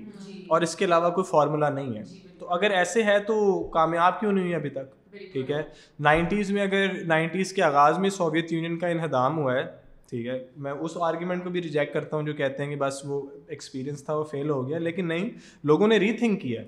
اور 0.49 0.63
اس 0.63 0.77
کے 0.77 0.85
علاوہ 0.85 1.11
کوئی 1.11 1.25
فارمولہ 1.25 1.67
نہیں 1.67 1.99
ہے۔ 1.99 2.03
تو 2.39 2.49
اگر 2.49 2.71
ایسے 2.71 3.03
ہے 3.03 3.19
تو 3.19 3.63
کامیاب 3.63 4.21
کیوں 4.21 4.33
نہیں 4.33 4.45
ہوئی 4.45 4.55
ابھی 4.55 4.71
تک؟ 4.71 5.13
ٹھیک 5.33 5.51
ہے۔ 5.51 5.63
نائنٹیز 6.01 6.51
میں 6.51 6.63
اگر، 6.63 6.87
نائنٹیز 7.07 7.53
کے 7.53 7.63
آغاز 7.63 7.99
میں 7.99 8.11
سوویت 8.11 8.53
یونین 8.53 8.79
کا 8.79 8.87
انہدام 8.87 9.39
ہوا 9.39 9.55
ہے 9.55 9.84
ٹھیک 10.11 10.27
ہے۔ 10.27 10.47
میں 10.57 10.73
اس 10.73 10.91
آرگیومنٹ 11.01 11.45
کو 11.45 11.51
بھی 11.51 11.63
ریجیکٹ 11.63 11.95
کرتا 11.95 12.17
ہوں 12.17 12.25
جو 12.25 12.33
کہتے 12.33 12.63
ہیں 12.63 12.71
کہ 12.71 12.77
بس 12.77 13.01
وہ 13.05 13.27
ایکسپیرینس 13.49 14.05
تھا 14.05 14.15
وہ 14.15 14.25
فیل 14.25 14.51
ہو 14.51 14.69
گیا۔ 14.69 14.79
لیکن 14.79 15.09
نہیں 15.09 15.31
لوگوں 15.65 15.89
نے 15.89 15.97
ری 15.97 16.13
تھنک 16.13 16.43
کیا 16.43 16.63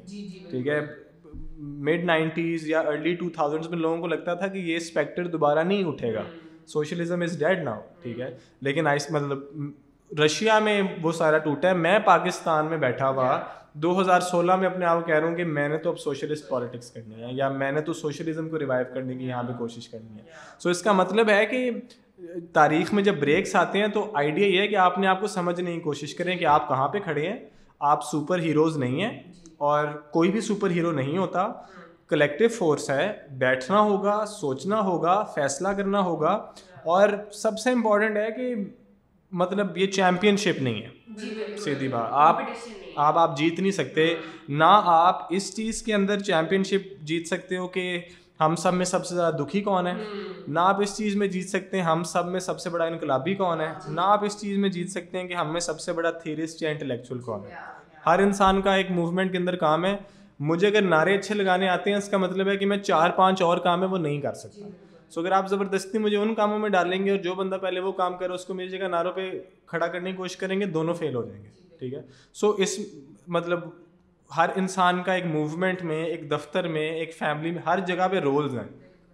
ٹھیک 0.51 0.69
ہے۔ 0.69 0.81
مڈ 1.59 2.05
نائنٹیز 2.05 2.69
یا 2.69 2.81
ارلی 2.81 3.15
ٹو 3.15 3.31
تھاؤزنڈس 3.31 3.71
میں 3.71 3.79
لوگوں 3.79 3.97
کو 3.97 4.07
لگتا 4.07 4.35
تھا 4.35 4.47
کہ 4.47 4.59
یہ 4.59 4.77
اسپیکٹر 4.77 5.27
دوبارہ 5.27 5.59
نہیں 5.59 5.85
اٹھے 5.85 6.15
گا۔ 6.15 6.23
سوشلزم 6.67 7.23
از 7.23 7.39
ڈیڈ 7.39 7.63
ناؤ 7.65 7.81
ٹھیک 8.03 8.21
ہے۔ 8.21 8.37
لیکن 8.61 8.87
آئس 8.87 9.11
مطلب 9.11 9.39
رشیا 10.21 10.59
میں 10.59 10.83
وہ 11.03 11.13
سارا 11.13 11.39
ٹوٹا 11.39 11.69
ہے۔ 11.69 11.75
میں 11.75 11.99
پاکستان 11.99 12.67
میں 12.67 12.79
بیٹھا 12.79 13.09
ہوا۔ 13.09 13.41
دو 13.73 14.01
ہزار 14.01 14.21
سولہ 14.21 14.57
میں 14.57 14.67
اپنے 14.67 14.87
آپ 14.87 15.01
کو 15.01 15.07
کہہ 15.07 15.15
رہا 15.15 15.29
ہوں 15.29 15.37
کہ 15.37 15.45
میں 15.45 15.69
نے 15.69 15.77
تو 15.77 15.91
اب 15.91 15.99
سوشلسٹ 15.99 16.49
پالیٹکس 16.49 16.91
کرنی 16.91 17.23
ہے 17.23 17.29
یا 17.31 17.49
میں 17.49 17.73
نے 17.73 17.81
تو 17.81 17.93
سوشلزم 17.93 18.49
کو 18.49 18.59
ریوائو 18.59 18.85
کرنے 18.95 19.15
کی 19.15 19.27
یہاں 19.27 19.43
پہ 19.43 19.53
کوشش 19.59 19.89
کرنی 19.89 20.19
ہے۔ 20.19 20.25
سو 20.59 20.71
اس 20.71 20.83
کا 20.83 20.93
مطلب 20.93 21.31
ہے 21.31 21.47
کہ 21.47 21.71
تاریخ 22.53 22.93
میں 22.93 23.03
جب 23.03 23.19
بریکس 23.21 23.57
آتے 23.57 23.79
ہیں 23.79 23.87
تو 23.87 24.11
آئیڈیا 24.15 24.47
یہ 24.47 24.61
ہے 24.61 24.69
کہ 24.69 24.77
آپ 24.77 24.99
نے 24.99 25.07
آپ 25.07 25.21
کو 25.21 25.27
سمجھنے 25.27 25.75
کی 25.75 25.81
کوشش 25.81 26.15
کریں 26.15 26.37
کہ 26.37 26.45
آپ 26.45 26.69
کہاں 26.69 26.89
پہ 26.89 26.99
کھڑے 26.99 27.29
ہیں۔ 27.29 27.37
آپ 27.81 28.05
سپر 28.05 28.39
ہیروز 28.39 28.77
نہیں 28.77 29.03
ہیں 29.03 29.23
اور 29.59 29.89
کوئی 29.89 30.31
بھی 30.31 30.41
سپر 30.41 30.71
ہیرو 30.71 30.91
نہیں 30.91 31.19
ہوتا۔ 31.19 31.49
کلیکٹیو 32.09 32.49
فورس 32.49 32.91
ہے۔ 32.91 33.13
بیٹھنا 33.31 33.81
ہوگا 33.81 34.25
سوچنا 34.27 34.81
ہوگا 34.81 35.23
فیصلہ 35.23 35.69
کرنا 35.69 36.01
ہوگا۔ 36.01 36.31
اور 36.85 37.09
سب 37.33 37.59
سے 37.59 37.71
امپورٹنٹ 37.71 38.17
ہے 38.17 38.29
کہ 38.37 38.55
مطلب 39.33 39.79
یہ 39.79 39.87
چیمپئن 39.87 40.37
شپ 40.37 40.63
نہیں 40.63 40.83
ہے۔ 40.83 40.89
سیدھی 41.57 41.89
بات۔ 41.89 42.07
آپ 42.11 42.39
آپ 42.97 43.19
آپ 43.19 43.39
جیت 43.39 43.61
نہیں 43.61 43.73
سکتے۔ 43.73 44.15
نہ 44.49 44.83
آپ 44.85 45.27
اس 45.31 45.57
چیز 45.57 45.83
کے 45.83 45.95
اندر 45.95 46.19
چیمپئن 46.19 46.65
شپ 46.65 47.03
جیت 47.03 47.27
سکتے 47.27 47.57
ہو 47.57 47.69
کہ 47.69 48.01
ہم 48.41 48.55
سب 48.55 48.75
میں 48.75 48.85
سب 48.85 49.07
سے 49.07 49.15
زیادہ 49.15 49.35
دکھی 49.35 49.61
کون 49.61 49.87
ہے؟ 49.87 49.93
نہ 50.49 50.61
آپ 50.61 50.81
اس 50.81 50.97
چیز 50.97 51.17
میں 51.17 51.27
جیت 51.27 51.49
سکتے 51.49 51.77
ہیں 51.77 51.85
ہم 51.85 52.03
سب 52.03 52.27
میں 52.27 52.41
سب 52.41 52.61
سے 52.61 52.71
بڑا 52.71 52.85
انقلابی 52.85 53.35
کون 53.35 53.61
ہے؟ 53.61 53.73
نہ 53.89 54.01
آپ 54.01 54.25
اس 54.25 54.41
چیز 54.41 54.59
میں 54.59 54.69
جیت 54.69 54.91
سکتے 54.91 55.19
ہیں 55.19 55.29
کہ 55.29 55.35
ہم 55.35 55.53
میں 55.53 55.61
سب 55.61 55.81
سے 55.81 55.93
بڑا 55.93 56.11
تھیرسٹ 56.11 56.63
یا 56.63 56.71
انٹلیکچوئل 56.71 57.21
کون 57.21 57.41
ہے۔ 57.45 57.55
ہر 58.07 58.19
انسان 58.19 58.63
کا 58.63 58.75
ایک 58.75 58.91
موومنٹ 58.91 59.33
کے 59.33 59.39
اندر 59.39 59.57
کام 59.57 59.85
ہے۔ 59.85 59.97
مجھے 60.41 60.67
اگر 60.67 60.83
نعرے 60.83 61.15
اچھے 61.15 61.35
لگانے 61.35 61.69
آتے 61.69 61.91
ہیں 61.91 61.99
اس 61.99 62.09
کا 62.09 62.17
مطلب 62.17 62.49
ہے 62.49 62.57
کہ 62.57 62.67
میں 62.67 62.77
چار 62.77 63.11
پانچ 63.11 63.43
اور 63.43 63.59
کام 63.59 63.83
ہے 63.83 63.87
وہ 63.87 63.99
نہیں 63.99 64.21
کر 64.21 64.35
سکتا۔ 64.35 64.69
سو 65.11 65.21
اگر 65.21 65.33
آپ 65.33 65.49
زبردستی 65.49 65.99
مجھے 65.99 66.17
ان 66.17 66.35
کاموں 66.35 66.59
میں 66.59 66.71
ڈالیں 66.71 67.05
گے 67.05 67.11
اور 67.11 67.19
جو 67.19 67.35
بندہ 67.35 67.55
پہلے 67.55 67.81
وہ 67.81 67.93
کام 67.93 68.17
کرے 68.17 68.33
اس 68.33 68.45
کو 68.45 68.55
میری 68.55 68.69
جگہ 68.69 68.89
نعروں 68.89 69.13
پہ 69.13 69.31
کھڑا 69.67 69.87
کرنے 69.87 70.11
کی 70.11 70.17
کوشش 70.17 70.37
کریں 70.37 70.61
گے 70.61 70.65
دونوں 70.65 70.95
فیل 70.95 71.15
ہو 71.15 71.25
جائیں 71.25 71.45
گے۔ 71.45 71.49
ٹھیک 71.79 71.95
ہے؟ 71.95 72.03
سو 72.35 72.51
اس 72.51 72.81
مطلب 73.27 73.61
ہر 74.37 74.51
انسان 74.57 75.03
کا 75.03 75.13
ایک 75.13 75.27
موومنٹ 75.27 75.83
میں، 75.83 76.05
ایک 76.05 76.31
دفتر 76.31 76.69
میں، 76.69 76.91
ایک 76.91 77.15
فیملی 77.15 77.51
میں 77.51 77.63
ہر 77.67 77.81
جگہ 77.81 78.09
پہ 78.11 78.17
رولز 78.17 78.59
ہیں۔ 78.59 78.65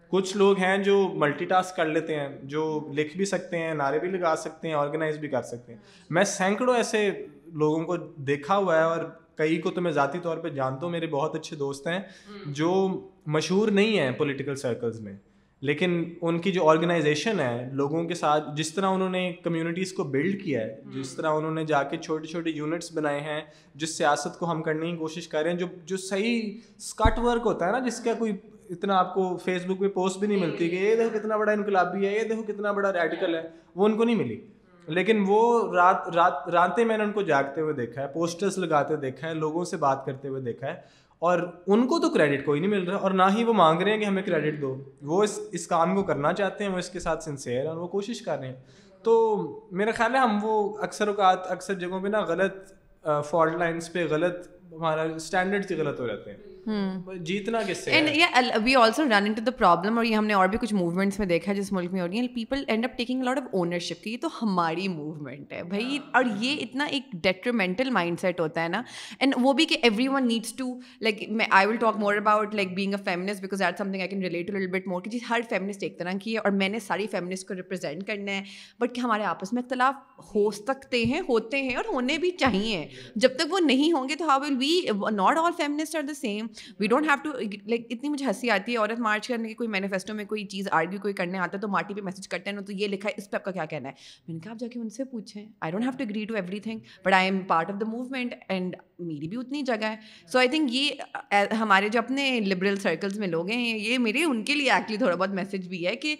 کچھ 0.09 0.37
لوگ 0.37 0.59
ہیں 0.59 0.79
جو 0.79 1.11
ملٹی 1.15 1.45
ٹاسک 1.45 1.77
کر 1.77 1.87
لیتے 1.87 2.21
ہیں، 2.21 2.29
جو 2.43 2.89
لکھ 2.93 3.17
بھی 3.17 3.25
سکتے 3.25 3.59
ہیں، 3.59 3.75
نعرے 3.75 3.99
بھی 3.99 4.09
لگا 4.09 4.37
سکتے 4.37 4.69
ہیں 4.69 4.75
آرگنائز 4.75 5.19
بھی 5.19 5.29
کر 5.29 5.43
سکتے 5.43 5.73
ہیں۔ 5.73 5.81
میں 6.11 6.25
سینکڑوں 6.25 6.77
ایسے 6.77 7.27
لوگوں 7.47 7.85
کو 7.85 7.97
دیکھا 7.97 8.57
ہوا 8.57 8.77
ہے 8.77 8.83
اور 8.83 8.99
کئی 9.35 9.57
کو 9.57 9.71
تو 9.71 9.81
میں 9.81 9.93
ذاتی 9.93 10.19
طور 10.19 10.37
پہ 10.37 10.49
جانتا 10.49 10.87
ہوں، 10.87 10.93
میرے 10.93 11.07
بہت 11.07 11.35
اچھے 11.35 11.57
دوست 11.57 11.87
ہیں 11.87 12.01
جو 12.47 13.01
مشہور 13.27 13.69
نہیں 13.69 13.99
ہیں 13.99 14.11
پولیٹیکل 14.11 14.55
سرکلز 14.55 15.01
میں۔ 15.01 15.17
لیکن 15.63 16.15
ان 16.23 16.39
کی 16.39 16.53
جو 16.53 16.69
آرگنائزیشن 16.69 17.41
ہے 17.41 17.69
لوگوں 17.73 18.05
کے 18.05 18.15
ساتھ 18.15 18.45
جس 18.57 18.75
طرح 18.75 18.87
انہوں 18.87 19.11
نے 19.11 19.33
کمیونٹیز 19.33 19.93
کو 19.93 20.05
بلڈ 20.05 20.45
کیا 20.45 20.61
ہے 20.61 20.81
جس 20.95 21.15
طرح 21.15 21.31
انہوں 21.31 21.55
نے 21.55 21.65
جا 21.65 21.83
کے 21.83 21.97
چھوٹے 21.97 22.27
چھوٹے 22.27 22.51
یونٹس 22.51 22.93
بنائے 22.93 23.21
ہیں 23.21 23.41
جس 23.75 23.99
سیاست 23.99 24.39
کو 24.39 24.51
ہم 24.51 24.63
کرنے 24.63 24.91
کی 24.91 24.97
کوشش 24.97 25.29
کر 25.29 25.43
رہے 25.43 25.51
ہیں 25.51 25.59
جو 25.59 25.67
جو 25.85 25.97
صحیح 25.97 26.53
اسکٹ 26.77 27.19
ورک 27.19 27.43
ہوتا 27.45 27.67
ہے 27.67 27.73
نا 27.73 27.79
جس 27.79 28.01
کا 28.01 28.15
کوئی 28.19 28.33
اتنا 28.71 28.99
آپ 28.99 29.15
کو 29.15 29.37
فیس 29.37 29.65
بک 29.67 29.81
پہ 29.81 29.89
پوسٹ 29.89 30.19
بھی 30.19 30.27
نہیں 30.29 30.41
ملتی 30.41 30.71
کہ 30.71 30.75
یہ 30.75 30.97
دیکھو 30.97 31.19
کتنا 31.19 31.37
بڑا 31.37 31.53
انقلابی 31.53 32.07
ہے 32.07 32.15
یہ 32.15 32.25
دیکھو 32.25 32.43
کتنا 32.43 32.73
بڑا 32.73 32.93
ریڈیکل 32.93 33.35
ہے 33.35 33.43
وہ 33.77 33.85
ان 33.85 33.97
کو 33.97 34.05
نہیں 34.05 34.17
ملی۔ 34.17 34.41
لیکن 34.87 35.25
وہ 35.29 35.75
رات 35.75 36.09
رات 36.15 36.49
راتیں 36.49 36.85
میں 36.85 36.99
نے 36.99 37.05
ان 37.05 37.13
کو 37.13 37.23
جاگتے 37.23 37.61
ہوئے 37.61 37.73
دیکھا 37.73 38.03
ہے 38.03 38.07
پوسٹرس 38.09 38.59
لگاتے 38.59 38.97
دیکھا 38.97 39.29
ہے 39.29 39.35
لوگوں 39.35 39.65
سے 39.65 39.77
بات 39.77 40.07
کرتے 40.07 40.29
ہوئے 40.29 40.41
دیکھا 40.41 40.67
ہے۔ 40.67 41.02
اور 41.23 41.39
ان 41.67 41.87
کو 41.87 41.99
تو 41.99 42.09
کریڈٹ 42.11 42.45
کوئی 42.45 42.61
نہیں 42.61 42.71
مل 42.71 42.89
رہا 42.89 42.97
اور 42.97 43.11
نہ 43.11 43.23
ہی 43.37 43.45
وہ 43.45 43.53
مانگ 43.53 43.83
رہے 43.83 43.91
ہیں 43.91 43.99
کہ 43.99 44.05
ہمیں 44.05 44.23
کریڈٹ 44.23 44.61
دو۔ 44.61 44.77
وہ 45.03 45.23
اس 45.23 45.39
اس 45.53 45.67
کام 45.67 45.95
کو 45.95 46.03
کرنا 46.03 46.33
چاہتے 46.33 46.65
ہیں، 46.65 46.71
وہ 46.73 46.79
اس 46.79 46.91
کے 46.91 47.01
ساتھ 47.01 47.25
سنسیئر 47.25 47.61
ہیں 47.61 47.69
اور 47.69 47.77
وہ 47.77 47.87
کوشش 47.87 48.23
کر 48.23 48.39
رہے 48.39 48.47
ہیں۔ 48.47 48.61
تو 49.03 49.13
میرا 49.73 49.91
خیال 49.91 50.15
ہے 50.15 50.21
ہم 50.21 50.39
وہ 50.43 50.77
اکثر 50.79 51.09
اوقات، 51.09 51.51
اکثر 51.51 51.75
جگہوں 51.75 52.01
پہ 52.01 52.09
نا 52.09 52.21
غلط 52.21 52.73
فالٹ 53.25 53.55
لائنس 53.55 53.93
پہ 53.93 54.07
غلط، 54.11 54.49
ہمارا 54.73 55.03
اسٹینڈرڈ 55.03 55.71
ہی 55.71 55.77
غلط 55.77 56.01
ہو 56.01 56.07
جاتے 56.07 56.31
ہیں۔ 56.31 56.52
جیتنا 56.67 57.61
کس 57.69 57.85
سے 57.85 58.01
we 58.65 58.75
also 58.77 59.05
run 59.05 59.13
into 59.33 59.43
the 59.43 59.51
problem 59.51 59.97
اور 59.99 60.05
یہ 60.05 60.17
ہم 60.17 60.27
نے 60.27 60.35
اور 60.35 60.49
بھی 60.49 60.59
کچھ 60.59 60.75
موومنٹس 60.75 61.19
میں 61.19 61.27
دیکھا 61.27 61.51
ہے 61.53 61.57
جس 61.57 61.73
ملک 61.73 61.93
میں 61.93 62.01
ہو 62.01 62.07
رہی 62.09 62.19
ہیں. 62.19 62.29
People 62.35 62.63
end 62.67 62.85
up 62.85 62.97
taking 62.97 63.23
lot 63.23 63.39
of 63.39 63.45
ownership 63.53 64.03
کی. 64.05 64.11
یہ 64.11 64.17
تو 64.21 64.29
ہماری 64.43 64.87
موومنٹ 64.89 65.53
ہے 65.53 65.63
بھائی. 65.63 65.99
اور 66.13 66.25
یہ 66.41 66.63
اتنا 66.63 66.85
ایک 66.85 67.13
ڈیٹرمنٹل 67.23 67.91
مائنڈ 67.91 68.21
سیٹ 68.21 68.41
ہوتا 68.41 68.63
ہے 68.63 68.69
نا. 68.69 68.83
اینڈ 69.19 69.35
وہ 69.43 69.53
بھی 69.53 69.65
کہ 69.67 69.77
every 69.83 70.09
one 70.09 70.29
needs 70.29 70.53
to 70.57 70.75
like 71.01 71.23
میں 71.31 71.47
I 71.51 71.67
will 71.67 71.77
talk 71.77 71.97
more 71.99 72.17
about 72.17 72.55
like 72.55 72.75
being 72.75 72.95
a 72.95 73.03
feminist 73.05 73.43
because 73.43 73.59
that 73.61 73.79
something 73.91 74.01
I 74.01 74.09
can 74.09 74.23
relate 74.23 74.51
but 74.73 74.87
more 74.89 75.03
کہ 75.03 75.11
جی 75.11 75.19
ہر 75.31 75.41
فیمنسٹ 75.49 75.83
ایک 75.83 75.99
طرح 75.99 76.13
کی 76.21 76.33
ہے 76.33 76.39
اور 76.39 76.53
میں 76.53 76.69
نے 76.69 76.79
ساری 76.81 77.07
فیمنسٹ 77.11 77.49
کو 77.49 77.55
ریپرزینٹ 77.55 78.07
کرنا 78.07 78.33
ہے. 78.33 78.43
بٹ 78.81 78.95
کہ 78.95 79.01
ہمارے 79.01 79.25
آپس 79.25 79.53
میں 79.53 79.63
اختلاف 79.63 80.25
ہو 80.35 80.51
سکتے 80.53 81.05
ہیں 81.05 81.21
ہوتے 81.29 81.63
ہیں 81.63 81.77
اور 81.77 81.85
ہونے 81.93 82.19
بھی 82.19 82.31
چاہیے. 82.39 82.87
جب 83.17 83.37
تک 83.37 83.53
وہ 83.53 83.61
نہیں 83.61 83.93
ہوں 83.93 84.09
گے 84.09 84.15
تو 84.17 84.29
how 84.29 84.41
will 84.41 84.57
be 84.57 84.81
not 85.13 85.39
all 85.39 85.53
feminist 85.57 85.97
are 85.97 86.03
the 86.03 86.15
same 86.15 86.47
we 86.81 86.87
don't 86.87 87.07
have 87.07 87.17
to 87.23 87.39
like 87.67 87.87
اتنی 87.91 88.09
مجھے 88.09 88.27
ہنسی 88.27 88.51
آتی 88.51 88.73
ہے 88.73 88.77
عورت 88.77 89.01
مارچ 89.01 89.29
کرنے 89.29 89.49
کی 89.49 89.55
کوئی 89.55 89.69
مینیفیسٹو 89.69 90.15
میں 90.15 90.25
کوئی 90.25 90.45
چیز 90.45 90.69
آرگیو 90.71 91.01
کوئی 91.01 91.15
کرنے 91.15 91.39
آتا 91.39 91.57
ہے 91.57 91.61
تو 91.61 91.69
مارٹی 91.69 91.95
پہ 91.95 92.01
میسج 92.01 92.29
کرتے 92.29 92.51
ہیں 92.51 92.61
تو 92.61 92.73
یہ 92.73 92.89
لکھا 92.89 93.09
ہے 93.09 93.15
اس 93.17 93.31
پہ 93.31 93.37
آپ 93.37 93.45
کا 93.45 93.51
کیا 93.51 93.65
کہنا 93.65 93.89
ہے؟ 93.89 93.95
میں 94.29 94.35
نے 94.35 94.41
کہا 94.41 94.53
آپ 94.53 94.59
جا 94.61 94.69
کے 94.69 94.79
ان 94.81 94.89
سے 94.89 95.05
پوچھیں۔ 95.05 95.47
I 95.61 95.73
don't 95.73 95.85
have 95.85 95.93
to 95.99 96.05
agree 96.05 96.25
to 96.25 96.35
everything 96.61 96.79
but 97.05 97.13
I 97.13 97.31
am 97.31 97.41
part 97.49 97.71
of 97.71 97.81
the 97.81 97.87
movement 97.87 98.35
and 98.49 98.77
میری 98.99 99.29
بھی 99.29 99.37
اتنی 99.37 99.63
جگہ 99.63 99.85
ہے۔ 99.85 99.97
سو 100.33 100.39
آئی 100.39 100.49
تھنک 100.49 100.75
یہ 100.75 100.91
ہمارے 101.61 101.89
جو 101.89 101.99
اپنے 101.99 102.41
لبرل 102.41 102.77
سرکلس 102.77 103.19
میں 103.19 103.29
لوگ 103.29 103.51
ہیں 103.51 103.79
یہ 103.79 103.99
میرے 103.99 104.25
ان 104.25 104.43
کے 104.45 104.55
لیے 104.55 104.71
ایکچولی 104.71 104.97
تھوڑا 104.97 105.17
بہت 105.17 105.31
میسج 105.31 105.69
بھی 105.69 105.87
ہے 105.87 105.97
کہ 105.97 106.17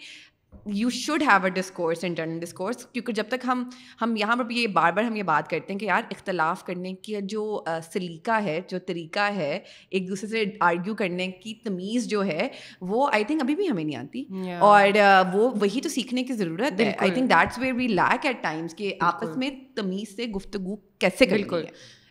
you 0.65 0.89
should 0.89 1.21
have 1.21 1.43
a 1.43 1.49
discourse 1.49 2.03
internal 2.03 2.39
discourse 2.39 2.85
کیونکہ 2.85 3.13
جب 3.13 3.23
تک 3.27 3.45
ہم 3.47 3.69
ہم 4.01 4.15
یہاں 4.15 4.35
پر 4.35 4.49
یہ 4.49 4.67
بار 4.67 4.91
بار 4.91 5.03
ہم 5.03 5.15
یہ 5.15 5.23
بات 5.23 5.49
کرتے 5.49 5.73
ہیں 5.73 5.79
کہ 5.79 5.85
یار 5.85 6.01
اختلاف 6.11 6.63
کرنے 6.63 6.93
کی 6.93 7.15
جو 7.21 7.63
سلیقہ 7.93 8.43
ہے 8.43 8.59
جو 8.67 8.79
طریقہ 8.79 9.29
ہے 9.35 9.59
ایک 9.89 10.07
دوسرے 10.07 10.27
سے 10.29 10.43
آرگیو 10.59 10.95
کرنے 10.95 11.27
کی 11.27 11.53
تمیز 11.63 12.07
جو 12.07 12.25
ہے 12.25 12.47
وہ 12.81 13.09
آئی 13.13 13.23
تھنک 13.23 13.41
ابھی 13.41 13.55
بھی 13.55 13.69
ہمیں 13.69 13.83
نہیں 13.83 13.97
آتی۔ 13.97 14.23
اور 14.59 14.87
وہ 15.33 15.51
وہی 15.61 15.81
تو 15.81 15.89
سیکھنے 15.89 16.23
کی 16.23 16.33
ضرورت 16.33 16.81
ہے۔ 16.81 16.93
I 16.97 17.11
think 17.11 17.29
that's 17.29 17.59
where 17.59 17.73
we 17.73 17.87
lack 17.87 18.25
at 18.25 18.43
times 18.43 18.75
کہ 18.75 18.93
آپس 18.99 19.37
میں 19.37 19.49
تمیز 19.75 20.15
سے 20.15 20.25
گفتگو 20.25 20.75
کیسے 20.75 21.25
بالکل۔ 21.25 21.63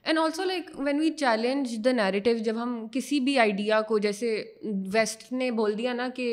And 0.04 0.18
also 0.18 0.44
like 0.44 0.70
when 0.76 0.98
we 0.98 1.10
challenge 1.10 1.74
the 1.84 1.90
narrative 1.92 2.36
جب 2.36 2.54
ہم 2.56 2.70
کسی 2.92 3.18
بھی 3.20 3.38
آئیڈیا 3.38 3.80
کو 3.80 3.98
جیسے 3.98 4.30
ویسٹ 4.92 5.20
نے 5.32 5.50
بول 5.50 5.76
دیا 5.78 5.92
نا 5.92 6.08
کہ 6.16 6.24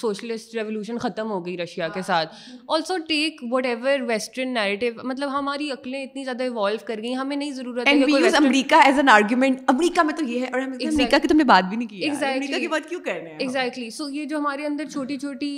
سوشلسٹ 0.00 0.54
ریولیوشن 0.54 0.98
ختم 0.98 1.30
ہو 1.30 1.44
گئی 1.46 1.56
رشیا 1.58 1.88
کے 1.88 2.02
ساتھ 2.02 2.34
also 2.68 2.96
take 3.08 3.40
whatever 3.66 4.00
western 4.08 4.52
narrative 4.54 4.92
مطلب 5.02 5.30
ہماری 5.32 5.70
عقلیں 5.70 6.02
اتنی 6.02 6.24
زیادہ 6.24 6.42
ایوالو 6.42 6.84
کر 6.86 7.02
گئی 7.02 7.14
ہمیں 7.14 7.34
نہیں 7.36 7.52
ضرورت 7.52 7.88
ہے 7.88 8.36
امریکہ 8.36 8.80
ایز 8.84 8.98
این 8.98 9.08
آرگیومنٹ 9.08 9.62
امریکہ 9.68 10.02
میں 10.02 10.14
تو 10.16 10.24
یہ 10.24 10.40
ہے 10.40 10.50
اور 10.52 10.60
امریکہ 10.60 11.18
کی 11.18 11.28
تم 11.28 11.36
نے 11.36 11.44
بات 11.44 11.68
بھی 11.68 11.76
نہیں 11.76 11.88
کی 11.88 12.10
امریکہ 12.10 12.58
کی 12.58 12.68
بات 12.68 12.88
کیوں 12.88 13.00
کر 13.00 13.12
رہے 13.12 13.30
ہیں 13.30 13.38
ایگزیکٹلی 13.38 13.88
سو 13.90 14.08
یہ 14.08 14.24
جو 14.24 14.38
ہمارے 14.38 14.66
اندر 14.66 14.90
چھوٹی 14.92 15.16
چھوٹی 15.16 15.54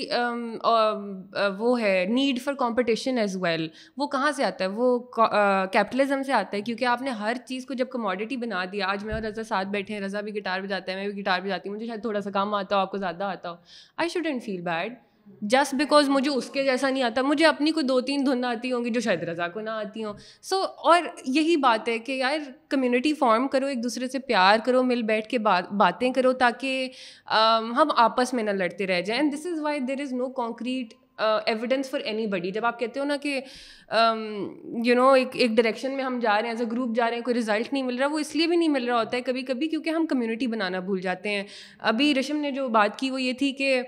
وہ 1.59 1.81
ہے 1.81 2.05
need 2.11 2.41
for 2.43 2.55
competition 2.59 3.19
as 3.19 3.37
well 3.41 3.69
وہ 3.97 4.07
کہاں 4.07 4.33
سے 4.33 4.45
آتا 4.45 4.65
ہے 4.65 4.71
وہ 4.71 4.99
کیپٹلزم 5.73 6.23
سے 6.23 6.33
آتا 6.35 6.57
ہے 6.57 6.63
کیونکہ 6.63 6.85
آپ 6.87 7.03
نے 7.03 7.11
ہر 7.11 7.37
چیز 7.49 7.67
کو 7.67 7.75
جب 7.75 7.89
کموڈیٹی 7.91 8.37
بنا 8.37 8.65
دیا، 8.73 8.89
آج 8.89 9.05
میں 9.05 9.15
اور 9.15 9.23
رضا 9.23 9.43
ساتھ 9.45 9.69
بیٹھے 9.69 9.95
ہیں، 9.95 10.01
رضا 10.01 10.21
بھی 10.21 10.35
گٹار 10.37 10.61
بجاتا 10.61 10.93
ہے، 10.93 10.97
میں 10.97 11.09
بھی 11.09 11.21
گٹار 11.21 11.41
بجاتی 11.41 11.69
ہوں، 11.69 11.77
مجھے 11.77 11.87
شاید 11.87 12.03
تھوڑا 12.03 12.21
سا 12.21 12.31
کم 12.31 12.55
آتا 12.55 12.77
ہو، 12.77 12.81
آپ 12.81 12.91
کو 12.91 12.99
زیادہ 12.99 13.25
آتا 13.25 13.51
ہو۔ 13.51 13.57
I 13.97 14.09
should 14.09 14.27
and 14.27 14.43
feel 14.43 14.61
bad 14.61 14.95
just 15.43 15.75
because 15.75 16.09
مجھے 16.09 16.31
اس 16.31 16.49
کے 16.51 16.63
جیسا 16.65 16.91
نہیں 16.91 17.03
آتا، 17.03 17.23
مجھے 17.23 17.47
اپنی 17.47 17.71
کوئی 17.73 17.87
دو 17.87 18.01
تین 18.01 18.25
دھن 18.27 18.45
آتی 18.45 18.71
ہوں 18.73 18.85
گی 18.85 18.91
جو 18.91 19.01
شاید 19.01 19.23
رضا 19.23 19.49
کو 19.49 19.61
نہ 19.61 19.71
آتی 19.71 20.05
ہوں۔ 20.05 20.15
سو 20.43 20.63
اور 20.63 21.03
یہی 21.27 21.57
بات 21.57 21.89
ہے 21.89 21.99
کہ 21.99 22.13
یار 22.13 22.39
کمیونٹی 22.69 23.13
فارم 23.15 23.49
کرو، 23.49 23.67
ایک 23.67 23.83
دوسرے 23.83 24.09
سے 24.09 24.19
پیار 24.19 24.59
کرو، 24.65 24.83
مل 24.83 25.03
بیٹھ 25.03 25.29
کے 25.29 25.39
باتیں 25.39 26.13
کرو 26.13 26.33
تاکہ 26.33 26.89
ہم 27.77 27.89
آپس 27.97 28.33
میں 28.35 28.45
نہ 28.45 28.51
لڑتے 28.51 28.87
رہ 28.87 29.01
جائیں۔ 29.01 29.21
And 29.21 29.35
this 29.35 29.47
is 29.47 29.61
why 29.61 29.81
there 29.81 30.01
is 30.01 30.13
no 30.13 30.29
concrete 30.33 30.95
evidence 31.19 31.91
for 31.91 32.01
anybody 32.27 32.51
جب 32.51 32.65
آپ 32.65 32.79
کہتے 32.79 33.01
ہو 33.01 33.05
نا 33.05 33.17
کہ 33.17 33.41
um, 33.95 34.19
یو 34.85 34.95
نو 34.95 35.11
ایک 35.11 35.29
ایک 35.33 35.51
ڈائریکشن 35.51 35.91
میں 35.91 36.05
ہم 36.05 36.19
جا 36.19 36.35
رہے 36.35 36.43
ہیں 36.43 36.49
ایز 36.49 36.61
اے 36.61 36.67
گروپ 36.73 36.97
جا 36.97 37.07
رہے 37.07 37.17
ہیں، 37.17 37.25
کوئی 37.25 37.39
رزلٹ 37.39 37.73
نہیں 37.73 37.83
مل 37.83 37.99
رہا، 37.99 38.07
وہ 38.07 38.19
اس 38.19 38.37
لیے 38.37 38.47
بھی 38.47 38.57
نہیں 38.57 38.69
مل 38.69 38.85
رہا 38.85 38.99
ہوتا 38.99 39.17
ہے 39.17 39.23
کبھی 39.23 39.43
کبھی 39.43 39.69
کیونکہ 39.69 39.91
ہم 39.91 40.07
کمیونٹی 40.07 40.47
بنانا 40.47 40.81
بھول 40.81 41.01
جاتے 41.01 41.29
ہیں۔ 41.29 41.45
ابھی 41.79 42.15
رشم 42.15 42.37
نے 42.37 42.51
جو 42.51 42.69
بات 42.69 42.99
کی 42.99 43.11
وہ 43.11 43.23
یہ 43.23 43.33
تھی 43.33 43.53
کہ 43.53 43.83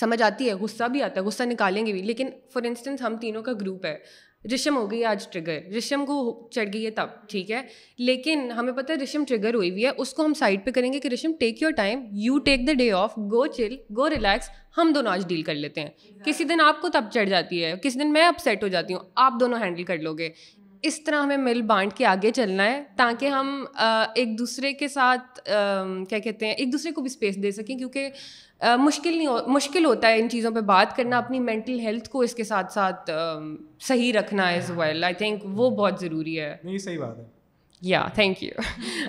سمجھ 0.00 0.22
آتی 0.22 0.48
ہے، 0.48 0.54
غصہ 0.54 0.84
بھی 0.84 1.02
آتا 1.02 1.20
ہے، 1.20 1.26
غصہ 1.26 1.42
نکالیں 1.42 1.86
گے 1.86 1.92
بھی۔ 1.92 2.02
لیکن 2.02 2.28
فار 2.52 2.62
انسٹنس 2.62 3.02
ہم 3.02 3.16
تینوں 3.16 3.42
کا 3.42 3.52
گروپ 3.52 3.84
ہے۔ 3.84 3.98
رشم 4.44 4.76
ہو 4.76 4.90
گئی، 4.90 5.04
آج 5.04 5.26
ٹریگر 5.28 5.58
رشم 5.76 6.04
کو 6.06 6.48
چڑھ 6.52 6.68
گئی 6.72 6.84
ہے 6.84 6.90
تب، 6.90 7.06
ٹھیک 7.28 7.50
ہے؟ 7.50 7.62
لیکن 7.98 8.50
ہمیں 8.56 8.72
پتہ 8.72 8.92
ہے 8.92 8.96
رشم 8.96 9.24
ٹریگر 9.28 9.54
ہوئی 9.54 9.70
ہوئی 9.70 9.84
ہے، 9.84 9.90
اس 9.96 10.12
کو 10.14 10.24
ہم 10.24 10.34
سائڈ 10.34 10.64
پہ 10.64 10.70
کریں 10.70 10.92
گے 10.92 11.00
کہ 11.00 11.08
رشم 11.08 11.32
take 11.40 11.62
your 11.62 11.72
time 11.76 12.04
you 12.16 12.38
take 12.38 12.66
the 12.66 12.72
day 12.72 12.90
off 12.92 13.16
go 13.32 13.46
chill 13.48 13.74
go 13.96 14.08
relax 14.10 14.50
ہم 14.78 14.92
دونوں 14.94 15.12
آج 15.12 15.26
ڈیل 15.28 15.42
کر 15.42 15.54
لیتے 15.54 15.80
ہیں۔ 15.80 16.22
کسی 16.24 16.44
دن 16.44 16.60
آپ 16.60 16.80
کو 16.80 16.88
تب 16.88 17.04
چڑھ 17.12 17.28
جاتی 17.28 17.64
ہے، 17.64 17.74
کسی 17.82 17.98
دن 17.98 18.12
میں 18.12 18.24
اپ 18.24 18.40
سیٹ 18.40 18.62
ہو 18.62 18.68
جاتی 18.68 18.94
ہوں، 18.94 19.00
آپ 19.16 19.40
دونوں 19.40 19.58
ہینڈل 19.58 19.84
کر 19.84 19.98
لو 19.98 20.14
گے۔ 20.14 20.30
اس 20.82 21.02
طرح 21.04 21.22
ہمیں 21.22 21.36
مل 21.36 21.60
بانٹ 21.66 21.94
کے 21.94 22.04
آگے 22.06 22.30
چلنا 22.30 22.64
ہے 22.64 22.82
تاکہ 22.96 23.26
ہم 23.26 23.64
ایک 23.76 24.38
دوسرے 24.38 24.72
کے 24.72 24.88
ساتھ 24.88 25.40
کیا 26.08 26.18
کہتے 26.18 26.46
ہیں، 26.46 26.52
ایک 26.52 26.72
دوسرے 26.72 26.92
کو 26.92 27.00
بھی 27.00 27.10
اسپیس 27.10 27.42
دے 27.42 27.50
سکیں، 27.50 27.76
کیونکہ 27.78 28.08
مشکل 28.62 29.16
نہیں 29.16 29.26
ہو 29.26 29.38
مشکل 29.46 29.84
ہوتا 29.84 30.08
ہے 30.08 30.18
ان 30.18 30.30
چیزوں 30.30 30.50
پہ 30.50 30.60
بات 30.60 30.96
کرنا 30.96 31.18
اپنی 31.18 31.40
مینٹل 31.40 31.80
ہیلتھ 31.80 32.08
کو 32.08 32.20
اس 32.20 32.34
کے 32.34 32.44
ساتھ 32.44 32.72
ساتھ 32.72 33.10
صحیح 33.80 34.12
رکھنا 34.12 34.48
ایز 34.48 34.70
ویل 34.76 35.04
آئی 35.04 35.14
تھنک 35.14 35.40
وہ 35.44 35.70
بہت 35.70 36.00
ضروری 36.00 36.40
ہے۔ 36.40 36.56
نہیں 36.64 36.78
صحیح 36.78 36.98
بات 36.98 37.18
ہے۔ 37.18 37.24
یا 37.82 38.06
تھینک 38.14 38.42
یو 38.42 38.60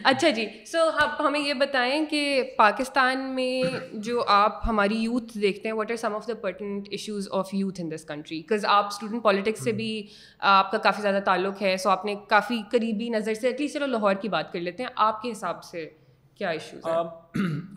اچھا 0.04 0.30
جی 0.30 0.46
سو 0.66 0.78
آپ 0.94 1.22
ہمیں 1.22 1.40
یہ 1.40 1.54
بتائیں 1.54 2.06
کہ 2.06 2.44
پاکستان 2.58 3.20
میں 3.36 3.64
جو 3.94 4.24
آپ 4.28 4.60
ہماری 4.68 4.96
یوتھ 4.96 5.38
دیکھتے 5.38 5.70
ہیں 5.70 5.76
what 5.76 5.92
are 5.92 5.96
some 5.96 6.16
of 6.16 6.28
the 6.28 6.34
pertinent 6.34 6.88
issues 6.92 7.30
of 7.32 7.54
youth 7.54 7.82
in 7.82 7.92
this 7.92 8.06
country 8.06 8.42
because 8.42 8.66
آپ 8.66 8.88
اسٹوڈنٹ 8.88 9.24
پالیٹکس 9.24 9.64
سے 9.64 9.72
بھی 9.72 10.08
آپ 10.40 10.72
کا 10.72 10.78
کافی 10.78 11.02
زیادہ 11.02 11.20
تعلق 11.26 11.62
ہے 11.62 11.78
سو 11.78 11.90
آپ 11.90 12.06
نے 12.06 12.16
کافی 12.28 12.62
قریبی 12.72 13.10
نظر 13.10 13.34
سے 13.34 13.48
ایٹ 13.48 13.62
لیسٹ 13.62 13.74
چلو 13.74 13.86
لاہور 13.86 14.14
کی 14.14 14.30
بات 14.30 14.54
کر 14.54 14.60
لیتے 14.60 14.84
ہیں۔ 14.84 14.90
آپ 14.96 15.22
کے 15.22 15.32
حساب 15.32 15.64
سے 15.64 15.90
کیا 16.36 16.50
ایشوز 16.50 16.88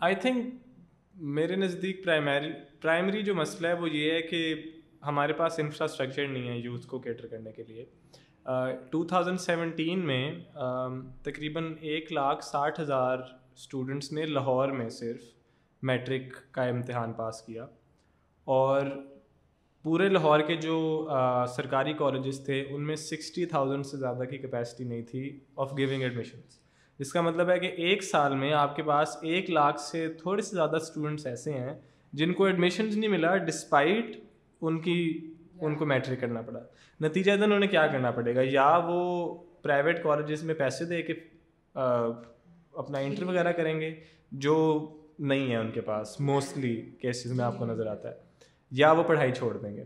آئی 0.01 0.15
تھنک 0.15 0.45
میرے 1.13 1.55
نزدیک 1.55 2.03
پرائمری 2.03 2.51
پرائمری 2.81 3.21
جو 3.21 3.35
مسئلہ 3.35 3.67
ہے 3.67 3.73
وہ 3.73 3.89
یہ 3.89 4.11
ہے 4.11 4.21
کہ 4.21 4.55
ہمارے 5.05 5.33
پاس 5.33 5.59
انفراسٹرکچر 5.59 6.27
نہیں 6.27 6.47
ہے 6.49 6.57
یوتھ 6.57 6.87
کو 6.87 6.99
کیٹر 6.99 7.27
کرنے 7.27 7.51
کے 7.51 7.63
لیے۔ 7.67 7.85
ٹو 8.89 9.03
تھاؤزنڈ 9.03 9.39
سیونٹین 9.39 9.99
میں 9.99 10.31
تقریباً 11.23 11.73
ایک 11.81 12.11
لاکھ 12.11 12.43
ساٹھ 12.45 12.79
ہزار 12.79 13.17
اسٹوڈنٹس 13.55 14.11
نے 14.11 14.25
لاہور 14.25 14.69
میں 14.69 14.89
صرف 14.89 15.23
میٹرک 15.83 16.53
کا 16.53 16.63
امتحان 16.63 17.13
پاس 17.13 17.41
کیا۔ 17.41 17.67
اور 18.43 18.81
پورے 19.85 20.09
لاہور 20.09 20.39
کے 20.39 20.55
جو 20.55 21.07
سرکاری 21.55 21.93
کالجز 21.93 22.45
تھے، 22.45 22.65
ان 22.69 22.85
میں 22.87 22.95
سکسٹی 22.95 23.45
تھاؤزنڈ 23.45 23.85
سے 23.85 23.97
زیادہ 23.97 24.23
کی 24.23 24.37
کیپیسٹی 24.37 24.83
نہیں 24.83 25.01
تھی 25.01 25.39
آف 25.55 25.77
گیونگ 25.77 26.01
ایڈمیشنس 26.01 26.59
جس 27.03 27.13
کا 27.13 27.21
مطلب 27.21 27.49
ہے 27.49 27.59
کہ 27.59 27.65
ایک 27.65 28.03
سال 28.03 28.35
میں 28.35 28.53
آپ 28.53 28.75
کے 28.75 28.83
پاس 28.83 29.17
ایک 29.21 29.49
لاکھ 29.49 29.79
سے 29.79 30.13
تھوڑے 30.13 30.41
سے 30.41 30.55
زیادہ 30.55 30.75
اسٹوڈنٹس 30.75 31.25
ایسے 31.25 31.51
ہیں 31.51 31.73
جن 32.13 32.33
کو 32.33 32.45
ایڈمیشنز 32.45 32.97
نہیں 32.97 33.11
ملا 33.11 33.37
ڈسپائٹ 33.37 34.05
ان 34.61 34.81
کی 34.81 35.33
ان 35.61 35.75
کو 35.75 35.85
میٹرک 35.85 36.21
کرنا 36.21 36.41
پڑا۔ 36.41 36.59
نتیجہ 37.01 37.31
دن 37.31 37.53
انہیں 37.53 37.69
کیا 37.69 37.87
کرنا 37.87 38.11
پڑے 38.11 38.35
گا؟ 38.35 38.41
یا 38.43 38.79
وہ 38.85 39.33
پرائیویٹ 39.61 40.03
کالجز 40.03 40.43
میں 40.43 40.55
پیسے 40.55 40.85
دے 40.85 41.01
کے 41.01 41.13
اپنا 42.73 42.97
انٹر 42.97 43.23
وغیرہ 43.23 43.51
کریں 43.51 43.79
گے 43.79 43.93
جو 44.31 44.87
نہیں 45.19 45.51
ہے 45.51 45.55
ان 45.55 45.71
کے 45.71 45.81
پاس 45.81 46.19
موسٹلی 46.19 46.81
کیسز 46.81 47.31
میں 47.31 47.45
آپ 47.45 47.57
کو 47.57 47.65
نظر 47.65 47.87
آتا 47.87 48.09
ہے۔ 48.09 48.15
یا 48.71 48.91
وہ 48.91 49.03
پڑھائی 49.03 49.31
چھوڑ 49.31 49.57
دیں 49.57 49.77
گے۔ 49.77 49.83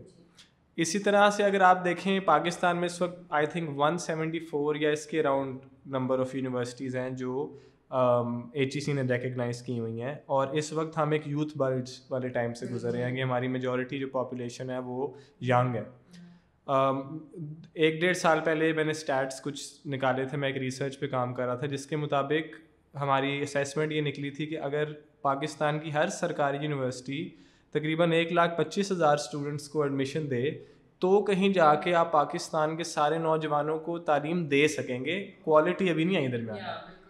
اسی 0.82 0.98
طرح 0.98 1.30
سے 1.30 1.44
اگر 1.44 1.60
آپ 1.60 1.84
دیکھیں 1.84 2.20
پاکستان 2.20 2.76
میں 2.76 2.86
اس 2.86 3.00
وقت 3.02 3.18
I 3.28 3.46
think 3.46 3.70
one 3.76 3.96
seventy 3.98 4.38
four 4.38 4.74
یا 4.74 4.90
اس 4.90 5.06
کے 5.06 5.20
اراؤنڈ 5.20 5.58
نمبر 5.86 6.18
آف 6.18 6.34
یونیورسٹیز 6.34 6.96
ہیں 6.96 7.10
جو 7.10 7.56
ایچ 7.90 8.74
ای 8.74 8.80
سی 8.80 8.92
نے 8.92 9.02
ریکگنائز 9.02 9.62
کی 9.62 9.78
ہوئی 9.78 10.02
ہیں 10.02 10.14
اور 10.26 10.48
اس 10.48 10.72
وقت 10.72 10.98
ہم 10.98 11.10
ایک 11.10 11.28
یوتھ 11.28 11.56
بلڈ 11.58 11.88
والے 12.10 12.28
ٹائم 12.28 12.54
سے 12.54 12.66
گزر 12.66 12.92
رہے 12.92 13.04
ہیں 13.04 13.16
کہ 13.16 13.22
ہماری 13.22 13.48
میجورٹی 13.48 13.98
جو 13.98 14.08
پاپولیشن 14.08 14.70
ہے 14.70 14.78
وہ 14.78 15.08
ینگ 15.40 15.74
ہے۔ 15.74 15.82
um, 16.66 17.18
ایک 17.74 18.00
ڈیڑھ 18.00 18.16
سال 18.16 18.40
پہلے 18.44 18.72
میں 18.72 18.84
نے 18.84 18.90
اسٹیٹس 18.90 19.40
کچھ 19.42 19.86
نکالے 19.86 20.24
تھے، 20.24 20.36
میں 20.36 20.48
ایک 20.48 20.56
ریسرچ 20.56 20.98
پہ 21.00 21.06
کام 21.06 21.34
کر 21.34 21.46
رہا 21.46 21.54
تھا، 21.54 21.66
جس 21.66 21.86
کے 21.86 21.96
مطابق 21.96 22.54
ہماری 22.94 23.38
اسیسمنٹ 23.42 23.92
یہ 23.92 24.00
نکلی 24.00 24.30
تھی 24.30 24.46
کہ 24.46 24.58
اگر 24.58 24.92
پاکستان 25.22 25.78
کی 25.78 25.92
ہر 25.92 26.08
سرکاری 26.08 26.58
یونیورسٹی 26.62 27.28
تقریباً 27.70 28.12
ایک 28.12 28.32
لاکھ 28.32 28.56
پچیس 28.56 28.92
ہزار 28.92 29.14
اسٹوڈنٹس 29.14 29.68
کو 29.68 29.82
ایڈمیشن 29.82 30.30
دے 30.30 30.50
تو 30.98 31.24
کہیں 31.24 31.48
جا 31.48 31.74
کے 31.74 31.94
آپ 31.94 32.12
پاکستان 32.12 32.76
کے 32.76 32.84
سارے 32.84 33.18
نوجوانوں 33.18 33.78
کو 33.78 33.98
تعلیم 33.98 34.44
دے 34.44 34.68
سکیں 34.68 35.04
گے۔ 35.04 35.30
کوالٹی 35.42 35.90
ابھی 35.90 36.04
نہیں 36.04 36.16
آئی 36.16 36.28
درمیان 36.28 36.58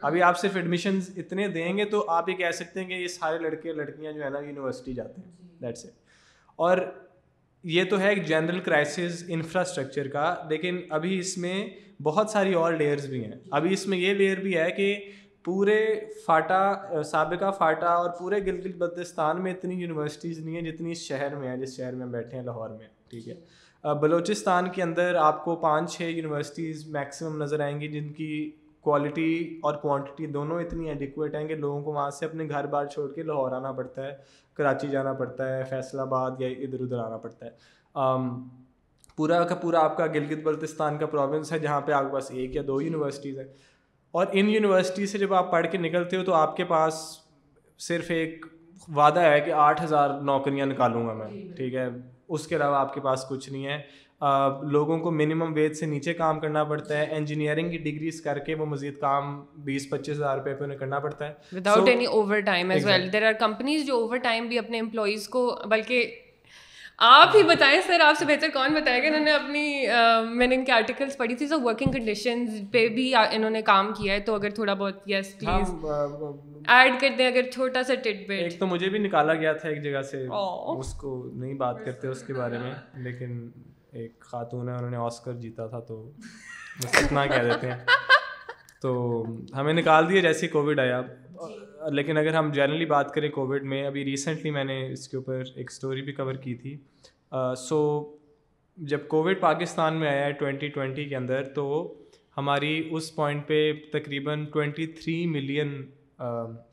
ابھی 0.02 0.22
آپ 0.22 0.38
صرف 0.38 0.56
ایڈمیشنز 0.56 1.10
اتنے 1.16 1.48
دیں 1.48 1.76
گے 1.76 1.84
تو 1.84 2.04
آپ 2.08 2.28
یہ 2.28 2.34
کہہ 2.34 2.50
سکتے 2.50 2.80
ہیں 2.80 2.88
کہ 2.88 2.92
یہ 2.92 3.08
سارے 3.08 3.38
لڑکے 3.38 3.72
لڑکیاں 3.72 4.12
جو 4.12 4.24
ہے 4.24 4.30
نا 4.30 4.38
یونیورسٹی 4.38 4.94
جاتے 4.94 5.20
ہیں۔ 5.20 5.48
دیٹس 5.60 5.84
اٹ 5.84 5.90
اور 6.56 6.78
یہ 7.64 7.84
تو 7.84 8.00
ہے 8.00 8.08
ایک 8.08 8.26
جنرل 8.26 8.60
کرائسس 8.60 9.24
انفراسٹرکچر 9.28 10.08
کا 10.08 10.34
لیکن 10.48 10.80
ابھی 10.90 11.18
اس 11.18 11.38
میں 11.38 11.66
بہت 12.02 12.30
ساری 12.30 12.54
اور 12.54 12.72
لیئرز 12.72 13.06
بھی 13.06 13.24
ہیں۔ 13.24 13.32
ابھی 13.50 13.72
اس 13.72 13.86
میں 13.86 13.98
یہ 13.98 14.14
لیئر 14.14 14.40
بھی 14.40 14.56
ہے 14.58 14.70
کہ 14.70 15.10
پورے 15.44 15.78
فاٹا، 16.26 17.02
سابقہ 17.10 17.50
فاٹا 17.58 17.92
اور 17.94 18.10
پورے 18.18 18.38
گلگت 18.46 18.76
بلتستان 18.78 19.42
میں 19.42 19.52
اتنی 19.52 19.74
یونیورسٹیز 19.74 20.38
نہیں 20.38 20.54
ہیں 20.54 20.70
جتنی 20.70 20.92
اس 20.92 20.98
شہر 20.98 21.36
میں 21.36 21.48
ہیں، 21.48 21.56
جس 21.56 21.76
شہر 21.76 21.94
میں 21.94 22.06
بیٹھے 22.06 22.36
ہیں، 22.36 22.44
لاہور 22.44 22.70
میں، 22.70 22.86
ٹھیک 23.10 23.28
ہے؟ 23.28 23.94
بلوچستان 24.00 24.68
کے 24.70 24.82
اندر 24.82 25.14
آپ 25.14 25.44
کو 25.44 25.56
پانچ، 25.56 25.90
چھ 25.92 26.02
یونیورسٹیز 26.02 26.86
میکسیمم 26.88 27.42
نظر 27.42 27.60
آئیں 27.60 27.80
گی 27.80 27.88
جن 27.88 28.12
کی 28.12 28.50
کوالٹی 28.84 29.58
اور 29.62 29.74
کوانٹٹی 29.74 30.26
دونوں 30.26 30.60
اتنی 30.60 30.88
ایڈیکویٹ 30.88 31.34
ہیں 31.34 31.46
کہ 31.48 31.54
لوگوں 31.54 31.82
کو 31.82 31.92
وہاں 31.92 32.10
سے 32.10 32.26
اپنے 32.26 32.48
گھر 32.48 32.66
بار 32.66 32.86
چھوڑ 32.86 33.10
کے 33.12 33.22
لاہور 33.22 33.52
آنا 33.52 33.72
پڑتا 33.72 34.06
ہے، 34.06 34.12
کراچی 34.54 34.88
جانا 34.88 35.12
پڑتا 35.12 35.56
ہے، 35.56 35.64
فیصل 35.70 36.00
آباد 36.00 36.40
یا 36.40 36.48
ادھر 36.48 36.80
ادھر 36.80 36.98
آنا 36.98 37.16
پڑتا 37.16 37.46
ہے۔ 37.46 37.50
پورا 39.16 39.42
کا 39.44 39.54
پورا 39.54 39.80
آپ 39.80 39.96
کا 39.96 40.06
گلگت 40.06 40.42
بلتستان 40.44 40.98
کا 40.98 41.06
پروونس 41.06 41.52
ہے 41.52 41.58
جہاں 41.58 41.80
پہ 41.80 41.92
آپ 41.92 42.04
کے 42.04 42.12
پاس 42.12 42.30
ایک 42.30 42.56
یا 42.56 42.62
دو 42.66 42.80
یونیورسٹیز 42.82 43.38
ہیں۔ 43.38 43.46
اور 44.10 44.26
ان 44.32 44.48
یونیورسٹی 44.48 45.06
سے 45.06 45.18
جب 45.18 45.34
آپ 45.34 45.50
پڑھ 45.50 45.66
کے 45.72 45.78
نکلتے 45.78 46.16
ہو 46.16 46.24
تو 46.24 46.34
آپ 46.34 46.56
کے 46.56 46.64
پاس 46.64 47.18
صرف 47.78 48.10
ایک 48.10 48.46
وعدہ 48.96 49.20
ہے 49.20 49.40
کہ 49.40 49.50
آٹھ 49.50 49.84
ہزار 49.84 50.20
نوکریاں 50.20 50.66
نکالوں 50.66 51.06
گا 51.06 51.12
میں 51.12 51.26
ٹھیک 51.56 51.74
ہے؟ 51.74 51.88
اس 52.28 52.46
کے 52.46 52.56
علاوہ 52.56 52.76
آپ 52.76 52.94
کے 52.94 53.00
پاس 53.00 53.24
کچھ 53.28 53.50
نہیں 53.50 53.66
ہے۔ 53.66 54.08
لوگوں 54.62 54.98
کو 54.98 55.10
منیمم 55.10 55.52
ویج 55.52 55.72
سے 55.72 55.86
نیچے 55.86 56.12
کام 56.12 56.40
کرنا 56.40 56.64
پڑتا 56.64 56.98
ہے۔ 56.98 57.06
انجینئرنگ 57.10 57.70
کی 57.70 57.78
ڈگریز 57.78 58.20
کر 58.20 58.38
کے 58.38 58.54
وہ 58.54 58.66
مزید 58.66 58.98
کام 58.98 59.44
بیس 59.56 59.90
پچیس 59.90 60.16
ہزار 60.16 60.38
روپے 60.38 60.54
پہ 60.54 60.64
انہیں 60.64 60.78
کرنا 60.78 60.98
پڑتا 60.98 61.28
ہے۔ 61.28 61.34
Without 61.52 61.88
any 61.88 62.04
overtime 62.40 62.70
as 62.70 62.86
well 62.86 63.12
there 63.12 63.26
are 63.26 63.32
companies 63.32 63.86
جو 63.86 63.96
اوور 63.96 64.16
ٹائم 64.16 64.48
بھی 64.48 64.58
اپنے 64.58 64.80
امپلائیز 64.80 65.28
کو 65.28 65.58
بلکہ 65.66 66.14
آپ 66.98 67.34
ہی 67.36 67.42
بتائیں 67.42 67.80
سر 67.80 68.00
آپ 68.00 68.16
سے 68.18 68.24
بہتر 68.24 68.48
کون 68.52 68.74
بتائے 68.74 69.02
گا؟ 69.02 69.08
انہوں 69.08 69.24
نے 69.24 69.32
اپنی 69.32 69.86
میں 70.30 70.46
نے 70.46 70.54
ان 70.54 70.64
کے 70.64 70.72
آرٹیکلس 70.72 71.16
پڑھی 71.18 71.34
تھی 71.34 71.46
سو 71.48 71.60
ورکنگ 71.60 71.92
کنڈیشنز 71.92 72.50
پہ 72.72 72.86
بھی 72.88 73.04
انہوں 73.14 73.50
نے 73.50 73.62
کام 73.62 73.92
کیا 73.92 74.14
ہے 74.14 74.20
تو 74.20 74.34
اگر 74.34 74.50
تھوڑا 74.50 74.74
بہت 74.74 75.02
یس 75.06 75.32
پلیز 75.38 75.84
ایڈ 76.68 77.00
کر 77.00 77.14
دیں 77.18 77.26
اگر 77.26 77.50
چھوٹا 77.50 77.82
سا 77.82 77.94
ٹٹ 77.94 78.26
بیٹ 78.28 78.42
ایک 78.42 78.58
تو 78.58 78.66
مجھے 78.66 78.88
بھی 78.88 78.98
نکالا 78.98 79.34
گیا 79.34 79.52
تھا 79.52 79.68
ایک 79.68 79.82
جگہ 79.84 80.02
سے 80.02 80.24
اس 80.78 80.92
کو 80.94 81.10
نہیں 81.34 81.54
بات 81.54 81.84
کرتے 81.84 82.08
اس 82.08 82.22
کے 82.22 82.32
بارے 82.32 82.58
میں 82.58 82.72
لیکن 83.02 83.48
ایک 83.92 84.20
خاتون 84.22 84.68
ہے 84.68 84.74
انہوں 84.74 84.90
نے 84.90 84.96
آسکر 84.96 85.32
جیتا 85.36 85.66
تھا 85.66 85.80
تو 85.80 86.02
بس 86.78 87.02
اتنا 87.04 87.26
کہہ 87.26 87.42
دیتے 87.42 87.70
ہیں۔ 87.70 87.78
تو 88.82 88.90
ہمیں 89.54 89.72
نکال 89.72 90.08
دیا 90.08 90.20
جیسے 90.20 90.48
کووڈ 90.48 90.80
آیا۔ 90.80 91.00
لیکن 91.90 92.16
اگر 92.16 92.34
ہم 92.34 92.52
جنرلی 92.52 92.84
بات 92.84 93.14
کریں 93.14 93.30
کووڈ 93.30 93.62
میں، 93.62 93.86
ابھی 93.86 94.04
ریسنٹلی 94.04 94.50
میں 94.50 94.64
نے 94.64 94.92
اس 94.92 95.08
کے 95.08 95.16
اوپر 95.16 95.42
ایک 95.54 95.70
اسٹوری 95.70 96.02
بھی 96.02 96.12
کور 96.12 96.34
کی 96.34 96.54
تھی۔ 96.54 96.76
سو 97.56 98.14
جب 98.76 98.98
کووڈ 99.08 99.40
پاکستان 99.40 99.94
میں 99.94 100.08
آیا 100.08 100.26
ہے 100.26 100.32
ٹوینٹی 100.32 100.68
ٹوینٹی 100.68 101.04
کے 101.04 101.16
اندر، 101.16 101.42
تو 101.42 101.94
ہماری 102.36 102.88
اس 102.90 103.14
پوائنٹ 103.14 103.46
پہ 103.46 103.72
تقریباً 103.92 104.44
ٹوینٹی 104.46 104.86
تھری 104.86 105.26
ملین 105.26 105.86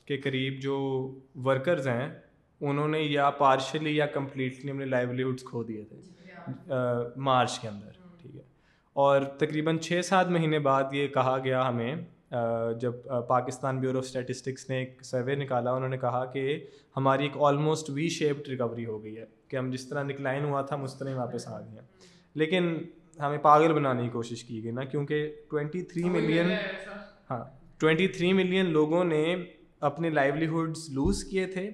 کے 0.05 0.17
قریب 0.17 0.53
جو 0.59 0.75
ورکرز 1.35 1.87
ہیں، 1.87 2.09
انہوں 2.61 2.87
نے 2.87 3.01
یا 3.01 3.29
پارشلی 3.29 3.95
یا 3.95 4.05
کمپلیٹلی 4.05 4.71
اپنے 4.71 4.85
لائیولیوڈس 4.85 5.43
کھو 5.43 5.63
دیے 5.63 5.83
تھے۔ 5.83 5.99
مارچ 7.15 7.59
کے 7.59 7.67
اندر، 7.67 7.91
ٹھیک 8.21 8.35
ہے۔ 8.35 8.41
اور 8.93 9.21
تقریباً 9.21 9.77
چھ 9.77 9.99
سات 10.03 10.27
مہینے 10.27 10.59
بعد 10.59 10.83
یہ 10.91 11.07
کہا 11.07 11.37
گیا 11.43 11.69
ہمیں 11.69 11.95
جب 12.79 12.93
پاکستان 13.27 13.79
بیورو 13.79 13.97
آف 13.97 14.03
اسٹیٹسٹکس 14.03 14.69
نے 14.69 14.77
ایک 14.79 15.05
سروے 15.05 15.35
نکالا 15.35 15.71
انہوں 15.71 15.89
نے 15.89 15.97
کہا 15.97 16.25
کہ 16.25 16.65
ہماری 16.97 17.23
ایک 17.23 17.31
آلموسٹ 17.39 17.89
وی 17.89 18.09
شیپڈ 18.09 18.47
ریکوری 18.47 18.85
ہو 18.85 19.03
گئی 19.03 19.17
ہے 19.17 19.25
کہ 19.47 19.57
ہم 19.57 19.69
جس 19.69 19.89
طرح 19.89 20.03
نکلائن 20.03 20.43
ہوا 20.43 20.61
تھا 20.61 20.75
ہم 20.75 20.83
اس 20.83 20.99
طرح 20.99 21.15
واپس 21.15 21.47
آ 21.47 21.59
گئے 21.59 21.69
ہیں۔ 21.69 21.87
لیکن 22.33 22.77
ہمیں 23.19 23.37
پاگل 23.37 23.73
بنانے 23.73 24.03
کی 24.03 24.09
کوشش 24.09 24.43
کی 24.43 24.63
گئی 24.63 24.71
نا 24.71 24.83
کیونکہ 24.83 25.31
ٹوینٹی 25.49 25.81
تھری 25.81 26.03
ملین 26.03 26.51
ہاں 27.29 27.43
ٹوینٹی 27.79 28.07
تھری 28.07 28.33
ملین 28.33 28.65
لوگوں 28.65 29.03
نے 29.03 29.35
اپنے 29.79 30.09
لائیولیہڈس 30.09 30.89
لوز 30.89 31.23
کیے 31.23 31.45
تھے 31.45 31.71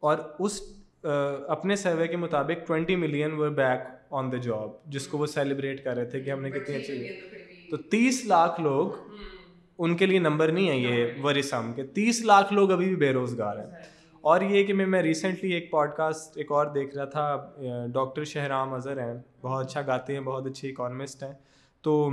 اور 0.00 0.18
اس 0.38 0.62
اپنے 1.48 1.76
سروے 1.76 2.08
کے 2.08 2.16
مطابق 2.16 2.66
twenty 2.66 2.96
million 2.96 3.32
were 3.32 3.48
back 3.48 3.80
on 4.10 4.32
the 4.32 4.36
job 4.36 4.70
جس 4.86 5.08
کو 5.08 5.18
وہ 5.18 5.26
سیلیبریٹ 5.26 5.84
کر 5.84 5.94
رہے 5.96 6.04
تھے 6.04 6.20
کہ 6.20 6.30
ہم 6.30 6.42
نے 6.42 6.50
کتنی 6.50 6.76
اچھی 6.76 7.08
تو 7.70 7.76
تیس 7.76 8.24
لاکھ 8.24 8.60
لوگ 8.60 8.90
ان 9.78 9.96
کے 9.96 10.06
لیے 10.06 10.18
نمبر 10.18 10.52
نہیں 10.52 10.68
ہے 10.68 10.76
یہ 10.76 11.06
ورسم 11.22 11.72
کہ 11.76 11.82
تیس 11.86 12.20
لاکھ 12.24 12.52
لوگ 12.52 12.72
ابھی 12.72 12.86
بھی 12.86 12.96
بے 12.96 13.12
روزگار 13.12 13.56
ہیں۔ 13.56 13.70
اور 14.20 14.40
یہ 14.40 14.64
کہ 14.64 14.72
میں 14.72 14.86
میں 14.86 15.02
ریسنٹلی 15.02 15.52
ایک 15.52 15.70
پوڈ 15.70 15.90
کاسٹ 15.96 16.38
ایک 16.38 16.52
اور 16.52 16.66
دیکھ 16.66 16.96
رہا 16.96 17.04
تھا، 17.04 17.52
ڈاکٹر 17.92 18.24
شہرام 18.24 18.74
اظہر 18.74 19.00
ہیں۔ 19.00 19.14
بہت 19.42 19.66
اچھا 19.66 19.82
گاتے 19.86 20.12
ہیں، 20.12 20.20
بہت 20.20 20.46
اچھے 20.46 20.68
اکانومسٹ 20.68 21.22
ہیں۔ 21.22 21.32
تو 21.82 22.08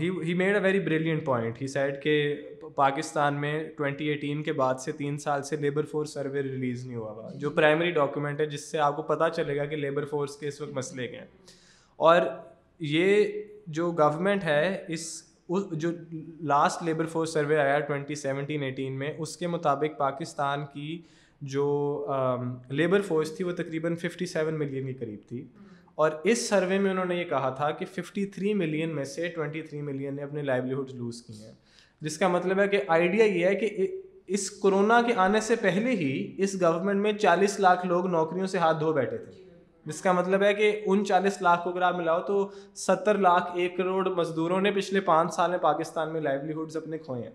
he 0.00 0.34
made 0.34 0.56
a 0.56 0.62
very 0.62 0.80
brilliant 0.80 1.24
point 1.24 1.62
he 1.62 1.66
said 1.66 2.02
کہ 2.02 2.34
پاکستان 2.74 3.34
میں 3.34 3.68
ٹوینٹی 3.76 4.08
ایٹین 4.08 4.42
کے 4.42 4.52
بعد 4.52 4.74
سے 4.74 4.92
تین 4.92 5.18
سال 5.18 5.42
سے 5.42 5.56
لیبر 5.56 5.84
فورس 5.84 6.14
سروے 6.14 6.42
ریلیز 6.42 6.86
نہیں 6.86 6.96
ہوا۔ 6.96 7.12
ہوا 7.12 7.30
جو 7.34 7.50
پرائمری 7.50 7.90
ڈاکیومنٹ 7.90 8.40
ہے، 8.40 8.46
جس 8.46 8.70
سے 8.70 8.78
آپ 8.78 8.96
کو 8.96 9.02
پتہ 9.02 9.24
چلے 9.36 9.56
گا 9.56 9.64
کہ 9.64 9.76
لیبر 9.76 10.04
فورس 10.04 10.36
کے 10.36 10.48
اس 10.48 10.60
وقت 10.60 10.70
مسئلے 10.70 11.08
کے 11.08 11.16
ہیں۔ 11.16 11.26
اور 11.96 12.22
یہ 12.80 13.24
جو 13.66 13.92
گورنمنٹ 13.92 14.44
ہے، 14.44 14.84
اس 14.88 15.23
جو 15.48 15.90
لاسٹ 16.40 16.82
لیبر 16.82 17.06
فورس 17.06 17.32
سروے 17.32 17.56
آیا 17.56 17.80
ٹوینٹی 17.80 18.14
سیونٹین 18.14 18.62
ایٹین 18.62 18.98
میں، 18.98 19.12
اس 19.18 19.36
کے 19.36 19.46
مطابق 19.46 19.98
پاکستان 19.98 20.60
کی 20.72 21.02
جو 21.40 22.06
لیبر 22.68 23.00
فورس 23.00 23.36
تھی، 23.36 23.44
وہ 23.44 23.52
تقریباً 23.52 23.96
ففٹی 23.96 24.26
سیون 24.26 24.58
ملین 24.58 24.86
کے 24.86 24.92
قریب 24.92 25.18
تھی۔ 25.28 25.44
اور 25.94 26.10
اس 26.24 26.48
سروے 26.48 26.78
میں 26.78 26.90
انہوں 26.90 27.04
نے 27.04 27.16
یہ 27.16 27.24
کہا 27.24 27.50
تھا 27.50 27.70
کہ 27.70 27.86
ففٹی 27.86 28.26
تھری 28.26 28.54
ملین 28.54 28.94
میں 28.94 29.04
سے 29.04 29.28
ٹوینٹی 29.28 29.62
تھری 29.62 29.82
ملین 29.82 30.16
نے 30.16 30.22
اپنے 30.22 30.42
لائیولیہڈ 30.42 30.90
لوز 30.94 31.22
کی 31.22 31.32
ہیں۔ 31.32 31.52
جس 32.00 32.18
کا 32.18 32.28
مطلب 32.28 32.60
ہے 32.60 32.68
کہ 32.68 32.80
آئیڈیا 32.88 33.24
یہ 33.24 33.46
ہے 33.46 33.54
کہ 33.54 34.00
اس 34.26 34.50
کورونا 34.50 35.02
کے 35.02 35.14
آنے 35.16 35.40
سے 35.40 35.56
پہلے 35.56 35.90
ہی 35.90 36.34
اس 36.38 36.62
گورنمنٹ 36.62 37.00
میں 37.00 37.12
چالیس 37.12 37.60
لاکھ 37.60 37.86
لوگ 37.86 38.06
نوکریوں 38.06 38.46
سے 38.46 38.58
ہاتھ 38.58 38.80
دھو 38.80 38.92
بیٹھے 38.92 39.18
تھے۔ 39.18 39.43
جس 39.86 40.00
کا 40.00 40.12
مطلب 40.12 40.42
ہے 40.42 40.54
کہ 40.54 40.80
ان 40.86 41.04
چالیس 41.04 41.42
لاکھ 41.42 41.64
کو 41.64 41.70
اگر 41.70 41.82
آپ 41.82 41.96
ملاؤ 41.96 42.20
تو 42.20 42.50
ستر 42.74 43.18
لاکھ 43.18 43.50
ایک 43.54 43.76
کروڑ 43.76 44.08
مزدوروں 44.08 44.60
نے 44.60 44.70
پچھلے 44.70 45.00
پانچ 45.00 45.34
سال 45.34 45.50
میں 45.50 45.58
پاکستان 45.58 46.12
میں 46.12 46.20
لائیولیہڈز 46.20 46.76
اپنے 46.76 46.98
کھوئے 46.98 47.22
ہیں۔ 47.22 47.30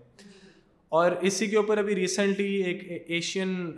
اور 0.88 1.10
اسی 1.20 1.46
کے 1.46 1.56
اوپر 1.56 1.78
ابھی 1.78 1.94
ریسنٹلی 1.94 2.62
ایک 2.62 3.02
ایشین 3.06 3.72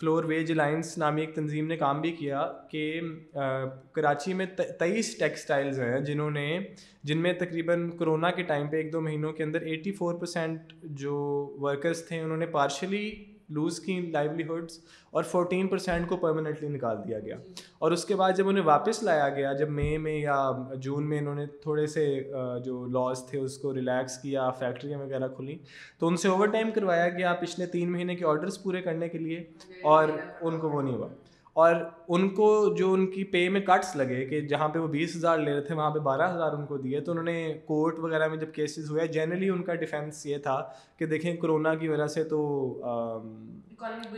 فلور 0.00 0.24
ویج 0.24 0.52
الائنس 0.52 0.98
نامی 0.98 1.20
ایک 1.20 1.34
تنظیم 1.34 1.66
نے 1.66 1.76
کام 1.76 2.00
بھی 2.00 2.12
کیا 2.12 2.52
کہ 2.70 3.00
uh, 3.38 3.68
کراچی 3.92 4.34
میں 4.34 4.46
تیئیس 4.78 5.18
ٹیکسٹائلز 5.18 5.80
ہیں 5.80 6.00
جنہوں 6.00 6.30
نے، 6.30 6.58
جن 7.02 7.18
میں 7.18 7.32
تقریباً 7.32 7.90
کرونا 7.90 8.30
کے 8.30 8.42
ٹائم 8.42 8.68
پہ 8.68 8.76
ایک 8.76 8.92
دو 8.92 9.00
مہینوں 9.00 9.32
کے 9.32 9.44
اندر 9.44 9.60
ایٹی 9.60 9.92
فور 9.92 10.14
پرسینٹ 10.14 10.60
جو 10.82 11.14
ورکرس 11.60 12.08
تھے 12.08 12.20
انہوں 12.20 12.36
نے 12.36 12.46
پارشلی 12.46 13.24
لوز 13.48 13.80
کی 13.80 14.00
لائیولیہڈس 14.00 14.78
اور 15.10 15.22
فورٹین 15.22 15.68
پرسینٹ 15.68 16.08
کو 16.08 16.16
پرماننٹلی 16.16 16.68
نکال 16.68 16.96
دیا 17.08 17.18
گیا۔ 17.18 17.36
اور 17.78 17.92
اس 17.92 18.04
کے 18.04 18.14
بعد 18.14 18.32
جب 18.36 18.48
انہیں 18.48 18.64
واپس 18.64 19.02
لایا 19.02 19.28
گیا، 19.28 19.52
جب 19.52 19.70
مئی 19.70 19.98
میں 19.98 20.18
یا 20.18 20.50
جون 20.74 21.08
میں 21.08 21.18
انہوں 21.18 21.34
نے 21.34 21.46
تھوڑے 21.46 21.86
سے 21.86 22.32
جو 22.64 22.86
لاز 22.86 23.26
تھے، 23.30 23.38
اس 23.38 23.58
کو 23.58 23.74
ریلیکس 23.74 24.18
کیا 24.18 24.50
فیکٹریاں 24.50 24.98
وغیرہ 24.98 25.28
کھلیں 25.28 25.58
تو 25.98 26.06
ان 26.06 26.16
سے 26.16 26.28
اوور 26.28 26.46
ٹائم 26.46 26.70
کروایا 26.70 27.08
گیا۔ 27.08 27.32
پچھلے 27.32 27.66
تین 27.66 27.92
مہینے 27.92 28.16
کے 28.16 28.24
آرڈرس 28.24 28.62
پورے 28.62 28.82
کرنے 28.82 29.08
کے 29.08 29.18
لیے 29.18 29.44
اور 29.82 30.08
ان 30.40 30.58
کو 30.58 30.68
وہ 30.68 30.82
نہیں 30.82 30.94
ہوا۔ 30.94 31.08
اور 31.56 31.74
ان 32.08 32.28
کو 32.28 32.74
جو 32.78 32.92
ان 32.92 33.06
کی 33.06 33.24
پے 33.24 33.48
میں 33.48 33.60
کٹس 33.60 33.96
لگے 33.96 34.24
کہ 34.26 34.40
جہاں 34.40 34.68
پہ 34.68 34.78
وہ 34.78 34.86
بیس 34.86 35.16
ہزار 35.16 35.38
لے 35.38 35.52
رہے 35.52 35.60
تھے 35.60 35.74
وہاں 35.74 35.90
پہ 35.90 35.98
بارہ 35.98 36.34
ہزار 36.34 36.52
ان 36.52 36.66
کو 36.66 36.76
دیے 36.76 37.00
تو 37.00 37.12
انہوں 37.12 37.24
نے 37.24 37.54
کورٹ 37.66 37.98
وغیرہ 37.98 38.28
میں 38.28 38.36
جب 38.36 38.52
کیسز 38.54 38.90
ہوئے 38.90 39.06
جنرلی 39.06 39.48
ان 39.48 39.62
کا 39.62 39.74
ڈیفینس 39.74 40.26
یہ 40.26 40.38
تھا 40.38 40.60
کہ 40.98 41.06
دیکھیں 41.06 41.36
کرونا 41.36 41.74
کی 41.74 41.88
وجہ 41.88 42.06
سے 42.06 42.24
تو 42.24 42.40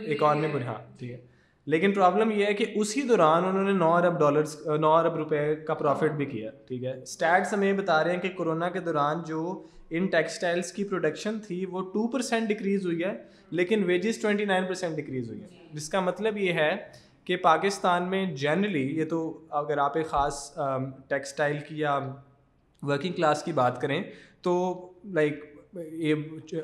اکانمی 0.07 0.47
بری 0.47 0.63
ہاں 0.63 0.77
ٹھیک 0.97 1.11
ہے 1.11 1.17
لیکن 1.67 1.91
پرابلم 1.91 2.31
یہ 2.31 2.45
ہے 2.45 2.53
کہ 2.53 2.65
اسی 2.75 3.01
دوران 3.01 3.45
انہوں 3.45 3.63
نے 3.63 3.73
نو 3.73 3.93
ارب 3.93 4.19
ڈالرس 4.19 4.57
نو 4.79 4.91
ارب 4.91 5.15
روپے 5.15 5.55
کا 5.55 5.73
پروفٹ 5.73 6.11
بھی 6.11 6.25
کیا 6.25 6.51
ٹھیک 6.67 6.83
ہے۔ 6.83 6.93
اسٹیٹس 7.01 7.53
ہمیں 7.53 7.73
بتا 7.73 8.03
رہے 8.03 8.13
ہیں 8.13 8.21
کہ 8.21 8.29
کورونا 8.29 8.69
کے 8.69 8.79
دوران 8.79 9.23
جو 9.27 9.63
ان 9.89 10.05
ٹیکسٹائلس 10.07 10.71
کی 10.73 10.83
پروڈکشن 10.83 11.39
تھی 11.39 11.65
وہ 11.65 11.81
ٹو 11.81 12.07
پرسینٹ 12.07 12.49
ڈکریز 12.49 12.85
ہوئی 12.85 13.03
ہے 13.03 13.13
لیکن 13.51 13.83
wages 13.83 14.21
twenty 14.21 14.45
nine 14.45 14.65
percent 14.65 14.97
decrease 14.97 15.29
ہوئی 15.29 15.41
ہے۔ 15.41 15.47
جس 15.73 15.89
کا 15.89 15.99
مطلب 15.99 16.37
یہ 16.37 16.53
ہے 16.53 16.75
کہ 17.29 17.37
پاکستان 17.37 18.03
میں 18.03 18.25
جنرلی 18.25 18.99
یہ 18.99 19.05
تو 19.05 19.39
اگر 19.49 19.77
آپ 19.77 19.97
ایک 19.97 20.07
خاص 20.07 20.57
ٹیکسٹائل 21.07 21.57
کی 21.67 21.79
یا 21.79 21.99
ورکنگ 22.81 23.13
کلاس 23.13 23.43
کی 23.43 23.51
بات 23.51 23.81
کریں 23.81 24.03
تو 24.41 24.53
لائک 25.05 25.45
یہ 25.73 26.15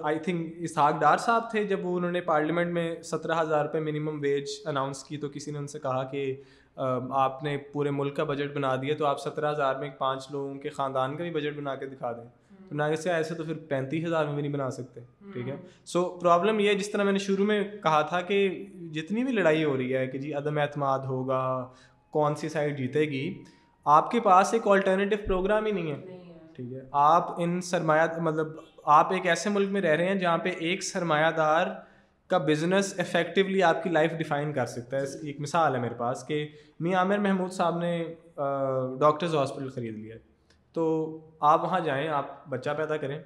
آئی 0.03 0.19
تھنک 0.19 0.53
اسحاق 0.57 0.99
ڈار 0.99 1.17
صاحب 1.17 1.51
تھے 1.51 1.63
جب 1.63 1.85
وہ 1.85 1.97
انہوں 1.97 2.11
نے 2.11 2.21
پارلیمنٹ 2.21 2.73
میں 2.73 3.01
سترہ 3.03 3.41
ہزار 3.41 3.65
روپے 3.65 3.79
منیمم 3.79 4.19
ویج 4.21 4.49
اناؤنس 4.65 5.03
کی 5.03 5.17
تو 5.17 5.29
کسی 5.29 5.51
نے 5.51 5.57
ان 5.57 5.67
سے 5.67 5.79
کہا 5.79 6.03
کہ 6.03 6.35
آپ 7.09 7.43
نے 7.43 7.57
پورے 7.57 7.89
ملک 7.89 8.15
کا 8.15 8.23
بجٹ 8.23 8.55
بنا 8.55 8.75
دیا 8.75 8.95
تو 8.95 9.05
آپ 9.05 9.19
سترہ 9.19 9.51
ہزار 9.51 9.75
میں 9.75 9.89
پانچ 9.97 10.31
لوگوں 10.31 10.55
کے 10.55 10.69
خاندان 10.69 11.17
کا 11.17 11.23
بھی 11.23 11.31
بجٹ 11.31 11.57
بنا 11.57 11.75
کے 11.75 11.85
دکھا 11.85 12.11
دیں۔ 12.11 12.25
تو 12.69 12.75
نہ 12.75 12.95
سے 12.95 13.11
ایسے 13.11 13.35
تو 13.35 13.43
پھر 13.43 13.53
پینتیس 13.53 14.05
ہزار 14.05 14.25
میں 14.25 14.33
بھی 14.33 14.41
نہیں 14.41 14.53
بنا 14.53 14.69
سکتے 14.69 15.01
ٹھیک 15.33 15.49
ہے؟ 15.49 15.55
سو 15.85 16.09
پرابلم 16.09 16.59
یہ 16.59 16.73
جس 16.73 16.91
طرح 16.91 17.03
میں 17.03 17.11
نے 17.11 17.19
شروع 17.19 17.45
میں 17.45 17.63
کہا 17.83 18.01
تھا 18.01 18.21
کہ 18.21 18.65
جتنی 18.91 19.23
بھی 19.23 19.33
لڑائی 19.33 19.63
ہو 19.63 19.77
رہی 19.77 19.95
ہے 19.95 20.07
کہ 20.07 20.17
جی 20.17 20.33
عدم 20.33 20.57
اعتماد 20.57 20.99
ہوگا 20.99 21.69
کون 22.09 22.35
سی 22.35 22.49
سائڈ 22.49 22.77
جیتے 22.77 23.01
گی 23.01 23.43
آپ 23.85 24.11
کے 24.11 24.19
پاس 24.19 24.53
ایک 24.53 24.67
آلٹرنیٹیو 24.67 25.17
پروگرام 25.25 25.65
ہی 25.65 25.71
نہیں 25.71 25.91
ہے 25.91 26.01
ٹھیک 26.55 26.73
ہے؟ 26.73 26.79
آپ 26.91 27.41
ان 27.41 27.61
سرمایہ 27.61 28.21
مطلب 28.21 28.47
آپ 28.85 29.13
ایک 29.13 29.25
ایسے 29.25 29.49
ملک 29.49 29.69
میں 29.69 29.81
رہ 29.81 29.95
رہے 29.95 30.05
ہیں 30.05 30.15
جہاں 30.15 30.37
پہ 30.37 30.49
ایک 30.49 30.83
سرمایہ 30.83 31.31
دار 31.31 31.67
کا 32.27 32.37
بزنس 32.37 32.93
افیکٹولی 32.99 33.63
آپ 33.63 33.83
کی 33.83 33.89
لائف 33.89 34.11
ڈیفائن 34.11 34.53
کر 34.53 34.65
سکتا 34.65 34.97
ہے۔ 34.97 35.01
ایک 35.23 35.39
مثال 35.39 35.75
ہے 35.75 35.79
میرے 35.79 35.93
پاس 35.93 36.27
کہ 36.27 36.47
میاں 36.79 36.99
عامر 36.99 37.17
محمود 37.17 37.51
صاحب 37.51 37.79
نے 37.79 38.05
ڈاکٹرز 38.99 39.35
ہاسپٹل 39.35 39.69
خرید 39.69 39.95
لیا۔ 39.95 40.15
تو 40.75 41.17
آپ 41.39 41.63
وہاں 41.63 41.79
جائیں، 41.79 42.07
آپ 42.07 42.49
بچہ 42.49 42.69
پیدا 42.77 42.97
کریں۔ 42.97 43.19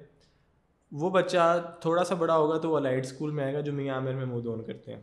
وہ 0.92 1.10
بچہ 1.10 1.72
تھوڑا 1.80 2.04
سا 2.04 2.14
بڑا 2.14 2.36
ہوگا 2.36 2.58
تو 2.58 2.70
وہ 2.70 2.76
الائٹ 2.76 3.04
اسکول 3.04 3.30
میں 3.30 3.44
آئے 3.44 3.54
گا 3.54 3.60
جو 3.60 3.72
میاں 3.72 3.94
عامر 3.94 4.12
میں 4.12 4.24
مود 4.24 4.46
اون 4.46 4.64
کرتے 4.64 4.94
ہیں۔ 4.94 5.00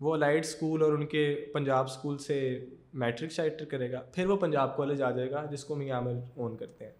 وہ 0.00 0.14
الائٹ 0.14 0.44
اسکول 0.44 0.82
اور 0.82 0.92
ان 0.92 1.06
کے 1.06 1.46
پنجاب 1.52 1.84
اسکول 1.84 2.18
سے 2.18 2.64
میٹرک 2.94 3.30
شائٹر 3.30 3.64
کرے 3.64 3.92
گا، 3.92 4.02
پھر 4.12 4.26
وہ 4.26 4.36
پنجاب 4.36 4.76
کالج 4.76 5.02
آ 5.02 5.10
جائے 5.10 5.30
گا 5.30 5.44
جس 5.44 5.64
کو 5.64 5.74
میاں 5.74 5.96
عامر 5.96 6.12
اون 6.34 6.56
کرتے 6.56 6.84
ہیں۔ 6.84 6.92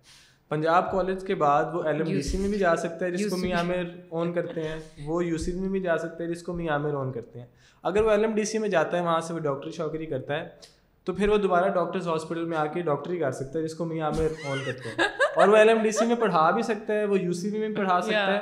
پنجاب 0.48 0.92
کالج 0.92 1.26
کے 1.26 1.34
بعد 1.34 1.64
وہ 1.72 1.82
ایل 1.82 1.96
ایم 1.96 2.04
ڈی 2.04 2.22
سی 2.22 2.38
میں 2.38 2.48
بھی 2.48 2.58
جا 2.58 2.76
سکتا 2.76 3.04
ہے 3.04 3.10
جس 3.10 3.30
کو 3.30 3.36
می 3.36 3.52
عامر 3.52 3.82
اون 4.08 4.32
کرتے 4.32 4.68
ہیں۔ 4.68 4.80
وہ 5.04 5.24
یو 5.24 5.38
سی 5.38 5.52
میں 5.52 5.68
بھی 5.68 5.80
جا 5.80 5.98
سکتا 5.98 6.24
ہے 6.24 6.28
جس 6.28 6.42
کو 6.42 6.52
می 6.52 6.68
عامر 6.68 6.94
اون 6.94 7.12
کرتے 7.12 7.38
ہیں۔ 7.38 7.46
اگر 7.82 8.02
وہ 8.02 8.10
ایل 8.10 8.24
ایم 8.24 8.34
ڈی 8.34 8.44
سی 8.44 8.58
میں 8.58 8.68
جاتا 8.68 8.96
ہے، 8.98 9.02
وہاں 9.02 9.20
سے 9.20 9.34
وہ 9.34 9.38
ڈاکٹری 9.38 9.70
شوکری 9.70 10.06
کرتا 10.06 10.40
ہے۔ 10.40 10.48
تو 11.09 11.14
پھر 11.14 11.28
وہ 11.28 11.36
دوبارہ 11.36 11.68
ڈاکٹرز 11.68 12.09
ہاسپٹل 12.09 12.44
میں 12.44 12.56
آ 12.56 12.66
کے 12.66 12.80
ڈاکٹری 12.82 13.18
کر 13.18 13.32
سکتا 13.32 13.59
ہے 13.59 13.64
جس 13.64 13.74
کو 13.74 13.84
می 13.84 14.00
عامر 14.00 14.48
اون 14.48 14.59
کرتے 14.66 14.88
ہیں۔ 14.88 15.09
اور 15.34 15.48
وہ 15.48 15.56
ایل 15.56 15.68
ایم 15.68 15.82
ڈی 15.82 15.90
سی 15.90 16.06
میں 16.06 16.16
پڑھا 16.16 16.50
بھی 16.50 16.62
سکتا 16.62 16.92
ہے 16.92 17.04
وہ 17.04 17.18
یو 17.20 17.32
سی 17.32 17.59
میں 17.59 17.68
بھی 17.68 17.76
پڑھا 17.76 18.00
سکتا 18.00 18.34
ہے 18.34 18.38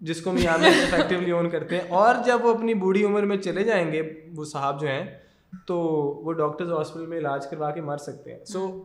جس 0.00 0.20
کو 0.20 0.32
می 0.32 0.46
عامر 0.46 0.66
افیکٹولی 0.66 1.30
اون 1.30 1.50
کرتے 1.50 1.78
ہیں۔ 1.78 1.88
اور 1.88 2.14
جب 2.26 2.38
وہ 2.42 2.54
اپنی 2.54 2.74
بوڑھی 2.74 3.04
عمر 3.04 3.22
میں 3.22 3.36
چلے 3.36 3.64
جائیں 3.64 3.92
گے 3.92 4.12
وہ 4.36 4.44
صاحب 4.44 4.80
جو 4.80 4.88
ہیں 4.88 5.18
تو 5.66 5.76
وہ 6.24 6.32
ڈاکٹرز 6.32 6.72
ہاسپٹل 6.72 7.06
میں 7.06 7.18
علاج 7.18 7.46
کروا 7.46 7.70
کے 7.70 7.80
مر 7.80 7.96
سکتے 7.96 8.32
ہیں۔ 8.32 8.44
سو 8.44 8.82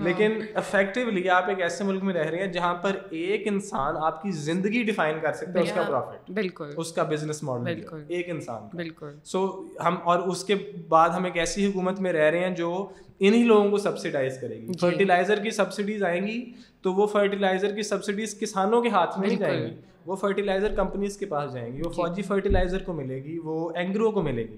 لیکن 0.00 0.40
افیکٹولی 0.54 1.30
آپ 1.30 1.48
ایک 1.48 1.60
ایسے 1.60 1.84
ملک 1.84 2.04
میں 2.04 2.14
رہ 2.14 2.26
رہے 2.26 2.38
ہیں 2.38 2.52
جہاں 2.52 2.74
پر 2.74 2.96
ایک 3.10 3.42
انسان 3.46 3.94
آپ 3.96 4.22
کی 4.22 4.30
زندگی 4.30 4.82
ڈیفائن 4.82 5.16
کر 5.22 5.32
سکتا 5.32 5.58
ہے 5.58 5.60
اس 5.60 5.72
کا 5.74 5.82
پروفٹ 5.82 6.30
بالکل۔ 6.30 6.70
اس 6.76 6.92
کا 6.92 7.02
بزنس 7.02 7.42
ماڈل 7.42 7.82
ایک 8.08 8.30
انسان 8.30 8.76
بالکل۔ 8.76 9.10
سو 9.24 9.66
ہم 9.84 9.96
اور 10.04 10.18
اس 10.18 10.44
کے 10.44 10.54
بعد 10.88 11.08
ہم 11.08 11.24
ایک 11.24 11.36
ایسی 11.36 11.66
حکومت 11.66 12.00
میں 12.00 12.12
رہ 12.12 12.30
رہے 12.30 12.38
ہیں 12.38 12.50
جو 12.50 12.88
انہیں 13.20 13.44
لوگوں 13.44 13.70
کو 13.70 13.78
سبسڈائز 13.78 14.40
کرے 14.40 14.56
گی۔ 14.56 14.66
فرٹیلائزر 14.80 15.40
کی 15.40 15.50
سبسڈیز 15.50 16.02
آئیں 16.02 16.26
گی 16.26 16.52
تو 16.82 16.92
وہ 16.92 17.06
فرٹیلائزر 17.06 17.74
کی 17.74 17.82
سبسڈیز 17.82 18.40
کسانوں 18.40 18.82
کے 18.82 18.88
ہاتھ 18.88 19.18
میں 19.18 19.28
نہیں 19.28 19.38
جائیں 19.38 19.66
گی۔ 19.66 19.74
وہ 20.08 20.16
فرٹیلائزر 20.16 20.74
کمپنیز 20.74 21.16
کے 21.16 21.26
پاس 21.26 21.52
جائیں 21.52 21.76
گی 21.76 21.82
وہ 21.84 21.90
فوجی 21.90 22.22
فرٹیلائزر 22.22 22.82
کو 22.82 22.92
ملے 22.92 23.24
گی 23.24 23.38
وہ 23.38 23.70
اینگرو 23.74 24.10
کو 24.10 24.22
ملے 24.22 24.42
گی۔ 24.42 24.56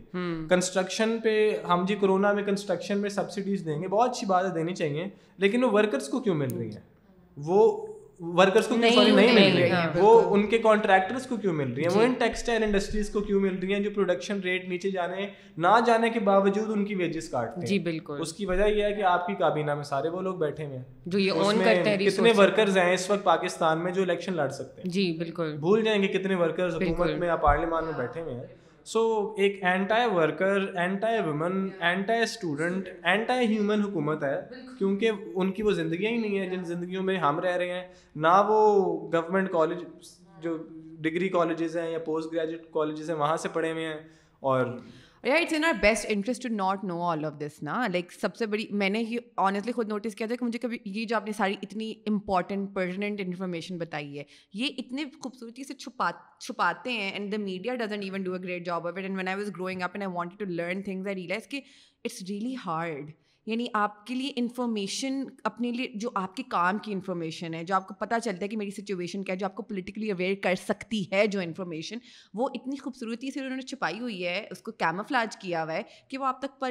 کنسٹرکشن 0.49 1.17
پہ 1.25 1.57
ہم 1.69 1.85
جی 1.89 1.95
کرونا 1.95 2.33
میں 2.33 2.43
کنسٹرکشن 2.43 2.99
میں 2.99 3.11
سبسڈیز 3.11 3.65
دیں 3.65 3.83
گے 3.83 3.89
بہت 3.89 4.11
اچھی 4.11 4.27
بات 4.27 4.45
ہے 4.45 4.55
دینی 4.55 4.75
چاہیے 4.75 5.09
لیکن 5.39 5.65
وہ 5.65 5.71
ورکرس 5.73 6.09
کو 6.09 6.21
کیوں 6.21 6.35
مل 6.35 6.55
رہی 6.59 6.71
ہیں؟ 6.71 6.81
وہ 7.37 7.87
ورکرس 8.21 8.67
کو 8.67 8.75
سوری 8.75 9.11
نہیں 9.11 9.33
مل 9.33 9.57
رہی 9.57 9.71
ہیں 9.71 10.01
وہ 10.01 10.35
ان 10.35 10.47
کے 10.47 10.59
کانٹریکٹرس 10.59 11.27
کو 11.27 11.37
کیوں 11.37 11.53
مل 11.53 11.73
رہی 11.73 11.83
ہیں؟ 11.83 11.97
وہ 11.97 12.03
ان 12.03 12.13
ٹیکسٹائل 12.13 12.63
انڈسٹریز 12.63 13.11
کو 13.11 13.21
کیوں 13.21 13.41
مل 13.41 13.59
رہی 13.59 13.73
ہیں 13.75 13.81
جو 13.81 13.91
پروڈکشن 13.91 14.41
ریٹ 14.41 14.69
نیچے 14.69 14.91
جانے 14.91 15.27
نہ 15.57 15.67
جانے 15.87 16.11
کے 16.11 16.21
باوجود 16.21 16.71
ان 16.71 16.85
کی 16.85 16.95
ویجز 16.95 17.29
کاٹتے 17.29 17.61
ہیں۔ 17.61 17.67
جی 17.67 17.79
بالکل۔ 17.79 18.17
اس 18.21 18.33
کی 18.33 18.47
وجہ 18.47 18.65
یہ 18.65 18.85
ہے 18.85 18.93
کہ 18.93 19.03
آپ 19.03 19.27
کی 19.27 19.35
کابینہ 19.35 19.75
میں 19.75 19.83
سارے 19.83 20.09
وہ 20.09 20.23
لوگ 20.23 20.35
بیٹھے 20.35 20.65
ہوئے 20.65 20.77
ہیں۔ 20.77 20.85
جو 21.07 21.19
یہ 21.19 21.33
اون 21.33 21.59
کرتے 21.65 21.91
ہیں 21.91 21.97
کتنے 21.97 22.33
ورکرز 22.37 22.79
ہیں 22.79 22.95
اس 22.95 23.11
وقت 23.11 23.25
پاکستان 23.25 23.79
میں 23.79 23.93
جو 23.93 24.03
الیکشن 24.03 24.33
لڑ 24.33 24.49
سکتے 24.49 24.83
ہیں؟ 24.83 24.91
جی 24.91 25.13
بالکل۔ 25.19 25.57
بھول 25.61 25.85
جائیں 25.85 26.03
گے 26.03 26.09
کتنے 26.09 26.35
ورکرز 26.35 26.77
حکومت 26.77 27.11
میں 27.11 27.29
یا 27.29 27.37
پارلیمان 27.37 27.85
میں 27.85 27.93
بیٹھے 27.97 28.21
ہوئے 28.21 28.35
ہیں۔ 28.35 28.47
سو 28.87 29.35
ایک 29.37 29.63
anti 29.65 30.07
worker 30.11 30.67
anti 30.75 31.21
woman 31.21 31.69
anti 31.81 32.23
student 32.23 32.89
anti 33.03 33.47
human 33.47 33.83
حکومت 33.83 34.25
ہے 34.25 34.41
کیونکہ 34.79 35.11
ان 35.35 35.53
کی 35.53 35.63
وہ 35.63 35.73
زندگیاں 35.73 36.13
ہی 36.13 36.17
نہیں 36.17 36.39
ہیں 36.39 36.49
جن 36.49 36.65
زندگیوں 36.65 37.03
میں 37.03 37.17
ہم 37.19 37.41
رہ 37.41 37.57
رہے 37.57 37.71
ہیں 37.71 37.83
نہ 38.17 38.43
وہ 38.49 38.63
گورنمنٹ 39.13 39.51
کالج 39.51 39.85
جو 40.43 40.57
ڈگری 41.01 41.29
کالجز 41.29 41.77
ہیں 41.77 41.91
یا 41.91 41.99
پوسٹ 41.99 42.33
گریجویٹ 42.33 42.71
کالجز 42.73 43.11
ہیں 43.11 43.17
وہاں 43.17 43.37
سے 43.37 43.49
پڑھے 43.49 43.73
ہوئے 43.73 43.87
ہیں 43.87 43.99
اور 44.43 44.67
یا 45.25 45.35
it's 45.35 45.53
in 45.53 45.65
our 45.65 45.73
best 45.81 46.07
interest 46.09 46.43
to 46.43 46.49
not 46.49 46.85
know 46.85 47.01
all 47.03 47.25
of 47.25 47.33
this 47.41 47.63
نا 47.63 47.87
لائک 47.87 48.13
سب 48.13 48.37
سے 48.37 48.47
بڑی 48.47 48.67
میں 48.73 48.89
نے 48.91 48.99
ہی 49.01 49.17
آنیسٹلی 49.39 49.73
خود 49.73 49.89
نوٹس 49.89 50.15
کیا 50.15 50.27
تھا 50.27 50.37
کہ 50.37 50.45
مجھے 50.45 50.59
کبھی 50.59 50.79
یہ 50.85 51.05
جو 51.05 51.17
آپ 51.17 51.27
نے 51.27 51.33
ساری 51.33 51.57
اتنی 51.63 51.93
امپورٹنٹ 52.07 52.75
پرزنٹ 52.75 53.21
انفارمیشن 53.21 53.79
بتائی 53.79 54.19
ہے 54.19 54.25
یہ 54.55 54.79
اتنے 54.79 55.05
خوبصورتی 55.23 55.65
سے 55.65 55.75
چھپا 55.75 56.11
چھپاتے 56.39 56.93
ہیں 56.93 57.11
and 57.11 57.33
the 57.33 57.39
media 57.39 57.75
doesn't 57.77 58.05
even 58.05 58.23
do 58.23 58.33
a 58.33 58.43
great 58.43 58.67
job 58.67 58.87
of 58.87 58.97
it 58.97 59.03
and 59.03 59.17
when 59.17 59.29
I 59.29 59.39
was 59.39 59.51
growing 59.57 59.83
up 59.83 59.91
and 59.95 60.05
I 60.05 60.17
want 60.17 60.39
to 60.39 60.45
learn 60.45 60.83
things 60.83 61.07
I 61.07 61.17
realise 61.17 61.49
کہ 61.49 61.61
اٹس 62.05 62.23
ریئلی 62.23 62.55
ہارڈ 62.67 63.11
یعنی 63.51 63.67
آپ 63.75 64.07
کے 64.07 64.15
لیے 64.15 64.33
انفارمیشن 64.37 65.23
اپنے 65.45 65.71
لیے 65.73 65.87
جو 65.95 66.11
آپ 66.15 66.37
کے 66.37 66.43
کام 66.49 66.79
کی 66.79 66.93
انفارمیشن 66.93 67.55
ہے، 67.55 67.63
جو 67.65 67.75
آپ 67.75 67.87
کو 67.89 67.95
پتہ 67.95 68.15
چلتا 68.25 68.43
ہے 68.43 68.49
کہ 68.49 68.57
میری 68.57 68.71
سچویشن 68.71 69.25
کیا 69.25 69.33
ہے، 69.33 69.39
جو 69.39 69.47
آپ 69.47 69.55
کو 69.55 69.63
پولیٹیکلی 69.63 70.11
اویئر 70.11 70.35
کر 70.43 70.55
سکتی 70.59 71.05
ہے 71.13 71.27
جو 71.27 71.41
انفارمیشن 71.41 71.99
وہ 72.35 72.49
اتنی 72.55 72.77
خوبصورتی 72.77 73.31
سے 73.31 73.41
انہوں 73.41 73.57
نے 73.57 73.63
چھپائی 73.63 74.01
ہوئی 74.01 74.25
ہے، 74.27 74.47
اس 74.51 74.63
کو 74.63 74.73
کیمفلاج 74.79 75.37
کیا 75.37 75.63
ہوا 75.65 75.73
ہے 75.73 75.83
کہ 76.09 76.19
وہ 76.19 76.27
آپ 76.27 76.41
تک 76.43 76.65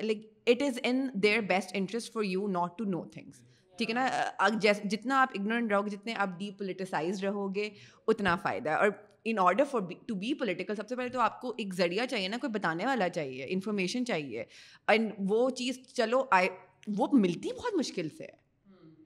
like 0.00 0.26
it 0.46 0.62
is 0.62 0.78
in 0.82 1.08
their 1.22 1.40
best 1.48 1.70
interest 1.74 2.12
for 2.12 2.22
you 2.24 2.46
not 2.50 2.78
to 2.78 2.84
know 2.84 3.04
things 3.04 3.42
ٹھیک 3.78 3.90
ہے 3.90 3.94
نا؟ 3.94 4.48
جیسے 4.60 4.88
جتنا 4.88 5.20
آپ 5.20 5.30
اگنورنٹ 5.34 5.72
رہو 5.72 5.84
گے، 5.86 5.90
جتنے 5.90 6.14
آپ 6.14 6.38
ڈی 6.38 6.50
پولیٹیسائز 6.58 7.24
رہو 7.24 7.54
گے، 7.54 7.68
اتنا 8.08 8.36
فائدہ 8.42 8.70
ہے۔ 8.70 8.74
اور 8.74 8.88
in 9.24 9.38
order 9.38 9.64
for 9.64 9.80
to 10.06 10.14
be 10.14 10.34
political 10.34 10.74
سب 10.74 10.88
سے 10.88 10.96
پہلے 10.96 11.08
تو 11.08 11.20
آپ 11.20 11.40
کو 11.40 11.54
ایک 11.58 11.74
ذریعہ 11.74 12.06
چاہیے 12.06 12.28
نا، 12.28 12.36
کوئی 12.40 12.50
بتانے 12.50 12.86
والا 12.86 13.08
چاہیے 13.08 13.46
انفارمیشن 13.48 14.06
چاہیے۔ 14.06 14.44
اینڈ 14.88 15.10
وہ 15.18 15.50
چیز، 15.50 15.78
چلو 15.92 16.24
آئی 16.30 16.48
وہ 16.86 17.06
ملتی 17.12 17.48
بہت 17.52 17.74
مشکل 17.74 18.08
سے۔ 18.18 18.24
ہے 18.24 18.44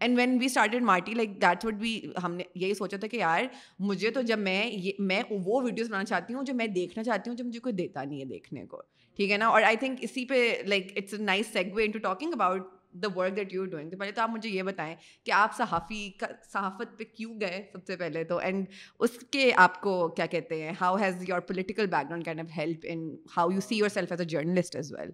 اینڈ 0.01 0.19
وین 0.19 0.39
وی 0.41 0.47
اسٹارٹیڈ 0.47 0.83
مارٹی 0.83 1.15
لائک 1.15 1.43
دیٹ 1.43 1.65
وڈ 1.65 1.75
بی 1.75 2.13
ہم 2.23 2.35
نے 2.35 2.45
یہی 2.55 2.75
سوچا 2.75 2.97
تھا 2.97 3.09
کہ 3.09 3.17
یار، 3.17 3.43
مجھے 3.79 4.11
تو 4.11 4.23
جب 4.23 4.39
میں 4.39 4.67
یہ، 4.67 4.93
میں 4.99 5.23
وہ 5.31 5.63
ویڈیوز 5.63 5.89
بنانا 5.89 6.05
چاہتی 6.05 6.35
ہوں 6.35 6.43
جو 6.43 6.55
میں 6.55 6.67
دیکھنا 6.67 7.05
چاہتی 7.05 7.31
ہوں، 7.31 7.37
جو 7.37 7.45
مجھے 7.45 7.61
کوئی 7.61 7.75
دیتا 7.75 8.05
نہیں 8.05 8.21
ہے 8.21 8.25
دیکھنے 8.25 8.67
کو۔ 8.67 8.83
ٹھیک 9.17 9.31
ہے 9.31 9.37
نا؟ 9.37 9.49
اور 9.49 9.63
آئی 9.63 9.77
تھنک 9.77 9.99
اسی 10.03 10.25
پہ 10.25 10.63
like 10.67 10.93
it's 10.97 11.15
a 11.15 11.19
nice 11.19 11.47
segue 11.75 11.85
into 11.91 11.99
talking 11.99 12.33
about 12.33 12.78
the 13.03 13.09
work 13.17 13.37
that 13.37 13.53
you 13.55 13.65
doing 13.67 13.91
تو 13.91 13.97
پہلے 13.99 14.13
تو 14.13 14.23
آپ 14.23 14.31
مجھے 14.31 14.51
یہ 14.51 14.63
بتائیں 14.63 14.95
کہ 15.25 15.33
آپ 15.33 15.57
صحافی 15.57 16.11
کا 16.21 16.27
صحافت 16.53 16.99
پہ 16.99 17.05
کیوں 17.15 17.41
گئے 17.41 17.63
سب 17.73 17.87
سے 17.87 17.97
پہلے 17.97 18.25
تو? 18.25 18.39
اینڈ 18.39 18.67
اس 19.01 19.19
کے 19.33 19.51
آپ 19.57 19.81
کو 19.81 20.09
کیا 20.09 20.27
کہتے 20.27 20.63
ہیں? 20.63 20.73
How 20.81 20.97
has 20.97 21.29
your 21.29 21.41
political 21.49 21.87
background 22.07 22.25
kind 22.25 22.41
of 22.41 22.59
help 22.59 22.87
in 22.89 23.09
how 23.37 23.51
you 23.51 23.61
see 23.61 23.77
yourself 23.89 24.13
as 24.13 24.21
a 24.21 24.27
journalist 24.27 24.77
as 24.77 24.93
well 24.93 25.11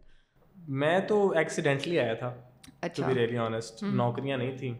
میں 0.56 0.98
تو 1.08 1.28
ایکسیڈینٹلی 1.30 1.98
آیا 2.00 2.14
تھا 2.14 2.34
اچھا. 2.82 3.08
ریئلی 3.14 3.36
آنیسٹ 3.38 3.82
نوکریاں 3.82 4.36
نہیں 4.38 4.56
تھیں. 4.56 4.74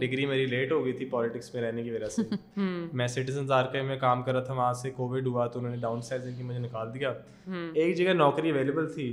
ڈگری 0.00 0.26
میری 0.26 0.46
لیٹ 0.46 0.72
ہو 0.72 0.84
گئی 0.84 0.92
تھی 0.92 1.04
پالیٹکس 1.10 1.54
میں 1.54 1.62
رہنے 1.62 1.82
کی 1.82 1.90
وجہ 1.90 2.06
سے. 2.06 2.22
میں 2.92 3.06
آرکائیو 3.50 3.84
میں 3.84 3.96
کام 3.96 4.22
کر 4.22 4.32
رہا 4.32 4.40
تھا 4.40 4.54
وہاں 4.54 4.72
سے 4.72 4.90
کووڈ 4.90 5.26
ہوا 5.26 5.46
تو 5.46 5.58
انہوں 5.58 5.74
نے 5.74 5.80
ڈاؤن 5.80 6.00
سائزنگ 6.02 6.36
کی 6.36 6.42
مجھے 6.42 6.58
نکال 6.58 6.94
دیا. 6.94 7.12
ایک 7.74 7.96
جگہ 7.96 8.12
نوکری 8.12 8.50
اویلیبل 8.50 8.92
تھی. 8.92 9.08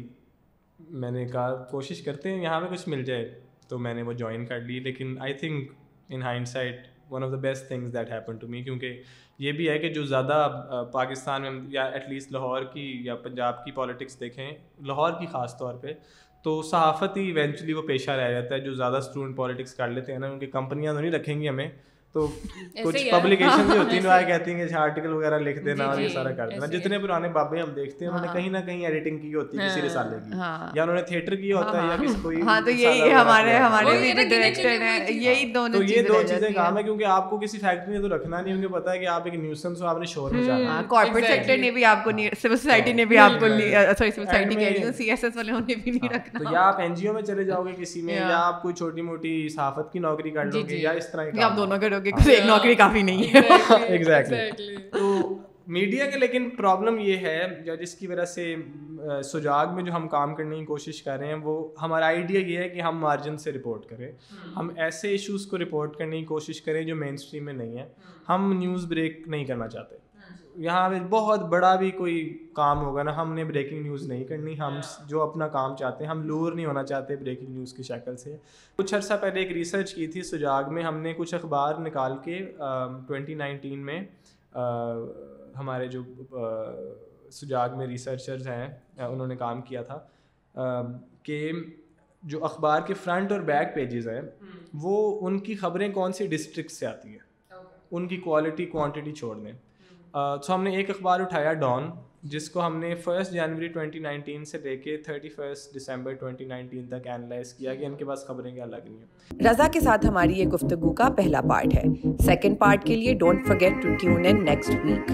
میں 0.90 1.12
نے 1.12 1.26
کہا 1.26 1.64
کوشش 1.64 2.02
کرتے 2.02 2.30
ہیں، 2.30 2.42
یہاں 2.42 2.62
پہ 2.62 2.66
کچھ 2.72 2.90
مل 2.90 3.04
جائے۔ 3.04 3.40
تو 3.68 3.80
میں 3.80 3.94
نے 3.94 4.02
وہ 4.02 4.14
جوائن 4.14 4.46
کر 4.46 4.60
لی، 4.60 4.80
لیکن 4.80 5.16
I 5.20 5.34
think 5.34 5.72
in 6.10 6.22
hindsight 6.48 6.88
one 7.10 7.24
of 7.24 7.32
the 7.32 7.38
best 7.38 7.68
things 7.68 7.94
that 7.94 8.12
happen 8.12 8.38
to 8.38 8.48
me 8.48 8.64
کیونکہ 8.64 9.02
یہ 9.40 9.52
بھی 9.52 9.70
ہے 9.70 9.80
کہ 9.80 9.90
جو 9.94 10.04
زیادہ 10.06 10.64
پاکستان 10.94 11.42
میں 11.42 11.52
یا 11.70 11.84
ایٹ 11.84 12.10
لیسٹ 12.10 12.32
لاہور 12.32 12.64
کی 12.64 13.02
یا 13.06 13.16
پنجاب 13.16 13.64
کی 13.66 13.72
پالیٹکس 13.72 14.20
دیکھیں، 14.20 14.52
لاہور 14.86 15.12
کی 15.20 15.26
خاص 15.26 15.58
طور 15.58 15.74
پہ، 15.74 15.94
تو 16.44 16.62
صحافت 16.62 17.18
ہی 17.18 17.32
ایونچولی 17.32 17.74
وہ 17.74 17.82
پیشہ 17.82 18.12
رہ 18.12 18.32
جاتا 18.32 18.56
ہے 18.56 18.60
جو 18.60 18.74
زیادہ 18.74 18.96
اسٹوڈنٹ 18.96 19.36
پالیٹکس 19.38 19.74
کر 19.74 19.88
لیتے 19.88 20.12
ہیں 20.12 20.20
نا۔ 20.20 20.28
کیونکہ 20.28 20.48
کمپنیاں 20.48 20.94
تو 20.94 21.00
نہیں 21.00 21.12
رکھیں 21.12 21.42
گی 21.42 21.50
ہمیں 21.50 21.70
تو 22.16 22.26
کچھ 22.84 22.97
پبلیکیشن 23.11 23.61
بھی 23.61 23.78
ہوتی 23.78 23.97
ہیں 23.97 24.26
کہتی 24.28 24.53
ہیں 24.53 24.68
کہ 24.68 24.74
آرٹیکل 24.76 25.14
وغیرہ 25.14 25.38
لکھ 25.39 25.59
دینا 25.59 25.86
اور 25.86 25.99
یہ 25.99 26.09
سارا 26.09 26.32
کر 26.32 26.49
دینا۔ 26.49 26.66
جتنے 26.68 26.97
پرانے 26.99 27.28
بابے 27.30 27.59
ہم 27.59 27.70
دیکھتے 27.72 28.05
ہیں 28.05 28.11
انہوں 28.11 28.26
نے 28.26 28.32
کہیں 28.34 28.49
نہ 28.49 28.57
کہیں 28.66 28.86
ایڈیٹنگ 28.86 29.18
کی 29.20 29.34
ہوتی 29.36 29.57
ہے 29.59 29.68
کسی 29.68 29.82
رسالے 29.82 30.18
کی۔ 30.20 30.32
یا 30.74 30.84
انہوں 30.84 30.95
نے 30.95 31.01
تھیٹر 31.03 31.36
کیا 31.36 31.57
ہوتا 31.57 31.82
ہے 31.82 31.88
یا 31.88 31.95
کسی 31.97 32.20
کوئی 32.22 32.41
ہاں 32.41 32.59
تو 32.61 32.72
یہی 32.72 33.11
ہمارے 33.11 33.55
ہمارے 33.57 33.97
بھی 34.03 34.14
ڈائریکٹر 34.26 34.82
ہیں 34.82 34.99
یہی 35.11 35.51
دونوں 35.53 35.80
تو 35.80 35.84
یہ 35.86 36.01
دو 36.07 36.22
چیزیں 36.28 36.49
کام 36.51 36.78
ہے 36.78 36.84
کیونکہ 36.84 37.05
آپ 37.11 37.30
کو 37.30 37.38
کسی 37.38 37.57
فیکٹری 37.57 37.91
میں 37.91 38.01
تو 38.01 38.16
رکھنا 38.16 38.41
نہیں 38.41 38.53
انہیں 38.53 38.70
پتا 38.70 38.91
ہے 38.91 38.99
کہ 38.99 39.07
آپ 39.07 39.26
ایک 39.26 39.36
نیوسنس 39.36 39.82
ہو 39.82 39.88
آپ 39.88 39.99
نے 39.99 40.05
شور 40.05 40.32
مچانا۔ 40.32 40.82
کارپوریٹ 40.89 41.28
سیکٹر 41.28 41.57
نے 41.57 41.72
بھی 41.72 41.86
آپ 41.86 42.03
کو 42.03 42.11
سول 42.34 42.57
سوسائٹی 42.57 42.93
نے 42.93 43.05
بھی 43.05 43.18
آپ 43.18 43.39
کو 43.39 43.47
سوری 43.47 43.72
سول 44.11 44.11
سوسائٹی 44.16 44.55
کہہ 44.55 44.68
رہی 44.68 44.84
ہوں 44.84 44.91
سی 44.93 45.09
ایس 45.09 45.24
ایس 45.24 45.36
والے 45.36 45.51
نے 45.53 45.76
بھی 45.76 45.91
نہیں 45.91 46.09
رکھنا۔ 46.09 46.39
تو 46.39 46.53
یا 46.53 46.61
آپ 46.64 46.80
این 46.80 46.93
جی 46.93 47.07
او 47.07 47.14
میں 47.14 47.22
چلے 47.24 47.43
جاؤ 47.43 47.66
گے 47.66 47.72
کسی 47.78 48.01
میں 48.01 48.16
یا 48.16 48.39
آپ 48.39 48.61
کوئی 48.61 48.74
چھوٹی 48.76 49.01
موٹی 49.01 49.34
صحافت 49.49 49.91
کی 49.93 49.99
نوکری 49.99 50.32
کر 50.32 50.45
لو 50.45 50.61
گے 50.70 50.78
یا 50.78 50.91
اس 50.93 51.11
طرح 51.11 51.43
آپ 51.43 51.55
دونوں 51.57 51.78
کرو 51.80 51.99
ایک 52.06 52.45
نوکری 52.45 52.76
کافی 52.76 53.01
نہیں 53.01 53.24
ہے۔ 53.24 53.41
تو 54.91 55.36
میڈیا 55.68 56.06
کے 56.06 56.20
لیکن 56.20 56.49
پرابلم 56.49 56.99
یہ 56.99 57.18
ہے 57.18 57.47
جس 57.82 57.95
کی 57.95 58.08
وجہ 58.08 58.26
سے 58.26 58.56
سجاگ 59.24 59.68
میں 59.76 59.84
جو 59.84 59.95
ہم 59.95 60.08
کام 60.08 60.36
کرنے 60.36 60.60
کی 60.60 60.66
کوشش 60.66 61.04
کر 61.04 61.18
رہے 61.20 61.28
ہیں 61.28 61.36
وہ 61.36 61.68
ہمارا 61.82 62.06
آئیڈیا 62.06 62.39
یہ 62.39 62.58
ہے 62.58 62.70
کہ 62.70 62.82
ہم 62.82 62.97
مارجن 62.97 63.38
سے 63.38 63.51
رپورٹ 63.51 63.86
کریں۔ 63.86 64.12
ہم 64.56 64.70
ایسے 64.78 65.10
ایشوز 65.10 65.45
کو 65.45 65.58
رپورٹ 65.58 65.97
کرنے 65.97 66.20
کی 66.20 66.26
کوشش 66.26 66.62
کریں 66.62 66.82
جو 66.82 66.95
مین 66.95 67.14
اسٹریم 67.14 67.45
میں 67.45 67.54
نہیں 67.54 67.78
ہے 67.78 67.86
ہم 68.30 68.54
نیوز 68.60 68.86
بریک 68.86 69.24
نہیں 69.28 69.45
کرنا 69.45 69.68
چاہتے۔ 69.68 70.03
یہاں 70.56 70.89
پہ 70.89 70.95
بہت 71.10 71.39
بڑا 71.49 71.76
بھی 71.76 71.89
کوئی 71.91 72.47
کام 72.54 72.82
ہوگا 72.86 73.04
نا 73.04 73.16
ہم 73.16 73.34
نے 73.34 73.43
بریکنگ 73.43 73.82
نیوز 73.82 74.08
نہیں 74.08 74.24
کرنی۔ 74.24 74.58
ہم 74.60 74.80
جو 75.08 75.22
اپنا 75.22 75.47
کام 75.47 75.76
چاہتے 75.76 76.04
ہیں 76.04 76.12
ہم 76.12 76.22
لور 76.24 76.54
نہیں 76.54 76.66
ہونا 76.66 76.84
چاہتے 76.84 77.16
بریکنگ 77.16 77.49
نیوز 77.49 77.74
کی 77.74 77.84
شکل 77.84 78.18
سے۔ 78.18 78.36
کچھ 78.76 78.93
عرصہ 78.95 79.14
پہلے 79.22 79.39
ایک 79.39 79.51
ریسرچ 79.51 79.93
کی 79.93 80.08
تھی 80.08 80.22
سجاگ 80.22 80.74
میں 80.74 80.84
ہم 80.84 80.97
نے 80.97 81.14
کچھ 81.18 81.34
اخبار 81.36 81.76
نکال 81.76 82.18
کے 82.24 82.39
ٹوینٹی 83.08 83.34
نائنٹین 83.34 83.80
میں 83.80 83.99
ہمارے 85.60 85.88
جو 85.88 86.01
سجاگ 87.32 87.70
میں 87.78 87.88
ریسرچرز 87.88 88.47
ہیں 88.47 88.68
انہوں 88.99 89.28
نے 89.28 89.36
کام 89.36 89.62
کیا 89.62 89.82
تھا 89.82 89.99
کہ 91.24 91.51
جو 92.24 92.43
اخبار 92.45 92.82
کے 92.82 92.93
فرنٹ 92.93 93.32
اور 93.32 93.39
بیک 93.39 93.76
پیجز 93.76 94.08
ہیں 94.08 94.22
وہ 94.74 95.28
ان 95.28 95.39
کی 95.39 95.56
خبریں 95.56 95.91
کون 95.91 96.14
سی 96.14 96.28
ڈسٹرکٹ 96.28 96.72
سے 96.72 96.86
آتی 96.86 97.10
ہیں؟ 97.10 97.56
ان 97.91 98.08
کی 98.08 98.18
کوالٹی 98.18 98.66
کوانٹٹی 98.66 99.12
چھوڑ 99.12 99.36
دیں۔ 99.36 99.51
سو 100.14 100.53
ہم 100.53 100.64
نے 100.64 100.76
ایک 100.76 100.89
اخبار 100.89 101.20
اٹھایا 101.20 101.53
ڈان 101.53 101.89
جس 102.24 102.49
کو 102.49 102.66
ہم 102.66 102.78
نے 102.78 102.93
فرسٹ 102.95 103.32
جنوری 103.34 103.68
ٹوئنٹی 103.68 103.99
نائنٹین 103.99 104.43
سے 104.45 104.57
لے 104.64 104.76
کے 104.78 104.97
thirty 104.97 105.30
first 105.30 105.76
December 105.76 106.14
twenty 106.14 106.45
nineteen 106.45 106.86
تک 106.88 107.07
اینالائز 107.07 107.53
کیا 107.53 107.76
کہ 107.76 107.86
ان 107.86 107.95
کے 107.95 108.05
پاس 108.05 108.26
خبریں 108.28 108.51
کیا 108.51 108.66
لگ 108.66 108.86
رہی 108.86 108.93
ہیں۔ 108.93 109.49
رضا 109.49 109.68
کے 109.74 109.80
ساتھ 109.80 110.05
ہماری 110.05 110.39
یہ 110.39 110.45
گفتگو 110.45 110.93
کا 110.93 111.09
پہلا 111.18 111.41
پارٹ 111.41 111.74
ہے۔ 111.76 111.84
سیکنڈ 112.26 112.59
پارٹ 112.59 112.86
کے 112.86 112.95
لیے 112.95 113.14
don't 113.14 113.47
forget 113.47 113.82
to 113.82 113.95
tune 114.01 114.26
in 114.26 114.43
next 114.45 114.86
week 114.86 115.11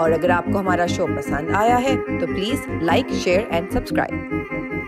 اور 0.00 0.10
اگر 0.10 0.30
آپ 0.30 0.44
کو 0.52 0.60
ہمارا 0.60 0.86
شو 0.86 1.06
پسند 1.16 1.54
آیا 1.54 1.80
ہے، 1.82 1.94
تو 2.20 2.26
please 2.26 2.68
like 2.82 3.12
share 3.14 3.42
and 3.50 3.72
subscribe 3.72 4.79